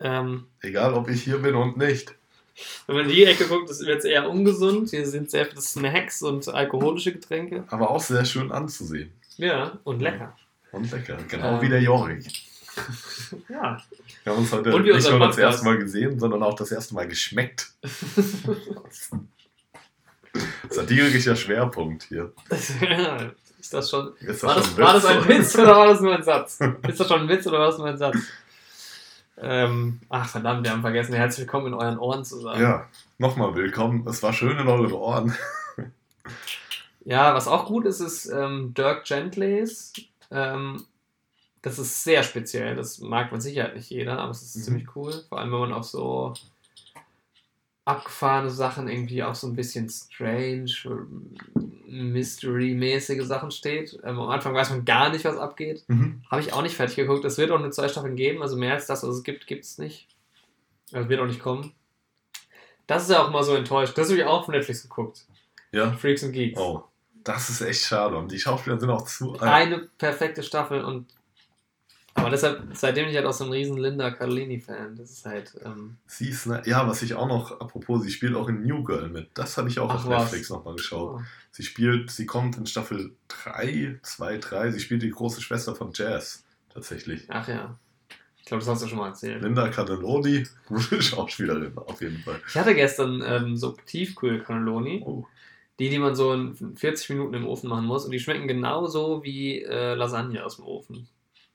[0.00, 2.14] Ähm, Egal, ob ich hier bin und nicht.
[2.86, 4.90] Wenn man in die Ecke guckt, wird es eher ungesund.
[4.90, 7.64] Hier sind sehr viele Snacks und alkoholische Getränke.
[7.68, 9.12] Aber auch sehr schön anzusehen.
[9.36, 10.36] Ja, und lecker.
[10.72, 11.16] Und lecker.
[11.28, 11.62] Genau Ähm.
[11.62, 12.24] wie der Jorik.
[13.48, 13.82] Ja.
[14.24, 15.38] Wir haben uns heute nicht nur das Podcast.
[15.38, 17.72] erste Mal gesehen, sondern auch das erste Mal geschmeckt.
[20.70, 22.32] Satirischer Schwerpunkt hier.
[23.60, 24.12] ist das schon.
[24.20, 26.58] Ist War das, schon war das ein Witz oder war das nur ein Satz?
[26.88, 28.16] Ist das schon ein Witz oder war das nur ein Satz?
[29.38, 31.14] Ähm, ach verdammt, wir haben vergessen.
[31.14, 32.60] Herzlich willkommen in euren Ohren zu sagen.
[32.60, 32.86] Ja,
[33.18, 34.06] nochmal willkommen.
[34.06, 35.34] Es war schön in euren Ohren.
[37.04, 39.92] Ja, was auch gut ist, ist ähm, Dirk Gentleys.
[40.30, 40.84] Ähm,
[41.62, 42.76] das ist sehr speziell.
[42.76, 44.62] Das mag mit Sicherheit nicht jeder, aber es ist Mhm.
[44.62, 45.24] ziemlich cool.
[45.28, 46.34] Vor allem, wenn man auf so
[47.84, 50.70] abgefahrene Sachen, irgendwie auch so ein bisschen strange,
[51.86, 53.98] Mystery-mäßige Sachen steht.
[54.04, 55.84] Ähm, am Anfang weiß man gar nicht, was abgeht.
[56.30, 57.24] Habe ich auch nicht fertig geguckt.
[57.24, 59.64] Es wird auch nur zwei Staffeln geben, also mehr als das, was es gibt, gibt
[59.64, 60.08] es nicht.
[60.92, 61.74] Also wird auch nicht kommen.
[62.86, 63.96] Das ist ja auch mal so enttäuscht.
[63.96, 65.26] Das habe ich auch auf Netflix geguckt.
[65.72, 65.92] Ja.
[65.92, 66.60] Freaks and Geeks.
[66.60, 66.84] Oh,
[67.24, 68.16] das ist echt schade.
[68.16, 69.42] Und die Schauspieler sind auch zu alt.
[69.42, 71.06] Eine perfekte Staffel und.
[72.14, 74.96] Aber deshalb, seitdem ich halt auch so ein riesen Linda Cardellini-Fan.
[74.96, 75.54] Das ist halt.
[75.64, 78.84] Ähm, Sie ist ne, ja, was ich auch noch, apropos, sie spielt auch in New
[78.84, 79.30] Girl mit.
[79.34, 80.22] Das habe ich auch Ach, auf was.
[80.24, 81.20] Netflix nochmal geschaut.
[81.20, 81.22] oh.
[81.50, 84.70] Sie spielt, sie kommt in Staffel 3, 2, 3.
[84.72, 86.44] Sie spielt die große Schwester von Jazz.
[86.72, 87.24] Tatsächlich.
[87.28, 87.78] Ach ja.
[88.38, 89.42] Ich glaube, das hast du schon mal erzählt.
[89.42, 92.40] Linda Cardelloni, gute Schauspielerin, auf jeden Fall.
[92.48, 95.02] Ich hatte gestern ähm, so Tiefkühl-Cannelloni.
[95.04, 95.26] Oh.
[95.78, 98.04] Die, die man so in 40 Minuten im Ofen machen muss.
[98.04, 101.08] Und die schmecken genauso wie äh, Lasagne aus dem Ofen.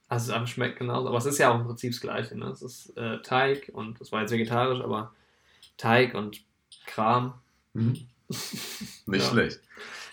[0.09, 1.09] Also es schmeckt genauso.
[1.09, 2.37] Aber es ist ja auch im Prinzip das Gleiche.
[2.37, 2.45] Ne?
[2.47, 5.11] Es ist äh, Teig und das war jetzt vegetarisch, aber
[5.77, 6.41] Teig und
[6.85, 7.33] Kram.
[7.73, 7.97] Mhm.
[8.29, 9.29] Nicht Ja.
[9.31, 9.59] schlecht.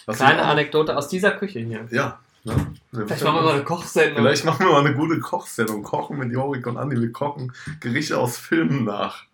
[0.06, 1.86] Was Kleine auch- Anekdote aus dieser Küche hier.
[1.90, 2.18] Ja.
[2.44, 2.54] Ne?
[2.92, 4.16] Vielleicht machen wir mal eine Kochsendung.
[4.22, 5.82] Vielleicht machen wir mal eine gute Kochsendung.
[5.82, 7.00] Kochen mit Jorik und Andi.
[7.00, 9.24] Wir kochen Gerichte aus Filmen nach.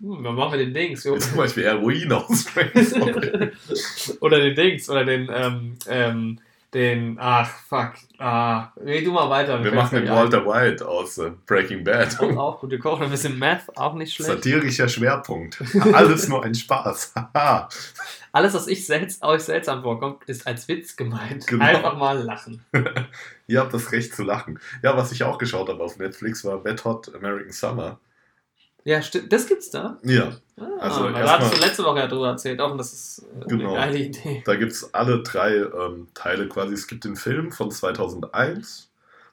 [0.00, 1.04] Hm, dann machen wir den Dings.
[1.04, 1.16] Jo.
[1.18, 2.46] Zum Beispiel Heroin aus
[4.20, 4.88] oder den Dings.
[4.90, 6.38] Oder den, ähm, ähm,
[6.74, 7.92] den, ach, fuck.
[8.18, 9.62] Ah, red du mal weiter.
[9.62, 12.18] Wir machen den Walter White aus äh, Breaking Bad.
[12.20, 14.30] Und auch gut, wir kochen ein bisschen Meth, auch nicht schlecht.
[14.30, 15.62] Satirischer Schwerpunkt.
[15.92, 17.14] Alles nur ein Spaß.
[18.32, 21.46] Alles, was ich selts euch seltsam vorkommt, ist als Witz gemeint.
[21.46, 21.64] Genau.
[21.64, 22.64] Einfach mal lachen.
[23.46, 24.58] Ihr habt das Recht zu lachen.
[24.82, 28.00] Ja, was ich auch geschaut habe auf Netflix war Wet Hot American Summer.
[28.84, 29.32] Ja, stimmt.
[29.32, 29.98] Das gibt's da.
[30.02, 33.26] Ja, Ah, Also da hattest du letzte Woche ja drüber erzählt, auch und das ist
[33.42, 33.70] äh, Genau.
[33.74, 34.42] eine geile Idee.
[34.46, 36.74] da gibt es alle drei ähm, Teile quasi.
[36.74, 38.90] Es gibt den Film von 2001,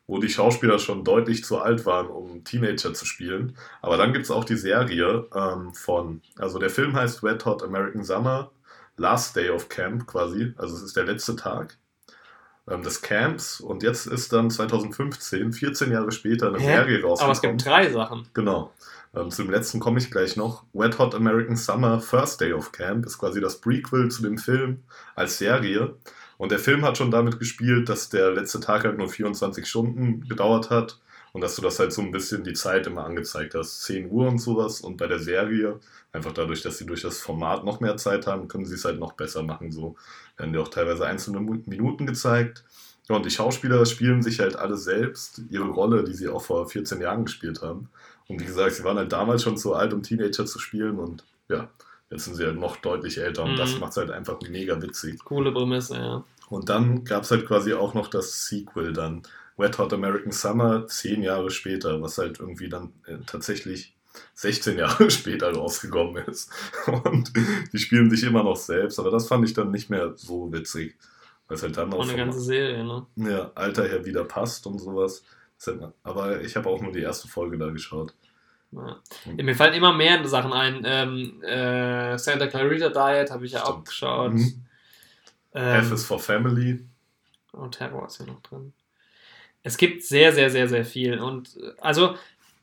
[0.08, 3.56] wo die Schauspieler schon deutlich zu alt waren, um Teenager zu spielen.
[3.82, 7.62] Aber dann gibt es auch die Serie ähm, von, also der Film heißt Wet Hot
[7.62, 8.52] American Summer,
[8.98, 10.54] Last Day of Camp quasi.
[10.58, 11.78] Also es ist der letzte Tag
[12.68, 13.60] ähm, des Camps.
[13.62, 16.66] Und jetzt ist dann 2015, 14 Jahre später, eine Hä?
[16.66, 17.22] Serie rausgekommen.
[17.24, 18.28] Aber es gibt drei Sachen.
[18.34, 18.72] Genau.
[19.14, 20.64] Ähm, zu dem letzten komme ich gleich noch.
[20.74, 24.84] Wet Hot American Summer First Day of Camp ist quasi das Prequel zu dem Film
[25.16, 25.96] als Serie.
[26.38, 30.28] Und der Film hat schon damit gespielt, dass der letzte Tag halt nur 24 Stunden
[30.28, 31.00] gedauert hat
[31.34, 33.84] und dass du das halt so ein bisschen die Zeit immer angezeigt hast.
[33.84, 34.82] 10 Uhr und sowas.
[34.82, 35.80] Und bei der Serie,
[36.12, 39.00] einfach dadurch, dass sie durch das Format noch mehr Zeit haben, können sie es halt
[39.00, 39.72] noch besser machen.
[39.72, 39.96] So
[40.38, 42.64] werden dir auch teilweise einzelne Minuten gezeigt.
[43.08, 47.02] Und die Schauspieler spielen sich halt alle selbst ihre Rolle, die sie auch vor 14
[47.02, 47.90] Jahren gespielt haben.
[48.32, 51.24] Und wie gesagt, sie waren halt damals schon zu alt, um Teenager zu spielen und
[51.50, 51.70] ja,
[52.10, 53.58] jetzt sind sie halt noch deutlich älter und Mhm.
[53.58, 55.24] das macht es halt einfach mega witzig.
[55.24, 56.24] Coole Prämisse, ja.
[56.50, 59.22] Und dann gab es halt quasi auch noch das Sequel dann,
[59.58, 63.96] Wet Hot American Summer, zehn Jahre später, was halt irgendwie dann äh, tatsächlich
[64.34, 66.50] 16 Jahre später rausgekommen ist.
[67.04, 67.32] Und
[67.72, 70.96] die spielen sich immer noch selbst, aber das fand ich dann nicht mehr so witzig.
[71.48, 73.06] Weil es halt dann auch eine ganze Serie, ne?
[73.18, 75.24] ja, Alter her wieder passt und sowas.
[76.04, 78.14] Aber ich habe auch nur die erste Folge da geschaut.
[78.72, 78.98] Ja.
[79.38, 80.84] Ja, mir fallen immer mehr Sachen ein.
[80.86, 83.88] Ähm, äh, Santa Clarita Diet habe ich ja auch Stimmt.
[83.88, 84.34] geschaut.
[84.34, 84.66] Mhm.
[85.54, 86.86] Ähm, F is for Family.
[87.52, 88.74] Und Terror ist hier noch drin.
[89.64, 91.20] Es gibt sehr, sehr, sehr, sehr viel.
[91.20, 92.16] Und äh, also,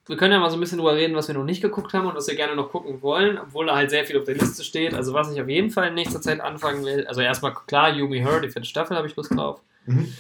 [0.07, 2.07] wir können ja mal so ein bisschen drüber reden, was wir noch nicht geguckt haben
[2.07, 4.65] und was wir gerne noch gucken wollen, obwohl da halt sehr viel auf der Liste
[4.65, 4.95] steht.
[4.95, 8.21] Also, was ich auf jeden Fall in nächster Zeit anfangen will, also erstmal klar, Yumi
[8.21, 9.61] Her, die vierte Staffel habe ich Lust drauf.
[9.85, 10.13] Mhm.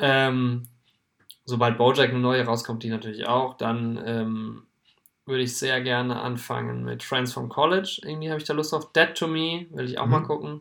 [0.00, 0.66] Ähm,
[1.44, 4.62] sobald Bojack eine neue rauskommt, die natürlich auch, dann ähm,
[5.30, 8.02] würde ich sehr gerne anfangen mit Friends from College.
[8.04, 8.92] Irgendwie habe ich da Lust drauf.
[8.92, 10.12] Dead to Me will ich auch Mhm.
[10.12, 10.60] mal gucken.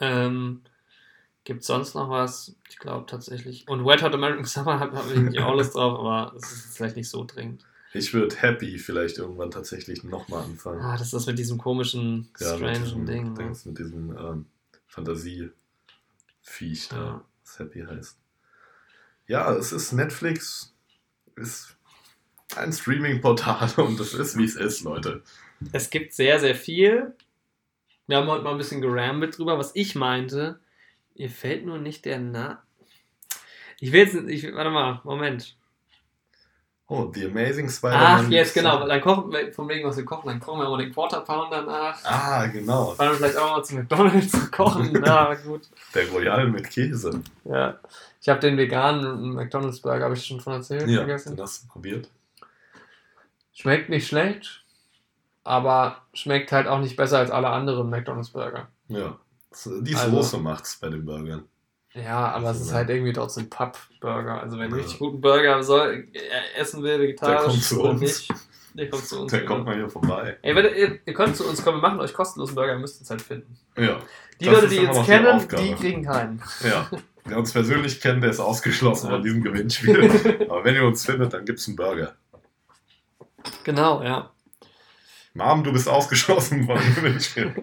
[0.00, 0.62] Ähm,
[1.44, 2.56] Gibt sonst noch was?
[2.68, 3.68] Ich glaube tatsächlich.
[3.68, 6.96] Und Wet Hot American Summer habe hab ich auch Lust drauf, aber das ist vielleicht
[6.96, 7.64] nicht so dringend.
[7.92, 10.80] Ich würde Happy vielleicht irgendwann tatsächlich nochmal anfangen.
[10.80, 13.32] Ah, das ist das mit diesem komischen, ja, strangen diesem, Ding.
[13.34, 13.52] Ne?
[13.64, 14.46] Mit diesem ähm,
[14.88, 17.24] Fantasie-Viech da, Ja.
[17.44, 18.18] was Happy heißt.
[19.28, 20.74] Ja, es ist Netflix,
[21.36, 21.75] ist
[22.56, 25.22] ein Streaming-Portal und es ist, wie es ist, Leute.
[25.72, 27.14] Es gibt sehr, sehr viel.
[28.06, 29.58] Wir haben heute mal ein bisschen gerambelt drüber.
[29.58, 30.60] Was ich meinte,
[31.14, 32.62] ihr fällt nur nicht der Na.
[33.80, 35.56] Ich will jetzt, ich, warte mal, Moment.
[36.88, 38.26] Oh, The Amazing Spider-Man.
[38.26, 38.86] Ach, jetzt genau.
[38.86, 41.62] Dann kochen wir, von wegen, was wir kochen, dann kochen wir mal den Quarter Pounder
[41.62, 41.98] nach.
[42.04, 42.92] Ah, genau.
[42.94, 45.04] Fahren wir vielleicht auch mal zu McDonalds zu kochen.
[45.04, 45.62] Ja, gut.
[45.94, 47.22] Der Royal mit Käse.
[47.44, 47.80] Ja.
[48.20, 51.34] Ich habe den veganen McDonalds Burger, habe ich schon von erzählt, Ja, vergessen.
[51.34, 52.08] den hast du probiert.
[53.58, 54.64] Schmeckt nicht schlecht,
[55.44, 58.68] aber schmeckt halt auch nicht besser als alle anderen McDonalds Burger.
[58.88, 59.16] Ja.
[59.80, 61.44] Die Also- Soße macht's bei den Burgern.
[61.94, 62.74] Ja, aber es Also, ist ja.
[62.76, 64.42] halt irgendwie trotzdem Papp-Burger.
[64.42, 64.74] Also wenn Ja.
[64.74, 68.00] einen richtig guten Burger soll, äh, essen will, vegetarisch Der kommt zu uns.
[68.02, 68.34] nicht,
[68.74, 69.32] der kommt zu uns.
[69.32, 70.36] Der kommt mal hier vorbei.
[70.42, 73.00] Ey, wenn, ihr, ihr könnt zu uns kommen, wir machen euch kostenlosen Burger, ihr müsst
[73.00, 73.56] uns halt finden.
[73.78, 73.98] Ja.
[74.38, 75.62] Die Leute, die uns die kennen, Aufgabe.
[75.62, 76.42] die kriegen keinen.
[76.62, 76.90] Ja.
[77.24, 79.12] Wer uns persönlich kennt, der ist ausgeschlossen Ja.
[79.14, 80.10] von diesem Gewinnspiel.
[80.50, 82.14] Aber wenn ihr uns findet, dann gibt's einen Burger.
[83.64, 84.30] Genau, ja.
[85.34, 87.54] Mom, du bist ausgeschlossen von dem Gewinnspiel.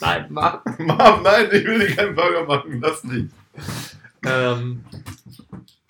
[0.00, 0.64] Nein, mach.
[0.78, 3.30] Mom, nein, ich will dir keinen Burger machen, das nicht.
[4.24, 4.84] Ähm,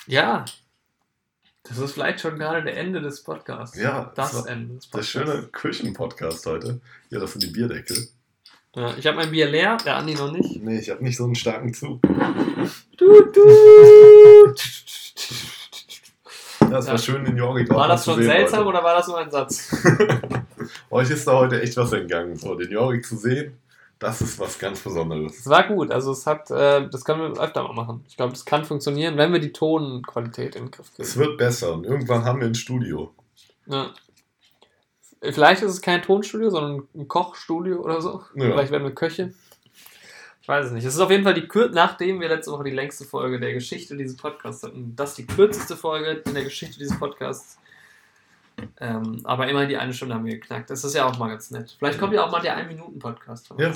[0.07, 0.45] ja.
[1.63, 3.77] Das ist vielleicht schon gerade der Ende des Podcasts.
[3.79, 5.11] Ja, Das das Ende des Der Podcasts.
[5.13, 6.81] schöne Küchen-Podcast heute.
[7.11, 8.09] Hier, das sind die Bierdeckel.
[8.75, 10.61] Ja, ich habe mein Bier leer, der Andi noch nicht.
[10.63, 12.01] Nee, ich habe nicht so einen starken Zug.
[12.97, 14.55] Du, du.
[16.71, 16.99] Das war Ja.
[16.99, 18.69] schön in Jorgik War das schon sehen, seltsam Leute.
[18.79, 19.75] oder war das nur ein Satz?
[20.91, 22.37] Euch ist da heute echt was entgangen.
[22.37, 23.59] So, den Jorgik zu sehen,
[23.99, 25.39] das ist was ganz Besonderes.
[25.41, 28.05] Es war gut, also es hat, äh, das können wir öfter mal machen.
[28.09, 31.27] Ich glaube, das kann funktionieren, wenn wir die Tonqualität in den Griff Es kriegen.
[31.27, 33.13] wird besser und irgendwann haben wir ein Studio.
[33.67, 33.91] Ja.
[35.23, 38.23] Vielleicht ist es kein Tonstudio, sondern ein Kochstudio oder so.
[38.35, 38.45] Ja.
[38.47, 39.35] Vielleicht werden wir Köche.
[40.51, 40.85] Ich weiß es nicht.
[40.85, 43.53] Es ist auf jeden Fall die Kür nachdem wir letzte Woche die längste Folge der
[43.53, 44.97] Geschichte dieses Podcasts hatten.
[44.97, 47.57] Das ist die kürzeste Folge in der Geschichte dieses Podcasts.
[48.81, 50.69] Ähm, aber immerhin die eine Stunde haben wir geknackt.
[50.69, 51.77] Das ist ja auch mal ganz nett.
[51.79, 53.73] Vielleicht kommt ja auch mal der 1-Minuten-Podcast von Ja.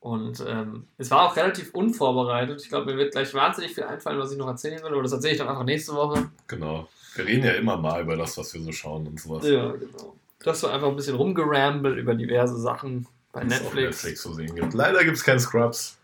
[0.00, 2.60] Und ähm, es war auch relativ unvorbereitet.
[2.60, 4.92] Ich glaube, mir wird gleich wahnsinnig viel einfallen, was ich noch erzählen will.
[4.92, 6.28] Aber das erzähle ich dann einfach nächste Woche.
[6.48, 6.86] Genau.
[7.14, 9.46] Wir reden ja immer mal über das, was wir so schauen und sowas.
[9.46, 10.16] Ja, genau.
[10.40, 13.74] Das war einfach ein bisschen rumgerambelt über diverse Sachen bei Netflix.
[13.74, 14.74] Netflix zu sehen gibt.
[14.74, 15.98] Leider gibt es keinen Scrubs.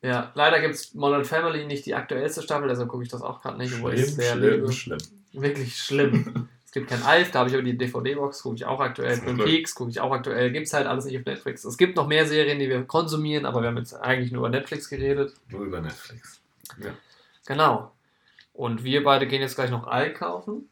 [0.00, 3.42] Ja, leider gibt es Modern Family nicht die aktuellste Staffel, deshalb gucke ich das auch
[3.42, 4.72] gerade nicht, obwohl ich es Schlimm, sehr schlimm, liebe.
[4.72, 4.98] schlimm.
[5.32, 6.48] Wirklich schlimm.
[6.64, 9.18] es gibt kein Alf, da habe ich aber die DVD-Box, gucke ich auch aktuell.
[9.18, 9.38] Twin.
[9.38, 10.52] Peaks gucke ich auch aktuell.
[10.52, 11.64] Gibt es halt alles nicht auf Netflix.
[11.64, 14.50] Es gibt noch mehr Serien, die wir konsumieren, aber wir haben jetzt eigentlich nur über
[14.50, 15.34] Netflix geredet.
[15.48, 16.40] Nur über Netflix.
[16.80, 16.90] Ja.
[17.46, 17.90] Genau.
[18.52, 20.68] Und wir beide gehen jetzt gleich noch Ei kaufen.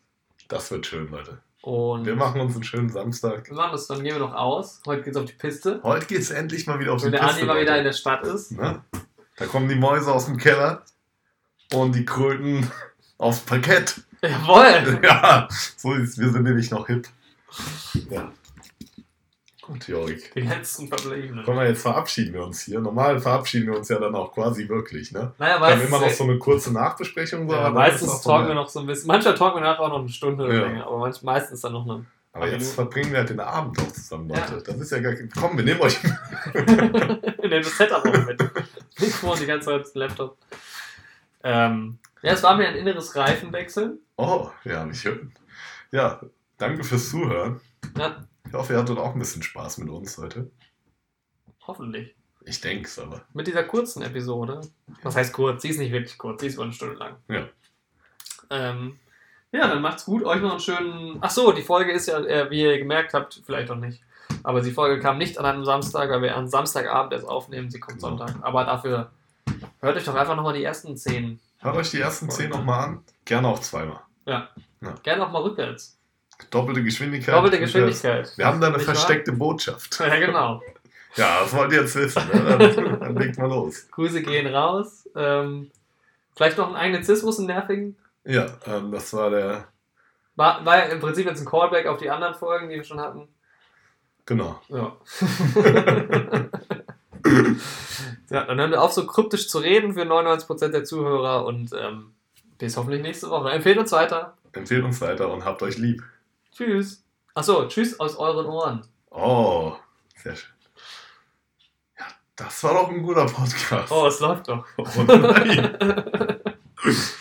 [0.48, 1.38] Das wird schön, Leute.
[1.66, 3.48] Und Wir machen uns einen schönen Samstag.
[3.48, 4.80] wir machen das, dann gehen wir noch aus.
[4.86, 5.80] Heute geht's auf die Piste.
[5.82, 7.82] Heute geht es endlich mal wieder auf die Wenn der Piste, Andi mal wieder in
[7.82, 8.52] der Stadt ist.
[8.52, 8.84] Ne?
[9.36, 10.84] Da kommen die Mäuse aus dem Keller
[11.74, 12.70] und die Kröten
[13.18, 14.00] aufs Parkett.
[14.22, 15.00] Jawohl!
[15.02, 17.08] Ja, so ist, wir sind nämlich noch hip.
[18.10, 18.30] Ja.
[19.66, 20.32] Gut, Jorik.
[20.34, 21.44] Die letzten Verbliebenen.
[21.44, 22.80] Komm mal, jetzt verabschieden wir uns hier.
[22.80, 25.32] Normal verabschieden wir uns ja dann auch quasi wirklich, ne?
[25.38, 27.48] Naja, Wir haben immer noch so eine kurze Nachbesprechung.
[27.48, 29.08] So, ja, meistens talken wir noch so ein bisschen.
[29.08, 30.62] Manchmal talken wir nachher auch noch eine Stunde oder Ja.
[30.66, 32.04] länger, aber manch, meistens dann noch eine.
[32.32, 34.56] Aber jetzt verbringen wir halt den Abend auch zusammen, Leute.
[34.56, 34.60] Ja.
[34.60, 35.30] Das ist ja gar kein...
[35.30, 35.96] Komm, wir nehmen euch...
[36.52, 38.38] Wir nehmen das Setup auch mit.
[39.00, 40.36] Mikrofon die ganze Zeit auf den Laptop.
[41.42, 43.98] Ähm, ja, es war mir ein inneres Reifenwechsel.
[44.16, 45.32] Oh, ja, nicht schön.
[45.92, 46.20] Ja,
[46.58, 47.60] danke fürs Zuhören.
[47.96, 50.50] Ja, Ich hoffe, ihr hattet auch ein bisschen Spaß mit uns heute.
[51.66, 52.14] hoffentlich.
[52.48, 53.22] Ich denke es aber.
[53.32, 54.60] Mit dieser kurzen Episode.
[55.02, 55.62] Was heißt kurz?
[55.62, 57.16] Sie ist nicht wirklich kurz, sie ist über eine Stunde lang.
[57.28, 57.48] Ja.
[58.50, 58.98] Ähm,
[59.50, 60.22] ja, dann macht's gut.
[60.24, 61.18] Euch noch einen schönen.
[61.20, 64.00] Ach so, die Folge ist ja, äh, wie ihr gemerkt habt, vielleicht auch nicht.
[64.44, 67.68] Aber die Folge kam nicht an einem Samstag, weil wir am Samstagabend erst aufnehmen.
[67.68, 68.16] Sie kommt Genau.
[68.16, 68.36] Sonntag.
[68.42, 69.10] Aber dafür
[69.80, 71.40] hört euch doch einfach nochmal die ersten zehn.
[71.58, 73.04] Hört euch die ersten zehn nochmal an.
[73.24, 74.00] Gerne auch zweimal.
[75.02, 75.95] Gerne auch mal rückwärts.
[76.50, 77.34] Doppelte Geschwindigkeit.
[77.34, 78.32] Doppelte Geschwindigkeit.
[78.36, 78.94] Wir haben da eine Nicht wahr?
[78.94, 79.98] versteckte Botschaft.
[80.06, 80.62] Ja, genau.
[81.16, 82.22] Ja, das wollt ihr jetzt wissen.
[82.32, 82.58] Ne?
[82.58, 83.88] Dann, dann legt mal los.
[83.90, 85.08] Grüße gehen raus.
[85.16, 85.70] Ähm,
[86.34, 87.96] vielleicht noch einen Anglizismus, einen nervigen.
[88.24, 89.68] Ja, ähm, das war der.
[90.34, 93.00] War, war ja im Prinzip jetzt ein Callback auf die anderen Folgen, die wir schon
[93.00, 93.28] hatten.
[94.26, 94.60] Genau.
[94.68, 94.96] Ja.
[98.30, 102.12] ja, dann hören wir auf, so kryptisch zu reden für 99% der Zuhörer und ähm,
[102.58, 103.50] bis hoffentlich nächste Woche.
[103.50, 104.36] Empfehlt uns weiter.
[104.52, 106.02] Empfehlt uns weiter und habt euch lieb.
[106.56, 107.04] Tschüss.
[107.34, 108.82] Achso, tschüss aus euren Ohren.
[109.10, 109.74] Oh,
[110.22, 110.54] sehr schön.
[111.98, 113.92] Ja, das war doch ein guter Podcast.
[113.92, 114.66] Oh, es läuft doch.
[114.78, 115.76] Oh nein.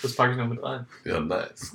[0.04, 0.86] Das packe ich noch mit rein.
[1.06, 1.64] Ja, nice.